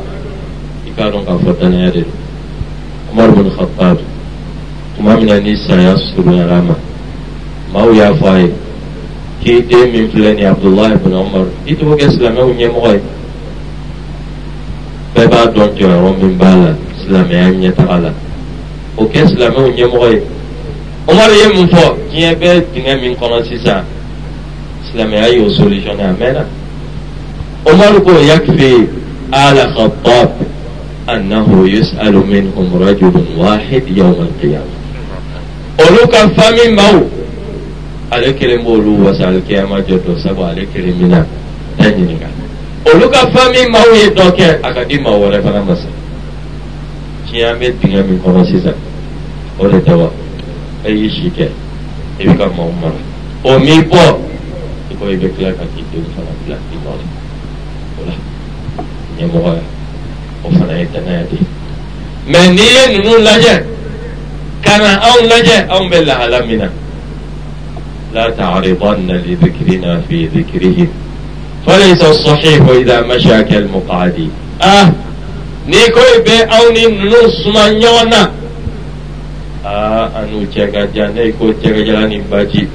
i 0.89 0.91
k'a 0.97 1.12
dɔn 1.12 1.22
k'a 1.28 1.36
fɔ 1.36 1.51
danaya 1.61 1.91
de 1.93 2.03
don 2.09 3.12
umaru 3.12 3.32
bin 3.36 3.51
khattab 3.57 3.99
tuma 4.97 5.16
min 5.16 5.26
na 5.28 5.36
ni 5.41 5.53
saya 5.68 5.93
surunyara 5.97 6.64
ma 6.64 6.74
maaw 7.72 7.91
y'a 7.93 8.12
fɔ 8.16 8.26
a 8.32 8.39
ye 8.41 8.53
k'i 9.45 9.68
den 9.68 9.93
min 9.93 10.09
filɛ 10.09 10.32
nin 10.34 10.39
ye 10.43 10.49
abdullahi 10.49 10.97
bin 11.05 11.12
umaru 11.12 11.53
i 11.66 11.74
t'o 11.76 11.93
kɛ 11.95 12.09
silamɛw 12.16 12.49
ɲɛmɔgɔ 12.57 12.91
ye 12.97 13.03
bɛɛ 15.14 15.26
b'a 15.28 15.43
dɔn 15.53 15.70
jɔyɔrɔ 15.76 16.11
min 16.22 16.36
b'a 16.41 16.55
la 16.64 16.70
silamɛya 17.05 17.49
ɲɛtaga 17.61 17.97
la 18.05 18.11
o 18.97 19.05
kɛ 19.07 19.20
silamɛw 19.28 19.76
ɲɛmɔgɔ 19.76 20.09
ye 20.12 20.38
Omar 21.11 21.30
ye 21.32 21.46
mun 21.54 21.68
fɔ 21.68 21.96
diɲɛ 22.12 22.34
bɛ 22.36 22.64
dingɛ 22.74 22.94
min 23.00 23.16
kɔnɔ 23.16 23.42
sisan 23.44 23.82
silamɛya 24.90 25.28
y'o 25.36 25.48
solution 25.48 25.98
a 25.98 26.12
mɛnna 26.12 26.44
Omar 27.64 27.98
ko 28.04 28.12
yakfi 28.20 28.86
ala 29.32 29.72
khattab 29.74 30.28
annahu 31.06 31.64
yus'alu 31.66 32.22
minhum 32.28 32.68
rajulun 32.76 33.24
wahid 33.38 33.88
yawm 33.96 34.20
al-qiyamah 34.20 35.80
olu 35.86 36.09
ka 36.12 36.28
fami 36.36 36.74
maaw 36.74 37.00
ale 38.12 38.32
kelen 38.34 38.62
b'olu 38.62 38.98
wasa 39.06 39.28
alikiyama 39.32 39.80
jɔ 39.88 39.96
dɔ 40.04 40.22
sabu 40.22 40.42
ale 40.44 40.66
kelen 40.74 40.92
bɛna 41.00 41.24
ta 41.78 41.84
ɲininka 41.88 42.28
olu 42.94 43.09
ka 43.11 43.26
fami 43.32 43.64
maaw 43.70 43.88
ye 43.94 44.11
dɔ 44.12 44.28
kɛ 44.36 44.59
a 44.62 44.72
ka 44.74 44.84
di 44.84 44.98
maa 44.98 45.16
wɛrɛ 45.16 45.40
fana 45.42 45.64
ma 45.64 45.74
sa 45.74 45.88
diɲɛ 47.32 47.44
an 47.46 47.56
bɛ 47.59 47.72
dingɛ 47.80 48.02
min 48.06 48.20
kɔnɔ 48.20 48.44
sisan 48.52 48.74
o 49.59 49.66
de 49.70 49.78
tɛ 49.80 49.94
wa. 49.98 50.11
ayi 50.86 51.10
si 51.10 51.26
kɛ 51.34 51.46
i 52.22 52.26
bɛ 52.26 52.34
ka 52.38 52.46
maaw 52.54 52.70
mara 52.78 53.00
ɔ 53.46 53.58
n'i 53.58 53.82
bɔ 53.82 54.04
i 54.90 54.92
kɔ 54.94 55.04
i 55.10 55.16
bɛ 55.18 55.26
tila 55.34 55.50
ka 55.58 55.64
k'i 55.74 55.82
denw 55.90 56.06
fana 56.14 56.30
bila 56.42 56.54
i 56.54 56.76
nɔ 56.78 56.86
la 56.86 56.94
o 57.98 58.02
la 58.06 58.14
ɲɛmɔgɔya 59.18 59.62
o 60.44 60.48
fana 60.54 60.74
ye 60.78 60.86
danaya 60.94 61.22
de 61.30 61.34
ye 61.36 61.46
mɛ 62.30 62.40
n'i 62.54 62.62
ye 62.62 62.82
ninnu 62.94 63.16
lajɛ 63.26 63.56
ka 64.62 64.76
na 64.78 64.92
anw 65.02 65.18
lajɛ 65.30 65.56
anw 65.66 65.90
bɛ 65.90 65.98
lahala 66.06 66.46
min 66.46 66.58
na 66.58 66.68
la 68.14 68.30
taaridanna 68.34 69.18
lidikirina 69.26 70.00
fi 70.08 70.28
dikirihim 70.30 70.88
فليس 71.66 72.00
الصحيح 72.02 72.62
إذا 72.64 73.02
مشى 73.10 73.42
كالمقعد 73.44 74.28
آه 74.62 74.88
نيكوي 75.68 76.16
بي 76.24 76.38
أو 76.48 76.72
نيم 76.72 77.12
نص 77.12 77.44
من 77.52 77.82
يونا 77.82 78.38
a 79.68 80.10
anu 80.20 80.46
cɛ 80.52 80.64
ka 80.72 80.82
jan 80.94 81.12
ne 81.14 81.30
ko 81.38 81.52
tɛgɛjalan 81.62 82.08
ni 82.08 82.18
baji 82.30 82.68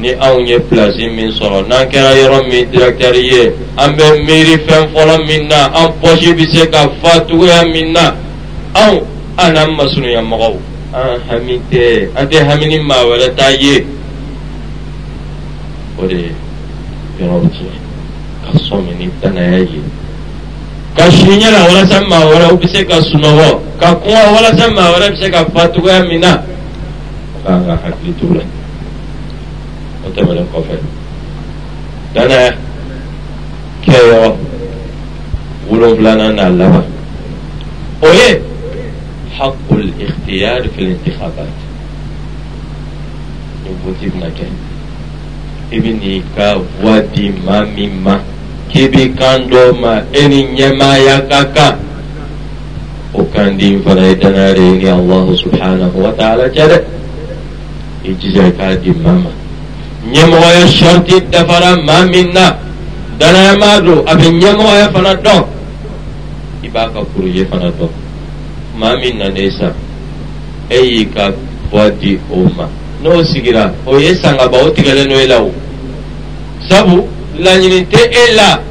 ni 0.00 0.10
anw 0.18 0.40
ye 0.48 0.58
pilasi 0.58 1.06
min 1.14 1.30
sɔrɔ 1.38 1.68
n'an 1.68 1.88
kɛra 1.92 2.12
yɔrɔ 2.22 2.48
min 2.50 2.70
dirakitɛri 2.70 3.22
ye 3.32 3.42
an 3.76 3.90
bɛ 3.96 4.08
miiri 4.26 4.56
fɛn 4.66 4.88
fɔlɔ 4.94 5.26
min 5.26 5.46
na 5.48 5.66
an 5.80 5.92
pɔsi 6.02 6.32
bɛ 6.38 6.46
se 6.52 6.66
ka 6.68 6.88
fa 7.02 7.20
cogoya 7.26 7.62
min 7.72 7.92
na 7.92 8.14
anw 8.74 9.06
an 9.38 9.52
n'an 9.54 9.74
masurunya 9.76 10.20
mɔgɔw 10.32 10.56
an 10.92 11.20
hami 11.28 11.60
tɛ 11.70 12.08
an 12.16 12.26
tɛ 12.28 12.44
hami 12.48 12.66
ni 12.66 12.78
maa 12.80 13.04
wɛrɛ 13.04 13.34
t'a 13.36 13.50
ye 13.60 13.86
o 15.98 16.06
de 16.06 16.14
ye 16.16 16.32
yɔrɔw 17.20 17.40
tiɲɛ 17.50 17.78
ka 18.46 18.58
sɔn 18.58 18.82
ni 18.98 19.08
danaya 19.22 19.58
ye. 19.74 19.80
ka 20.96 21.10
siriɲɛ 21.10 21.50
la 21.50 21.60
walasa 21.68 22.00
maa 22.08 22.26
wɛrɛw 22.26 22.56
bɛ 22.60 22.68
se 22.68 22.84
ka 22.84 23.00
sunɔgɔ 23.02 23.58
ka 23.80 23.94
kuma 23.94 24.24
walasa 24.34 24.70
maa 24.74 24.90
wɛrɛ 24.92 25.06
bɛ 25.12 25.16
se 25.22 25.30
ka 25.30 25.44
fa 25.54 25.68
cogoya 25.68 26.04
min 26.04 26.20
na 26.20 26.42
k'an 27.44 27.66
ka 27.66 27.76
hakili 27.84 28.14
t'o 28.20 28.34
la 28.34 28.42
o 30.04 30.06
tɛmɛnen 30.10 30.46
kɔfɛ 30.52 30.74
danaya 32.14 32.54
kɛyɔrɔ 33.86 34.34
wolonfilanan 35.68 36.34
n'a 36.34 36.50
laban 36.58 36.84
o 38.02 38.06
ye 38.12 38.40
hakul 39.38 39.84
ikhtiyar 39.98 40.66
fil 40.74 40.90
intikhabat 40.90 41.54
ni 43.64 43.70
voti 43.84 44.06
bɛna 44.10 44.30
kɛ 44.38 44.46
i 45.72 45.76
bɛ 45.78 45.90
n'i 46.02 46.22
ka 46.34 46.58
voix 46.82 47.00
di 47.14 47.30
maa 47.46 47.62
min 47.64 47.94
ma. 48.02 48.18
k'ibi 48.70 49.12
kan 49.18 49.50
dɔ 49.50 49.74
ma 49.82 50.02
e 50.12 50.22
ni 50.28 50.40
ɲɛmaaya 50.56 51.26
ka 51.28 51.44
kan 51.54 51.74
o 53.14 53.24
kan 53.34 53.58
di 53.58 53.76
fana 53.82 54.02
ye 54.06 54.14
danaya 54.14 54.54
de 54.54 54.62
ni 54.78 54.86
alahu 54.86 55.34
subhanahu 55.36 55.98
wa 55.98 56.10
taala 56.14 56.46
cɛ 56.54 56.70
dɛ 56.70 56.78
i 58.04 58.14
jija 58.14 58.46
i 58.46 58.50
k'a 58.54 58.76
di 58.80 58.92
maa 59.02 59.12
ma 59.18 59.30
ɲɛmɔgɔya 60.14 60.62
sɔriti 60.70 61.26
dafara 61.30 61.76
maa 61.82 62.06
min 62.06 62.30
na 62.32 62.54
danaya 63.18 63.58
ma 63.58 63.80
don 63.80 64.02
a 64.06 64.14
bɛ 64.14 64.26
ɲɛmɔgɔya 64.38 64.86
fana 64.92 65.12
dɔn 65.22 65.42
i 66.62 66.68
b'a 66.68 66.86
ka 66.94 67.00
kuruje 67.10 67.44
fana 67.50 67.68
dɔn 67.74 67.90
maa 68.78 68.94
min 68.96 69.18
nanen 69.18 69.50
sa 69.58 69.72
e 70.70 70.78
y'i 70.78 71.04
ka 71.12 71.32
bɔ 71.72 71.90
di 72.00 72.18
o 72.30 72.44
ma 72.56 72.68
n'o 73.02 73.20
sigira 73.24 73.72
o 73.84 73.98
ye 73.98 74.14
sangaba 74.14 74.62
o 74.62 74.70
tigɛlen 74.70 75.08
n'o 75.10 75.18
ye 75.20 75.26
la 75.26 75.42
o 75.42 75.50
sabu. 76.68 77.08
laɲini 77.40 77.86
tɛ 77.90 78.00
e 78.10 78.34
la 78.36 78.62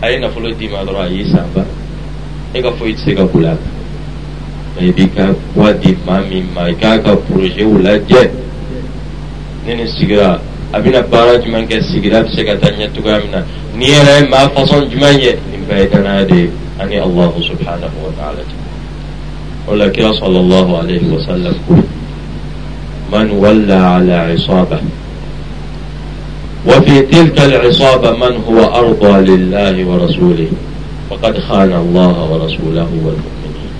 a 0.00 0.10
ye 0.10 0.18
nafolo 0.18 0.50
d'i 0.54 0.68
ma 0.68 0.82
dɔrɔn 0.82 1.04
a 1.04 1.08
y'i 1.08 1.30
san 1.30 1.44
ban 1.54 1.64
e 2.52 2.60
ka 2.62 2.70
foyi 2.72 2.94
tɛ 2.94 3.04
se 3.04 3.12
ka 3.14 3.24
boli 3.24 3.44
a 3.46 3.56
kan 3.56 3.68
mɛ 4.76 4.88
i 4.88 4.92
b'i 4.92 5.10
ka 5.14 5.24
wa 5.54 5.72
di 5.72 5.96
maa 6.06 6.20
min 6.22 6.44
ma 6.54 6.66
i 6.70 6.74
k'a 6.74 6.98
ka 7.02 7.16
porozew 7.16 7.78
lajɛ 7.82 8.30
ne 9.66 9.74
ni 9.74 9.84
sigira 9.86 10.40
a 10.72 10.80
bɛna 10.80 11.02
baara 11.10 11.38
jumɛn 11.38 11.66
kɛ 11.68 11.82
sigira 11.82 12.22
bɛ 12.24 12.34
se 12.34 12.44
ka 12.44 12.54
taa 12.56 12.70
ɲɛ 12.70 12.88
cogoya 12.94 13.18
min 13.20 13.30
na 13.30 13.44
ni 13.76 13.86
yɛrɛ 13.88 14.22
ye 14.22 14.28
maa 14.28 14.48
fasɔn 14.48 14.88
jumɛn 14.90 15.18
ye 15.20 15.36
nin 15.50 15.64
bɛɛ 15.68 15.78
ye 15.80 15.86
danaya 15.88 16.24
de 16.28 16.34
ye 16.36 16.50
ani 16.80 16.96
allahu 16.96 17.40
subhanahu 17.42 17.98
wa 18.02 18.10
ta'ala 18.16 18.42
cɛ 18.48 19.68
o 19.68 19.74
la 19.74 19.88
kira 19.90 20.10
sɔlɔ 20.12 20.38
allahu 20.38 20.72
alayhi 20.74 21.08
wa 21.08 21.24
sallam 21.24 21.54
ko 21.68 21.74
man 23.10 23.30
walla 23.40 23.96
ala 23.96 24.32
isaba. 24.34 24.80
وفي 26.66 27.00
تلك 27.02 27.40
العصابة 27.40 28.10
من 28.12 28.36
هو 28.50 28.64
أرضى 28.74 29.30
لله 29.30 29.84
ورسوله 29.86 30.48
فقد 31.10 31.38
خان 31.48 31.72
الله 31.72 32.28
ورسوله 32.32 32.86
والمؤمنين 33.04 33.74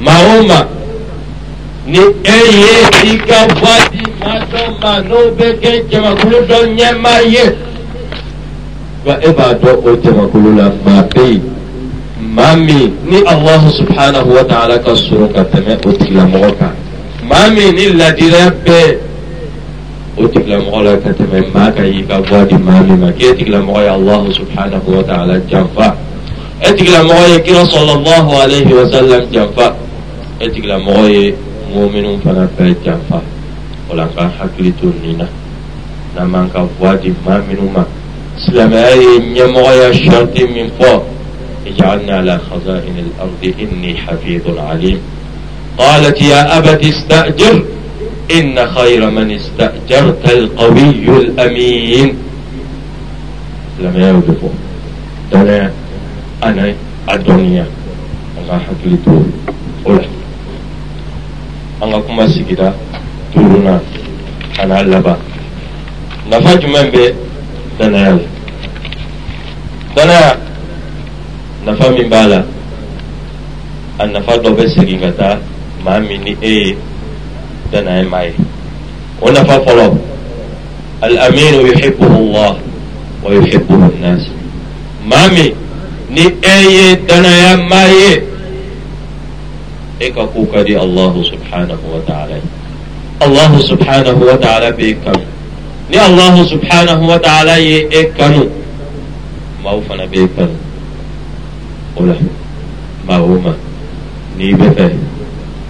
ما 0.00 0.40
هما 0.40 0.66
ني 1.88 1.98
أيه 2.00 3.10
ديكا 3.10 3.46
ما 9.06 9.74
كل 10.26 10.44
ما 10.86 11.06
بي 11.16 11.40
مامي 12.36 12.90
ني 13.10 13.18
الله 13.18 13.68
سبحانه 13.70 14.24
وتعالى 14.38 14.78
كسرك 14.78 15.34
ما 16.10 16.56
مامي 17.30 17.70
ني 17.70 17.86
الذي 17.86 18.26
وتك 20.20 20.48
لمغلا 20.48 20.96
كتمين 20.96 21.44
ما 21.54 21.70
كي 21.70 22.02
كبواد 22.02 22.52
ما 22.52 22.82
مما 22.82 23.10
كيتك 23.18 23.48
لمغايا 23.48 23.94
الله 23.96 24.32
سبحانه 24.32 24.82
وتعالى 24.88 25.40
جنفا 25.50 25.96
اتك 26.64 26.88
لمغايا 26.90 27.38
كرا 27.38 27.64
صلى 27.64 27.92
الله 27.92 28.36
عليه 28.40 28.66
وسلم 28.74 29.26
جنفا 29.34 29.74
اتك 30.42 30.64
لمغايا 30.64 31.34
مؤمن 31.76 32.18
فنفا 32.24 32.74
جنفا 32.86 33.22
ولنقا 33.90 34.30
حكري 34.40 34.72
تنينا 34.82 35.28
نمان 36.20 36.48
كبواد 36.54 37.14
ما 37.26 37.42
مما 37.50 37.84
سلمائي 38.46 39.06
نمغايا 39.42 39.92
شرط 39.92 40.40
من 40.40 40.68
فوق 40.80 41.02
اجعلنا 41.66 42.16
على 42.16 42.38
خزائن 42.50 42.94
الأرض 43.04 43.42
إني 43.72 43.96
حفيظ 43.96 44.56
عليم 44.58 44.98
قالت 45.78 46.22
يا 46.22 46.58
أبت 46.58 46.84
استأجر 46.84 47.62
إن 48.38 48.66
خير 48.74 49.10
من 49.10 49.30
استأجرت 49.30 50.30
القوي 50.30 50.90
الأمين 51.20 52.14
لما 53.82 54.08
يوجفه 54.08 54.50
أنا 55.34 55.70
أنا 56.44 56.74
الدنيا 57.12 57.66
أنا 58.38 58.58
حكي 58.58 58.96
دول 59.06 59.26
أولا 59.86 60.08
أنا 61.82 61.98
كما 62.00 62.26
سيكدا 62.28 62.72
دولنا 63.36 63.80
أنا 64.62 64.80
اللبا 64.80 65.16
نفاج 66.32 66.66
من 66.66 66.90
بي 66.94 67.14
دنيا 67.80 68.18
دنيا 69.96 70.22
نفا 71.66 71.88
من 71.90 72.08
بالا 72.12 72.44
النفا 74.00 74.36
دو 74.36 74.54
بسيكي 74.54 74.96
maa 75.00 75.34
ما 75.86 75.98
مني 75.98 76.36
إيه 76.42 76.74
لنا 77.74 77.90
علم 77.96 78.14
عليه 78.14 78.32
قلنا 79.22 79.42
فولو 79.48 79.82
اب 79.82 79.98
الامين 81.08 81.60
يحبه 81.66 82.18
الله 82.18 82.56
ويحبه 83.24 83.74
الناس 83.90 84.28
مامي 85.14 85.52
ni 86.16 86.22
eye 86.54 86.86
danaya 87.08 87.52
maye 87.56 88.12
e 90.04 90.10
ka 90.16 90.24
kokari 90.32 90.74
allahu 90.84 91.22
subhanahu 91.32 91.84
wa 91.92 92.00
ta'ala 92.08 92.38
allahu 93.28 93.56
subhanahu 93.68 94.20
wa 94.30 94.36
ta'ala 94.46 94.72
be 94.82 94.88
kanu 95.04 95.24
ni 95.92 95.98
allahu 96.08 96.44
subhanahu 96.56 97.02
wa 97.14 97.18
ta'ala 97.28 97.54
ye 97.68 97.78
e 98.02 98.04
kanu 98.20 98.42
maaw 99.64 99.78
fana 99.88 100.06
be 100.14 100.26
kanu 100.36 100.56
o 101.96 102.00
la 102.12 102.16
maa 103.08 103.20
o 103.32 103.42
ma 103.50 103.58
n'i 104.36 104.54
bɛ 104.62 104.66
fɛ 104.78 104.88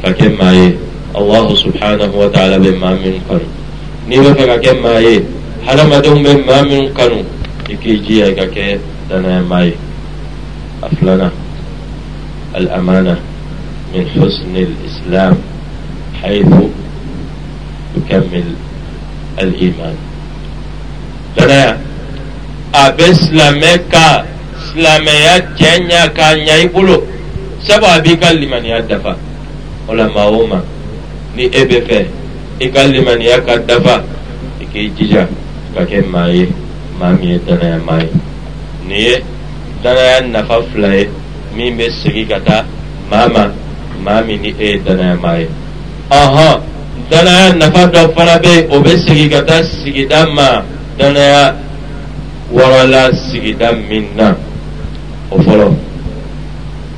ka 0.05 0.09
kɛ 0.21 0.27
maa 0.39 0.55
ye 0.63 0.71
الله 1.17 1.55
سبحانه 1.55 2.13
وتعالى 2.15 2.59
بما 2.59 2.91
من 3.03 3.19
قنو 3.29 3.47
نيما 4.09 4.35
فكا 4.35 4.57
كم 4.57 4.83
ما 4.83 4.99
يه 5.01 5.23
هل 5.67 5.87
ما 5.87 5.99
دوم 6.01 6.23
من 6.23 6.47
قنو 6.99 7.23
يكي 7.71 7.97
جي 8.07 8.25
ايكا 8.25 8.45
كي 8.47 8.79
دانا 9.11 9.41
ما 9.43 9.71
أفلنا 10.83 11.31
الأمانة 12.57 13.19
من 13.95 14.03
حسن 14.15 14.55
الإسلام 14.57 15.37
حيث 16.23 16.47
يكمل 17.97 18.45
الإيمان 19.39 19.97
دانا 21.37 21.79
أبي 22.75 23.15
سلاميكا 23.15 24.25
سلاميا 24.75 25.35
تينيا 25.59 26.07
كان 26.07 26.39
يبولو 26.39 27.03
سبا 27.63 27.99
بيكا 27.99 28.33
لمن 28.33 28.65
يدفع 28.65 29.15
ولما 29.89 30.23
أومن 30.23 30.63
ni 31.37 31.45
e 31.53 31.61
bɛ 31.65 31.79
fɛ 31.89 32.07
i 32.59 32.67
ka 32.73 32.83
limaniya 32.87 33.39
ka 33.47 33.55
dafa 33.67 34.03
i 34.61 34.65
k'i 34.73 34.91
jija 34.97 35.29
ka 35.75 35.81
kɛ 35.89 36.05
maa 36.11 36.29
ye 36.29 36.49
maa 36.99 37.13
min 37.19 37.29
ye 37.31 37.39
danaya 37.47 37.79
maa 37.87 37.99
ye 38.01 38.09
nin 38.87 38.99
ye 38.99 39.23
danaya 39.83 40.21
nafa 40.33 40.63
fila 40.73 40.95
ye 40.97 41.09
min 41.57 41.77
bɛ 41.79 41.91
segin 42.03 42.27
ka 42.29 42.39
taa 42.45 42.65
maa 43.11 43.29
ma 43.29 43.47
maa 44.05 44.21
min 44.23 44.41
ni 44.43 44.55
e 44.59 44.65
ye 44.73 44.79
danaya 44.83 45.17
maa 45.23 45.39
ye 45.39 45.47
ɔhɔn 46.11 46.59
danaya 47.11 47.53
nafa 47.57 47.87
dɔ 47.93 48.15
fana 48.15 48.39
bɛ 48.39 48.57
yen 48.57 48.67
o 48.71 48.81
bɛ 48.83 48.97
segin 49.07 49.31
ka 49.31 49.45
taa 49.47 49.63
sigida 49.63 50.27
ma 50.35 50.63
danaya 50.99 51.55
wɔrɔla 52.53 53.15
sigida 53.15 53.71
min 53.89 54.05
na 54.17 54.35
o 55.31 55.39
fɔlɔ 55.39 55.71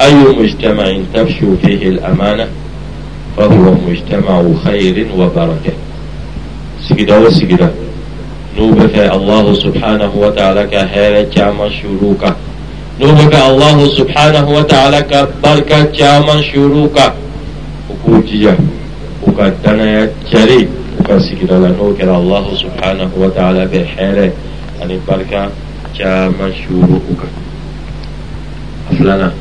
ayi 0.02 0.34
mujtama 0.34 0.90
in 0.96 1.06
fihi 1.14 1.94
al-amana. 1.98 2.48
فضلهم 3.36 3.80
مجتمع 3.90 4.42
خير 4.64 5.06
وبركة 5.18 5.72
سيدا 6.88 7.18
وسيدا 7.18 7.70
نوبك 8.58 8.96
الله 8.98 9.54
سبحانه 9.54 10.10
وتعالى 10.16 10.64
كهيرة 10.66 11.26
جامع 11.36 11.68
شروكا 11.68 12.36
نوبك 13.00 13.34
الله 13.34 13.88
سبحانه 13.88 14.50
وتعالى 14.50 15.02
كبركة 15.10 15.82
جامع 15.92 16.40
شروكا 16.40 17.14
وكوجيا 17.90 18.56
وكدنا 19.26 20.08
جري 20.32 20.68
وكسجدا 21.00 21.56
لنوك 21.58 22.00
الله 22.00 22.44
سبحانه 22.64 23.10
وتعالى 23.18 23.58
يعني 23.58 23.84
بحيرة 23.84 24.32
أن 24.82 24.90
البركة 24.90 25.48
جامع 25.98 26.50
شروكا 26.68 27.28
أفلنا 28.92 29.32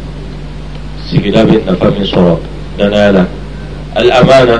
سيدا 1.11 1.43
بنا 1.43 1.75
فمن 1.79 2.05
صراط 2.05 2.37
دنالا 2.79 3.25
الأمانة 3.97 4.59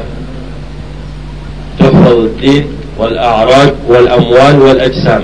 تحفظ 1.80 2.08
الدين 2.28 2.64
والأعراض 3.00 3.72
والأموال 3.88 4.56
والأجسام 4.62 5.22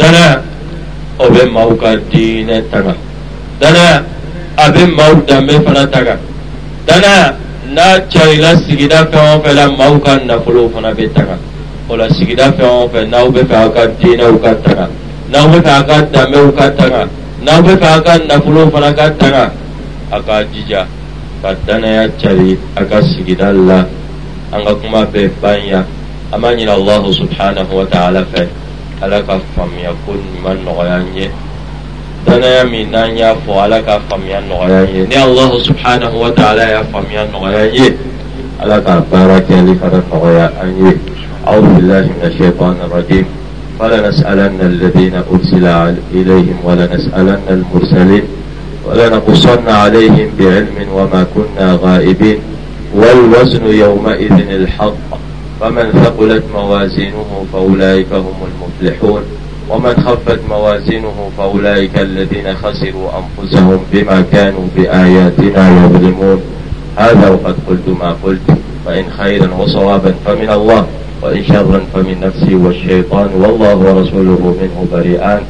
دنا 0.00 0.42
أبين 1.20 1.48
موقع 1.48 1.92
الدين 1.92 2.50
التغا 2.50 2.94
دنا 3.62 4.04
أبن 4.58 4.90
موقع 4.90 5.38
دم 5.40 5.48
فلا 5.60 5.84
تغا 5.84 6.16
دنا 6.88 7.16
نا 7.76 7.88
تشايلا 7.98 8.56
سيجدا 8.68 9.04
فهو 9.04 9.40
فلا 9.44 9.66
موقع 9.68 10.14
نفلو 10.28 10.68
فنا 10.68 10.92
بيتغا 10.92 11.36
ولا 11.88 12.08
سيجدا 12.12 12.50
فهو 12.50 12.88
فلا 12.88 13.04
ناو 13.08 13.30
بفعه 13.30 13.68
كان 13.68 13.90
دين 14.04 14.20
أو 14.20 14.38
كان 14.44 14.56
تغا 14.64 14.86
ناو 15.32 15.44
بفعه 15.48 15.82
كان 15.88 16.04
دم 16.12 16.32
أو 16.36 16.52
كان 16.56 16.76
تغا 16.76 17.02
ناو 17.46 17.58
بفعه 17.62 17.98
كان 18.04 18.20
نفلو 18.30 18.62
فنا 18.70 18.90
كان 18.92 19.18
تغا 19.18 19.50
جيجا 20.54 20.86
ka 21.40 21.56
danaya 21.64 22.04
cari 22.20 22.52
a 22.76 22.84
ka 22.84 23.00
sigida 23.00 23.48
la 23.52 23.80
an 24.52 24.60
ka 24.64 24.72
kuma 24.76 25.04
bɛɛ 25.08 25.30
banya 25.40 25.80
an 26.32 26.36
b'a 26.40 26.52
ɲini 26.52 26.68
allahu 26.70 27.08
subhanahu 27.12 27.72
wa 27.80 27.84
ta'ala 27.88 28.24
fɛ 28.28 28.44
ala 29.00 29.22
ka 29.24 29.40
faamuya 29.56 29.88
ko 30.04 30.12
ɲuman 30.20 30.60
nɔgɔya 30.64 31.00
an 31.00 31.08
ye 31.16 31.30
danaya 32.28 32.68
min 32.70 32.90
n'an 32.92 33.16
y'a 33.16 33.32
fɔ 33.34 33.56
ala 33.64 33.80
ka 33.82 33.96
faamuya 34.08 34.44
nɔgɔya 34.48 34.78
an 34.88 34.92
ye 34.94 35.02
ni 35.08 35.16
allahu 35.16 35.56
subhanahu 35.64 36.16
wa 36.20 36.28
ta'ala 36.30 36.60
y'a 36.68 36.84
faamuya 36.92 37.24
nɔgɔya 37.32 37.60
an 37.68 37.72
ye 37.74 37.88
ala 38.60 38.76
ka 38.84 39.00
baara 39.08 39.40
kɛli 39.40 39.72
fana 39.80 40.02
nɔgɔya 40.12 40.46
an 40.62 40.72
ye 40.86 40.92
أعوذ 41.40 41.66
بالله 41.74 42.00
من 42.20 42.24
الشيطان 42.28 42.76
الرجيم 42.84 43.24
فلنسألن 43.80 44.60
الذين 44.60 45.14
أرسل 45.32 45.64
إليهم 46.12 46.56
ولنسألن 46.64 47.40
المرسلين 47.48 48.22
ولنقصن 48.86 49.68
عليهم 49.68 50.30
بعلم 50.38 50.68
وما 50.94 51.26
كنا 51.34 51.78
غائبين 51.82 52.38
والوزن 52.94 53.66
يومئذ 53.66 54.32
الحق 54.32 54.96
فمن 55.60 56.02
ثقلت 56.04 56.42
موازينه 56.54 57.24
فأولئك 57.52 58.12
هم 58.12 58.32
المفلحون 58.52 59.22
ومن 59.68 59.94
خفت 60.06 60.38
موازينه 60.50 61.30
فأولئك 61.38 61.98
الذين 62.00 62.54
خسروا 62.56 63.08
أنفسهم 63.20 63.80
بما 63.92 64.24
كانوا 64.32 64.64
بآياتنا 64.76 65.84
يظلمون 65.84 66.40
هذا 66.96 67.28
وقد 67.28 67.54
قلت 67.68 67.98
ما 68.00 68.16
قلت 68.24 68.40
فإن 68.86 69.04
خيرا 69.18 69.48
وصوابا 69.58 70.14
فمن 70.26 70.50
الله 70.50 70.86
وإن 71.22 71.44
شرا 71.44 71.80
فمن 71.94 72.16
نفسي 72.22 72.54
والشيطان 72.54 73.28
والله 73.36 73.76
ورسوله 73.76 74.56
منه 74.62 74.86
بريئان 74.92 75.40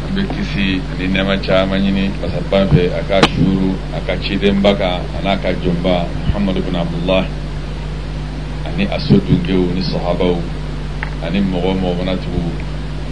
an 0.01 0.09
bɛ 0.17 0.23
kisi 0.33 0.81
ani 0.81 1.05
nema 1.13 1.37
caman 1.37 1.85
basa 2.17 2.41
ban 2.49 2.65
fe 2.73 2.89
a 2.89 3.01
ka 3.05 3.21
suru 3.29 3.77
a 3.93 3.99
ka 4.09 4.13
cidenba 4.25 4.73
kan 4.73 5.05
a 5.21 5.37
ka 5.37 5.53
jomba 5.61 6.05
muhamadu 6.25 6.65
bin 6.65 6.73
abdullah 6.75 7.25
ani 8.65 8.85
a 8.89 8.97
so 8.99 9.15
ni 9.21 9.81
sahabaw 9.85 10.33
ani 11.21 11.39
mɔgɔ 11.45 11.77
mɔgɔ 11.77 11.93
mana 12.01 12.17
tugu 12.17 12.41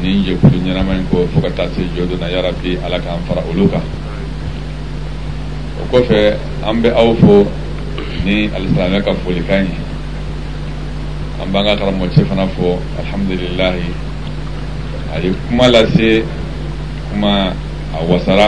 ni 0.02 0.24
jekulu 0.26 0.58
ɲɛnama 0.66 0.98
ko 1.14 1.22
kɔ 1.30 1.38
fo 1.38 1.38
ka 1.46 1.50
taa 1.54 1.70
se 1.78 1.86
jɔ 1.94 2.18
na 2.18 2.28
yarabi 2.34 2.82
ala 2.84 2.98
k'an 3.00 3.22
fara 3.30 3.44
olu 3.46 3.70
kan 3.70 3.82
o 5.78 5.82
kofe 5.94 6.34
an 6.66 6.82
be 6.82 6.90
aw 6.90 7.14
fo 7.14 7.46
ni 8.26 8.50
alisilamɛ 8.50 9.06
ka 9.06 9.14
folikan 9.22 9.70
ye 9.70 9.86
b'an 11.52 11.64
ka 11.64 11.78
karamɔgɔcɛ 11.80 12.22
fana 12.28 12.46
fɔ 12.48 12.76
alhamdulilahi 13.00 13.88
a 15.14 15.20
ye 15.24 15.32
kuma 15.48 15.68
lase 15.70 16.24
kuma 17.12 17.54
a 17.96 18.00
wasara 18.10 18.48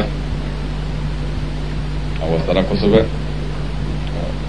a 2.19 2.25
wasara 2.27 2.61
kosɛbɛ 2.65 2.99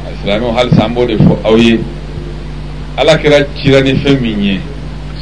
a 0.06 0.08
silamɛw 0.22 0.52
halisa 0.58 0.84
an 0.84 0.94
b'o 0.94 1.06
de 1.06 1.16
fɔ 1.16 1.34
aw 1.44 1.54
ye 1.56 1.80
ala 2.98 3.16
kɛra 3.18 3.46
cira 3.62 3.80
ni 3.82 3.94
fɛn 3.94 4.20
min 4.20 4.42
ye 4.42 4.60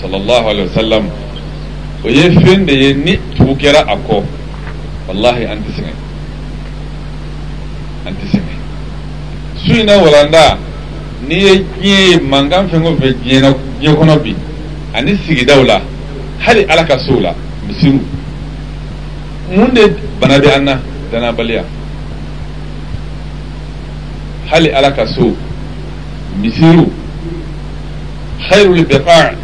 sallallahu 0.01 0.47
alaihi 0.49 0.69
wasallam 0.73 1.05
o 2.05 2.09
ye 2.09 2.31
fɛn 2.35 2.65
de 2.67 2.73
ye 2.75 2.93
ni 2.95 3.17
tugu 3.37 3.53
kɛra 3.61 3.83
a 3.93 3.97
kɔ 4.09 4.25
wallahi 5.07 5.45
an 5.51 5.61
tɛ 5.65 5.71
sɛgɛn 5.77 5.99
an 8.07 8.13
tɛ 8.17 8.25
sɛgɛn 8.33 8.59
su 9.67 9.81
in 9.81 9.87
na 9.87 9.99
walanda 10.01 10.57
n'i 11.29 11.35
ye 11.45 11.65
diɲɛ 11.83 12.21
mankan 12.31 12.69
fɛn 12.71 12.87
o 12.87 12.97
fɛn 12.97 13.15
diɲɛ 13.23 13.55
diɲɛ 13.81 13.95
kɔnɔ 13.97 14.17
bi 14.23 14.35
ani 14.95 15.15
sigidaw 15.27 15.63
la 15.67 15.81
hali 16.45 16.63
ala 16.71 16.85
ka 16.87 16.97
sow 16.99 17.21
la 17.21 17.35
misiriw 17.67 18.01
mun 19.57 19.69
de 19.75 19.83
bana 20.21 20.39
bɛ 20.39 20.49
an 20.57 20.61
na 20.65 20.79
danabaliya 21.13 21.65
hali 24.51 24.71
ala 24.73 24.91
ka 24.93 25.05
so 25.07 25.37
misiriw 26.41 26.87
khayrul 28.49 28.85
biqa' 28.89 29.37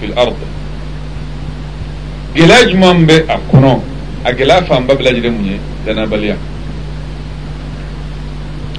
fil 0.00 0.12
ard 0.18 0.34
gɛlɛya 2.36 2.70
jumɛn 2.70 3.06
bɛ 3.06 3.24
a 3.28 3.36
kɔnɔ 3.50 3.80
a 4.24 4.30
gɛlɛya 4.32 4.64
fanba 4.66 4.94
bɛɛ 4.94 5.02
lajɛlen 5.10 5.32
mun 5.32 5.46
ye 5.52 5.58
danabaliya 5.84 6.36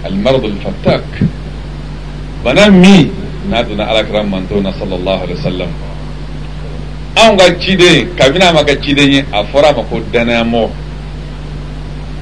المرض 0.06 0.46
الفتاك 0.46 1.22
banan 2.42 2.74
mi 2.74 3.06
na 3.48 3.62
duna 3.62 3.86
alakiran 3.86 4.26
manto 4.26 4.58
na 4.58 4.74
sallallahu 4.74 5.30
alaihi 5.30 5.38
wasallam 5.46 5.70
an 7.14 7.38
ga 7.38 7.48
cide 7.62 8.10
kabina 8.18 8.50
maka 8.50 8.74
cide 8.82 9.06
ne 9.06 9.20
a 9.30 9.46
fara 9.54 9.70
ma 9.78 9.86
ko 9.86 10.02
dana 10.14 10.42
mo 10.42 10.66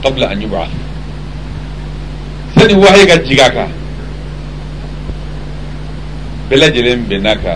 qabla 0.03 0.27
an 0.35 0.39
yub'ath 0.43 0.75
sani 2.55 2.75
wahai 2.75 3.07
ga 3.07 3.15
jigaka 3.23 3.65
belajelen 6.51 7.07
benaka 7.07 7.55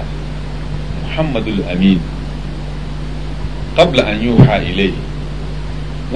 muhammadul 1.04 1.62
amin 1.68 2.00
qabla 3.76 4.08
an 4.08 4.18
yuha 4.24 4.56
ilayhi 4.72 4.96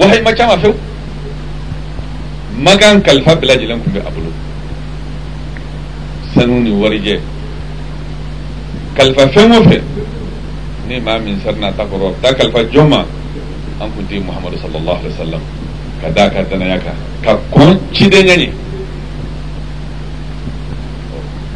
wahai 0.00 0.20
ma 0.24 0.32
chama 0.32 0.56
few 0.64 0.72
magan 2.56 3.04
kalfa 3.04 3.36
belajelen 3.36 3.84
kun 3.84 3.92
be 4.00 4.00
abulu 4.00 4.32
sanuni 6.38 6.70
warije 6.70 7.16
kalifa 8.94 9.26
fɛn 9.28 9.52
o 9.58 9.58
ne 10.88 11.00
maa 11.02 11.18
min 11.18 11.34
sarna 11.44 11.66
na 11.68 11.72
ta 11.76 11.82
kɔrɔ 11.84 12.14
ta 12.22 12.32
kalfa 12.34 12.62
joma 12.72 13.02
an 13.82 13.90
kun 13.92 14.06
tɛ 14.06 14.22
sallallahu 14.22 15.02
alaihi 15.02 15.14
wasallam 15.18 15.42
ka 16.00 16.08
da 16.14 16.30
ka 16.30 16.42
danaya 16.50 16.78
kan 16.80 16.94
ka 17.24 17.32
kun 17.50 17.74
ci 17.92 18.04
cidenya 18.06 18.36
ne 18.38 18.48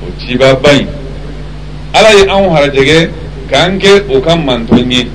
o 0.02 0.10
ci 0.18 0.34
ba 0.36 0.50
bai 0.58 0.82
ala 1.94 2.10
ye 2.18 2.26
anw 2.26 2.50
harajɛgɛ 2.50 3.10
k'an 3.48 3.78
ke 3.78 4.02
o 4.10 4.18
kan 4.20 4.42
manton 4.44 4.90
ye 4.90 5.06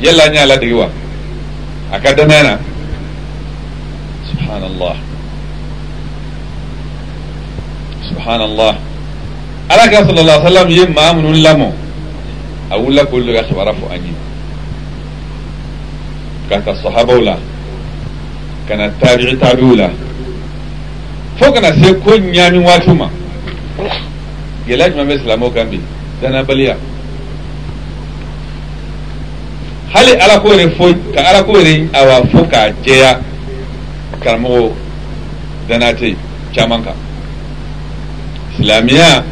yala 0.00 0.26
an 0.30 0.34
y'a 0.34 0.46
ladege 0.46 0.74
wa 0.78 0.86
a 1.90 1.98
ka 2.00 2.14
na 2.26 2.58
subhanallah 4.30 4.94
سبحان 8.24 8.42
الله 8.44 8.74
ألاك 9.72 9.94
صلى 10.06 10.20
الله 10.20 10.32
عليه 10.40 10.44
وسلم 10.50 10.68
يم 10.78 10.98
آمن 10.98 11.42
لمو 11.42 11.70
أقول 12.72 12.96
لك 12.96 13.08
كل 13.10 13.26
غاش 13.36 13.48
برافو 13.58 13.86
أني 13.94 14.12
كانت 16.50 16.68
الصحابة 16.68 17.12
ولا 17.14 17.36
كانت 18.68 18.92
تابع 19.02 19.28
تابولا 19.42 19.88
فوقنا 21.40 21.72
سيكون 21.82 22.34
يعني 22.34 22.58
واتوما 22.58 23.10
يلاج 24.68 24.96
ما 24.96 25.02
بس 25.04 25.20
لمو 25.26 25.50
كان 25.50 25.66
بي 25.70 25.80
سنة 26.22 26.42
بليا 26.42 26.76
هل 29.94 30.06
على 30.22 30.36
كل 30.44 30.70
فوق 30.78 30.96
كعلى 31.14 31.40
كل 31.42 31.66
أو 31.98 32.24
فوق 32.32 32.52
جيا 32.86 33.20
كرمو 34.22 34.70
دناتي 35.68 36.16
كمانكا 36.56 36.94
silamɛya 38.56 39.24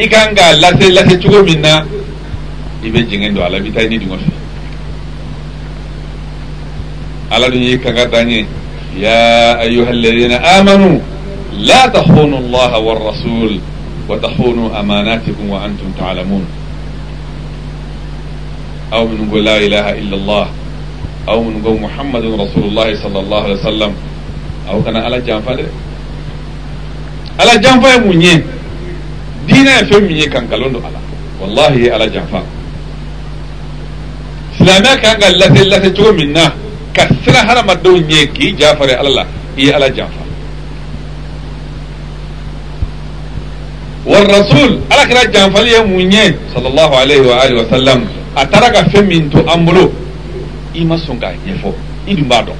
i 0.00 0.06
kan 0.08 0.32
k'a 0.34 0.56
lase 0.58 0.88
lase 0.90 1.14
cogo 1.20 1.44
min 1.44 1.60
na 1.60 1.84
i 2.82 2.88
bɛ 2.90 3.06
jigin 3.08 3.34
don 3.34 3.44
a 3.46 3.48
la 3.50 3.58
i 3.58 3.60
bɛ 3.60 3.70
taa 3.74 3.84
i 3.84 3.88
ni 3.88 3.98
dingɛ 3.98 4.16
fɛ 4.16 4.32
ala 7.34 7.46
dun 7.50 7.62
y'i 7.62 7.78
kan 7.78 7.94
ka 7.94 8.06
taa 8.06 8.24
ɲɛ 8.24 8.46
ya 8.98 9.18
ayuha 9.62 9.90
alladhina 9.90 10.36
amanu 10.58 11.00
la 11.62 11.86
tahunu 11.92 12.36
allaha 12.48 12.76
wa 12.82 12.94
rasul 12.98 13.60
wa 14.08 14.16
tahunu 14.18 14.70
amanatikum 14.74 15.46
wa 15.46 15.62
antum 15.64 15.94
ta'lamun 15.94 16.42
aw 18.90 19.06
minnu 19.06 19.30
ko 19.30 19.36
la 19.38 19.58
ilaha 19.62 19.94
illa 19.94 20.16
allah 20.18 20.46
aw 21.30 21.38
minnu 21.38 21.62
ko 21.62 21.78
muhammadun 21.78 22.34
rasulullah 22.34 22.90
sallallahu 22.98 23.44
alaihi 23.46 23.60
wasallam 23.62 23.92
aw 24.66 24.76
kana 24.82 25.06
ala 25.06 25.20
janfa 25.22 25.54
dɛ 25.54 25.66
ala 27.40 27.56
janfa 27.56 27.94
ye 27.96 28.00
mun 28.00 28.20
ye 28.20 28.34
diinɛ 29.48 29.72
ye 29.80 29.84
fɛn 29.88 30.00
min 30.06 30.16
ye 30.16 30.28
don 30.28 30.46
a 30.52 30.56
la 30.90 31.00
wallahi 31.40 31.82
ye 31.84 31.90
ala 31.90 32.06
janfa 32.08 32.42
silamɛya 34.58 34.96
kan 35.00 35.18
ka 35.20 35.28
lase 35.38 35.64
lase 35.64 35.90
cogo 35.94 36.12
min 36.12 36.32
na 36.32 36.52
ka 36.92 37.08
sira 37.24 37.40
hadamadenw 37.48 38.04
ye 38.10 38.26
k'i 38.28 38.54
jafare 38.56 38.92
ala 38.98 39.08
la 39.08 39.26
i 39.56 39.62
ye 39.64 39.72
ala 39.72 39.88
janfa 39.90 40.20
والرسول 44.06 44.78
على 44.90 45.02
كلا 45.08 45.24
جانفال 45.24 45.68
يمونيه 45.68 46.36
صلى 46.56 46.68
الله 46.68 46.90
عليه 46.96 47.20
وآله 47.20 47.56
وسلم 47.68 48.00
أترك 48.36 48.74
فمن 48.96 49.28
تو 49.30 49.44
أمبرو 49.44 49.92
إما 50.76 50.96
سنكا 50.96 51.36
يفو 51.46 51.70
إدن 52.08 52.24
بعدو 52.24 52.52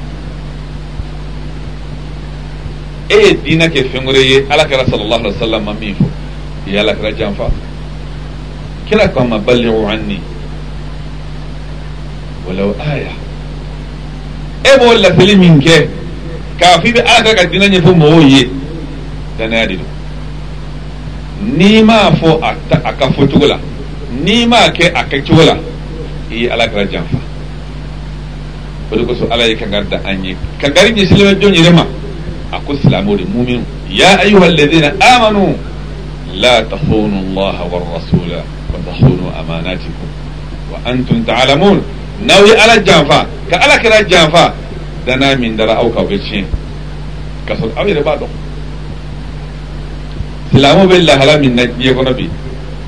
e 3.10 3.14
ye 3.16 3.34
diinɛ 3.42 3.68
kɛ 3.68 3.82
fɛn 3.92 4.04
wɛrɛ 4.04 4.20
ye 4.24 4.44
ala 4.48 4.64
kɛra 4.64 4.84
sallallahu 4.86 5.20
alaihi 5.20 5.34
wa 5.34 5.42
sallam 5.46 5.64
ma 5.64 5.72
min 5.74 5.94
fɔ 5.94 6.06
i 6.66 6.70
ye 6.70 6.78
ala 6.78 6.94
kɛra 6.94 7.16
janfa 7.18 7.50
kira 8.86 9.08
k'a 9.12 9.24
ma 9.28 9.38
balighu 9.40 9.84
anni 9.90 10.20
walaw 12.46 12.72
aya 12.78 13.10
e 14.62 14.78
b'o 14.78 14.94
laseli 15.02 15.36
min 15.36 15.58
kɛ 15.60 15.86
k'a 16.60 16.78
fɔ 16.78 16.86
i 16.86 16.92
bɛ 16.92 17.00
ala 17.00 17.28
kɛra 17.28 17.34
ka 17.34 17.44
diinɛ 17.50 17.66
ɲɛfɔ 17.80 17.94
mɔgɔw 17.96 18.28
ye 18.30 18.44
danaya 19.38 19.66
de 19.66 19.76
don 19.76 19.90
n'i 21.58 21.82
m'a 21.82 22.12
fɔ 22.12 22.38
a 22.42 22.54
ta 22.68 22.78
a 22.84 22.92
ka 22.92 23.08
fɔ 23.10 23.26
cogo 23.28 23.46
la 23.48 23.58
n'i 24.22 24.46
m'a 24.46 24.70
kɛ 24.70 24.86
a 24.94 25.02
kɛcogo 25.10 25.44
la 25.46 25.58
i 26.30 26.34
ye 26.42 26.48
ala 26.48 26.68
janfa 26.86 27.18
o 28.92 28.96
de 28.96 29.02
kosɔn 29.02 29.32
ala 29.32 29.48
ye 29.48 29.56
kangari 29.56 29.86
da 29.90 29.96
an 30.08 30.24
ye 30.24 30.36
kangari 30.60 30.92
ɲɛsilen 30.94 31.34
bɛ 31.34 31.40
jɔn 31.42 31.54
yɛrɛ 31.58 31.74
ma 31.74 31.84
أقول 32.52 32.78
في 32.78 32.84
المؤمن 32.88 33.64
يا 33.90 34.22
أيها 34.22 34.46
الذين 34.46 34.84
آمنوا 34.84 35.52
لا 36.34 36.60
تخونوا 36.60 37.20
الله 37.20 37.62
والرسول 37.62 38.42
وتخونوا 38.74 39.30
أماناتكم 39.40 39.94
وأنتم 40.72 41.22
تعلمون 41.22 41.82
ناوي 42.26 42.60
على 42.60 42.74
الجنفة 42.74 43.26
كألا 43.50 43.76
كلا 43.76 44.00
الجنفة 44.00 44.52
دنا 45.06 45.34
من 45.34 45.56
درا 45.56 45.72
أو 45.72 45.90
كوكيشين 45.92 46.44
كسر 47.48 47.68
أو 47.78 47.88
يربادو 47.88 48.26
سلامو 50.52 50.86
بالله 50.86 51.14
هلا 51.14 51.36
من 51.36 51.56
نجي 51.56 51.90
غربي 51.90 52.28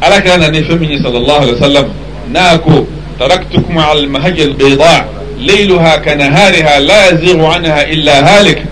ألا 0.07 0.19
كلا 0.21 0.51
نفهمني 0.51 1.03
صلى 1.03 1.19
الله 1.19 1.41
عليه 1.41 1.53
وسلم 1.53 1.89
ناكو 2.33 2.85
تركتكم 3.21 3.79
على 3.79 3.99
المهج 4.01 4.41
البيضاء 4.41 5.09
ليلها 5.39 5.97
كنهارها 5.97 6.81
لا 6.81 7.11
يزيغ 7.13 7.47
عنها 7.47 7.83
إلا 7.93 8.41
هالك 8.41 8.65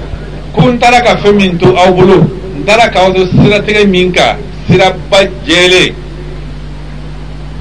ko 0.54 0.70
n 0.70 0.78
taara 0.78 1.00
ka 1.02 1.16
fɛn 1.22 1.34
min 1.36 1.58
to 1.58 1.70
aw 1.78 1.90
bolo 1.94 2.18
n 2.58 2.64
taara 2.66 2.88
k'aw 2.90 3.12
to 3.14 3.26
siratigɛ 3.30 3.86
min 3.86 4.10
kan 4.12 4.36
siraba 4.66 5.18
jɛlen 5.46 5.94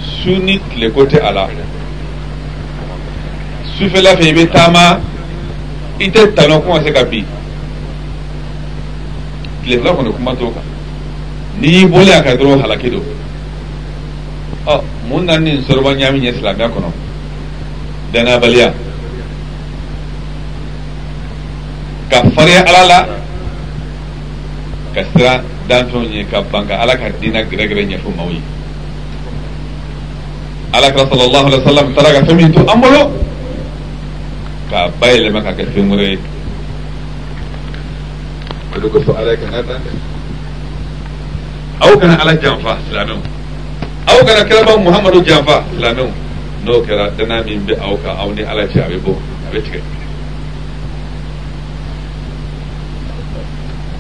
su 0.02 0.32
ni 0.42 0.60
tileko 0.70 1.06
tɛ 1.06 1.20
a 1.22 1.32
la 1.32 1.48
sufɛla 3.78 4.18
fɛ 4.18 4.24
i 4.30 4.34
bɛ 4.34 4.50
taama 4.52 5.00
i 6.00 6.10
tɛ 6.10 6.34
tɔnɔ 6.36 6.62
kuma 6.64 6.82
se 6.84 6.92
ka 6.92 7.04
bin 7.06 7.26
tilefɛla 9.64 9.94
kɔni 9.96 10.12
kuma 10.16 10.36
t'o 10.36 10.50
kan 10.52 10.64
n'i 11.62 11.70
y'i 11.70 11.86
bɔlen 11.86 12.18
a 12.18 12.22
kan 12.24 12.38
dɔrɔn 12.38 12.62
halaki 12.62 12.90
don 12.92 13.04
ɔ 14.66 14.82
mun 15.10 15.26
na 15.26 15.38
ni 15.38 15.58
sɔrɔba 15.62 15.94
ɲaami 15.98 16.22
ɲɛ 16.22 16.34
silamɛya 16.34 16.72
kɔnɔ 16.74 16.92
danabaliya. 18.12 18.74
ka 22.10 22.26
fariya 22.34 22.66
ala 22.66 22.82
la 22.90 23.00
ka 24.98 25.02
sira 25.14 25.34
danfɛnw 25.70 26.10
ye 26.10 26.26
ka 26.26 26.42
ban 26.50 26.66
ka 26.68 26.82
ala 26.82 26.98
ka 26.98 27.08
diina 27.22 27.46
gɛrɛgɛrɛ 27.46 27.86
ɲɛfɔ 27.86 28.10
maaw 28.18 28.30
ye 28.34 28.42
alakira 30.74 31.06
sallallahu 31.10 31.46
alaihi 31.50 31.62
wasallam 31.66 31.88
taara 31.96 32.10
ka 32.20 32.26
fɛn 32.26 32.36
min 32.38 32.50
to 32.52 32.62
an 32.66 32.82
bolo 32.82 33.02
k'a 34.74 34.90
bayɛlɛma 35.00 35.40
ka 35.46 35.52
kɛ 35.54 35.64
fɛn 35.70 35.86
wɛrɛ 35.94 36.06
ye 36.18 36.20
o 38.74 38.76
de 38.82 38.88
kosɔn 38.90 39.16
ala 39.22 39.30
ye 39.32 39.38
kanga 39.38 39.62
dan 39.70 39.80
dɛ 39.86 39.92
aw 41.86 41.92
kana 41.98 42.16
ala 42.20 42.34
janfa 42.42 42.74
silamɛw 42.90 43.22
aw 44.10 44.18
kana 44.26 44.42
kiraba 44.50 44.74
muhamadu 44.84 45.22
janfa 45.24 45.62
silamɛw 45.78 46.10
n'o 46.66 46.82
kɛra 46.86 47.14
dana 47.18 47.44
min 47.46 47.62
bɛ 47.70 47.78
aw 47.80 47.94
kan 48.02 48.18
aw 48.18 48.32
ni 48.34 48.42
ala 48.44 48.66
cɛ 48.68 48.82
a 48.82 48.90
bɛ 48.90 48.98
bɔ 49.06 49.14
a 49.14 49.48
bɛ 49.54 49.60
tigɛ 49.64 49.82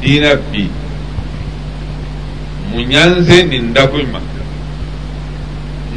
dina 0.01 0.31
bi 0.49 0.69
munyanse 2.71 3.35
ni 3.51 3.59
ndakuma 3.59 4.19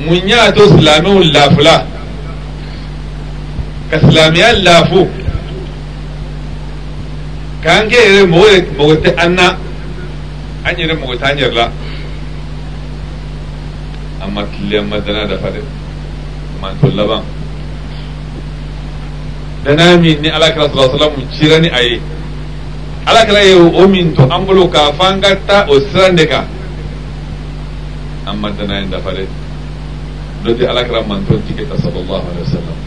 munya 0.03 0.51
to 0.51 0.67
silamɛw 0.75 1.23
lafula 1.31 1.87
ka 3.91 3.97
silamɛya 4.03 4.49
lafu 4.67 5.07
k'an 7.63 7.87
kɛ 7.91 7.99
yɛrɛ 8.03 8.23
mɔgɔ 8.31 8.95
tɛ 9.07 9.11
an 9.23 9.31
na 9.39 9.47
an 10.67 10.75
yɛrɛ 10.75 10.95
mɔgɔ 10.99 11.15
an 11.23 11.39
yɛrɛ 11.39 11.55
la 11.55 11.67
an 14.27 14.29
ma 14.35 14.43
kiliyan 14.51 14.89
ma 14.91 14.99
dana 14.99 15.29
dafa 15.31 15.49
dɛ 15.55 15.63
laban 16.97 17.23
dana 19.63 19.95
min 19.99 20.19
ni 20.21 20.27
ala 20.31 20.51
kira 20.51 20.67
sɔrɔ 20.67 20.91
salamu 20.91 21.23
cira 21.31 21.61
ni 21.63 21.69
a 21.71 21.81
ye 21.87 22.01
ala 23.05 23.27
kala 23.27 23.43
ye 23.43 23.55
o 23.59 23.83
min 23.91 24.15
to 24.15 24.23
an 24.31 24.47
bolo 24.47 24.71
k'a 24.71 24.93
fɔ 24.95 25.07
an 25.11 25.23
o 25.69 25.75
siran 25.91 26.17
ka 26.29 26.47
an 28.31 28.39
ma 28.41 28.49
dana 28.55 28.79
ye 28.81 28.87
dafa 28.87 29.11
dɛ 29.11 29.27
sallallahu 30.87 32.23
alaihi 32.23 32.47
wasallam 32.47 32.79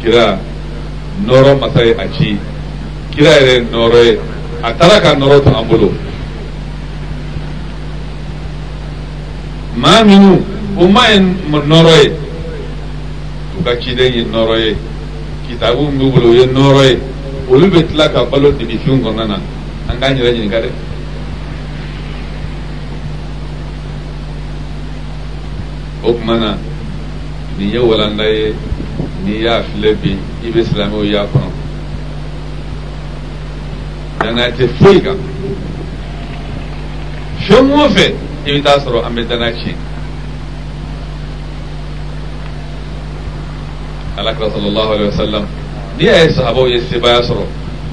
kira 0.00 0.26
noro 1.28 1.52
masai 1.60 1.90
a 1.92 2.04
ci 2.12 2.38
kira 3.12 3.36
yɛrɛ 3.36 3.54
nɔrɔ 3.70 4.00
ye 4.04 4.12
a 4.64 4.72
taara 4.72 4.96
ka 5.00 5.12
nɔrɔ 5.14 5.42
to 5.44 5.50
an 5.58 5.64
bolo 5.68 5.92
maa 9.76 10.00
minnu 10.08 10.40
o 10.80 10.88
maa 10.88 11.20
e. 12.00 12.08
ka 13.62 13.72
ciden 13.76 14.12
ye 14.14 14.24
nɔrɔ 14.24 14.76
kitabu 15.48 15.86
min 15.88 15.98
bɛ 16.10 16.12
bolo 16.12 16.28
o 16.30 16.34
ye 16.34 16.46
nɔrɔ 16.46 16.82
ye 16.84 16.98
olu 17.50 17.66
bɛ 17.68 17.86
tila 17.88 18.08
ka 18.12 18.24
balo 18.24 18.50
dibi 18.52 18.78
fiw 18.78 18.94
kɔnɔna 18.98 19.24
na 19.26 19.36
an 19.88 19.98
k'an 20.00 20.14
yɛrɛ 20.16 20.30
ɲininka 20.34 20.60
dɛ 20.62 20.70
o 26.02 26.12
tuma 26.12 26.36
na 26.38 26.56
nin 27.58 27.68
ye 27.70 27.78
walanda 27.78 28.24
ye 28.24 28.54
n'i 29.24 29.42
y'a 29.42 29.62
filɛ 29.62 29.94
bi 30.02 30.16
i 30.44 30.50
bɛ 30.50 30.64
silamɛw 30.64 31.04
y'a 31.04 31.22
kɔnɔ 31.26 31.50
danaya 34.20 34.50
tɛ 34.50 34.68
foyi 34.78 35.02
kan 35.02 35.18
fɛn 37.46 37.70
o 37.72 37.88
fɛn 37.88 38.12
i 38.46 38.50
bɛ 38.50 38.62
taa 38.64 38.78
sɔrɔ 38.78 39.06
an 39.06 39.14
bɛ 39.14 39.22
danaya 39.26 39.52
tiɲɛ 39.62 39.85
الأكرم 44.18 44.50
صلى 44.54 44.68
الله 44.68 44.90
عليه 44.92 45.06
وسلم 45.08 45.46
ليه 46.00 46.22
أي 46.22 46.32
صحابة 46.32 46.66
يستبا 46.68 47.18
يسرو 47.18 47.44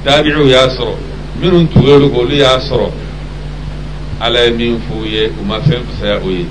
تابعوا 0.05 0.45
يسرو 0.45 0.93
منهم 1.41 1.65
تقولوا 1.65 2.15
قولوا 2.17 2.31
يسرو 2.33 2.89
على 4.21 4.47
يمين 4.47 4.79
فوية 4.89 5.29
وما 5.41 5.59
فهم 5.59 5.83
سيأوي 6.01 6.45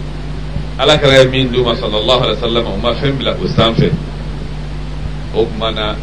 على 0.80 0.98
كرا 0.98 1.20
يمين 1.22 1.52
دوما 1.52 1.74
صلى 1.80 1.98
الله 1.98 2.22
عليه 2.22 2.32
وسلم 2.38 2.64
وما 2.66 2.92
فهم 2.92 3.18
لا 3.20 3.34
وستنفه 3.44 3.90
أكمنا 5.36 5.96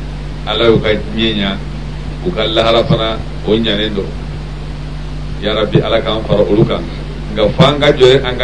على 0.48 0.64
يقيت 0.64 1.00
مينيا 1.16 1.58
وقال 2.28 2.56
لها 2.56 2.82
رفنا 2.82 3.18
ونيا 3.48 3.78
نندو 3.88 4.04
يا 5.44 5.54
ربي 5.54 5.84
على 5.84 6.02
كان 6.02 6.22
فرقلوكا 6.30 6.82
nga 7.34 7.46
fa 7.54 7.68
an 7.70 7.80
ka 7.80 7.90
jɔ 7.94 8.10
an 8.26 8.42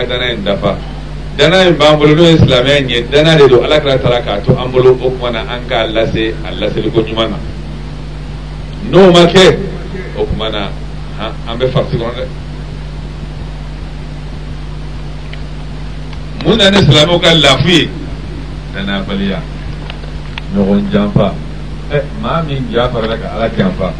dana 1.36 1.67
in 1.67 1.75
b'an 1.75 1.97
bolo 1.99 2.13
n'o 2.15 2.23
ye 2.23 2.38
silamɛya 2.38 2.77
in 2.79 2.89
ye 2.89 3.07
dana 3.09 3.36
de 3.36 3.47
don 3.47 3.63
ala 3.63 3.79
kɛra 3.83 3.97
taara 3.99 4.19
k'a 4.23 4.39
to 4.43 4.55
an 4.57 4.71
bolo 4.71 4.91
o 4.95 4.95
tuma 4.95 5.29
na 5.31 5.41
an 5.43 5.61
k'a 5.67 5.91
lase 5.91 6.31
a 6.45 6.49
laseliko 6.55 7.03
ɲuman 7.05 7.27
na 7.29 7.38
n'o 8.89 9.11
ma 9.11 9.25
kɛ 9.29 9.59
o 10.17 10.23
tuma 10.23 10.47
na 10.49 10.69
an 11.19 11.55
bɛ 11.59 11.65
farisi 11.75 11.97
kɔnɔ 11.99 12.13
dɛ 12.15 12.25
mun 16.45 16.55
na 16.57 16.69
ni 16.71 16.77
silamɛw 16.88 17.19
ka 17.19 17.29
lafu 17.36 17.67
ye 17.67 17.89
danayabaliya 18.73 19.39
ɲɔgɔn 20.55 20.83
janfa 20.91 21.33
ɛ 21.91 21.99
maa 22.23 22.39
min 22.47 22.63
ja 22.71 22.88
farala 22.88 23.19
ka 23.21 23.27
ala 23.36 23.49
janfa 23.51 23.91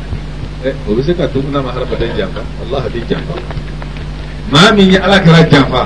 ɛ 0.64 0.72
o 0.88 0.94
bɛ 0.96 1.04
se 1.06 1.12
ka 1.14 1.28
to 1.28 1.42
mun 1.44 1.52
na 1.52 1.60
ma 1.62 1.74
hadamaden 1.76 2.16
janfa 2.16 2.42
walahi 2.64 2.88
a 2.88 2.90
bɛ 2.96 3.00
janfa 3.04 3.36
maa 4.50 4.72
min 4.72 4.88
ye 4.90 4.98
ala 5.04 5.20
kɛra 5.20 5.44
janfa 5.52 5.84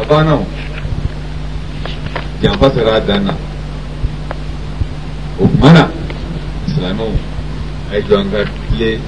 a 0.00 0.06
kwanan 0.08 0.44
yan 2.42 2.56
fasara 2.58 3.00
dana 3.04 3.34
o 5.38 5.44
mana 5.60 5.90
silamɛw 6.68 7.12
a 7.90 7.94
ye 7.94 8.00
jɔ 8.02 8.16
an 8.16 8.30
ka 8.32 8.44
tile 8.68 9.00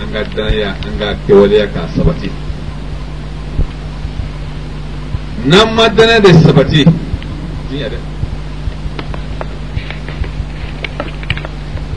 an 0.00 0.06
ka 0.12 0.20
danaya 0.34 0.70
an 0.86 0.94
ka 0.98 1.06
kɛwaleya 1.28 1.66
k'a 1.72 1.84
sabati 1.94 2.30
n'an 5.44 5.74
ma 5.74 5.88
danaya 5.92 6.20
de 6.22 6.32
sabati 6.40 6.84
diɲɛ 7.70 7.88
dɛ 7.92 7.98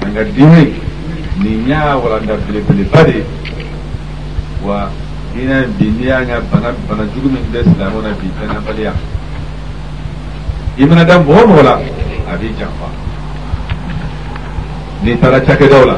an 0.04 0.12
ka 0.14 0.22
diinɛ 0.36 0.64
nin 1.38 1.68
y'a 1.70 1.96
walanda 1.96 2.36
belebeleba 2.46 3.04
de 3.08 3.24
wa 4.66 4.90
ina 5.38 5.62
bi 5.78 5.86
n'i 5.92 6.06
y'a 6.08 6.24
ŋa 6.26 6.42
bana 6.52 6.72
bana 6.90 7.04
jugu 7.14 7.30
min 7.30 7.44
bɛ 7.54 7.60
silamɛw 7.64 8.02
na 8.02 8.10
bi 8.20 8.26
danabaliya 8.42 8.92
i 10.80 10.86
mana 10.86 11.04
da 11.04 11.20
mɔgɔ 11.20 11.42
mɔgɔ 11.46 11.62
la 11.64 11.74
a 12.26 12.36
b'i 12.38 12.54
janfa 12.58 12.90
n'i 15.04 15.20
taara 15.20 15.40
cakɛdaw 15.40 15.86
la 15.86 15.96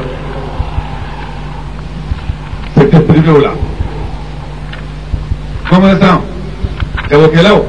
secteur 2.76 3.02
privéw 3.04 3.38
la 3.40 3.52
commerçant 5.70 6.20
jagokɛlaw 7.08 7.64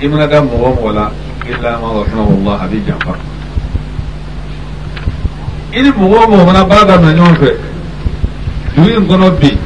i 0.00 0.06
mana 0.08 0.26
da 0.26 0.40
mɔgɔ 0.40 0.68
mɔgɔ 0.76 0.92
la 0.94 1.12
illa 1.44 1.76
ma 1.78 1.88
rahimahulah 2.00 2.62
a 2.64 2.68
b'i 2.68 2.80
janfa 2.86 3.12
i 5.74 5.82
ni 5.82 5.90
mɔgɔ 5.90 6.16
o 6.24 6.30
mɔgɔ 6.30 6.46
fana 6.46 6.64
baara 6.64 6.84
daminɛ 6.86 7.20
ɲɔgɔn 7.20 7.36
fɛ 7.36 7.50
dugu 8.74 8.88
in 8.96 9.06
kɔnɔ 9.06 9.30
bi 9.40 9.58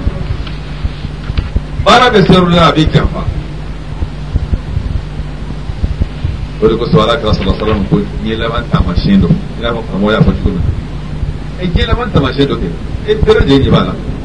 bara 1.87 2.09
da 2.11 2.21
sayar 2.27 2.51
da 2.53 2.63
abin 2.69 2.89
kyanfa 2.93 3.21
wadda 6.61 6.77
kusa 6.81 6.95
wala 7.01 7.15
kira 7.21 7.33
sallallahu 7.35 7.63
alaihi 7.63 7.73
wasallam 7.73 7.87
ko 7.91 7.97
ni 8.25 8.31
laban 8.43 8.65
tamashin 8.73 9.19
do 9.23 9.29
ila 9.61 9.69
ko 9.77 9.81
kamo 9.93 10.07
ya 10.15 10.19
fashi 10.27 10.41
ko 10.45 10.49
e 11.63 11.69
ke 11.73 11.81
laban 11.89 12.09
tamashin 12.15 12.49
do 12.51 12.55
ke 12.61 12.69
e 13.07 13.13
tere 13.25 13.41
je 13.49 13.57
ni 13.63 13.71
bala 13.75 14.16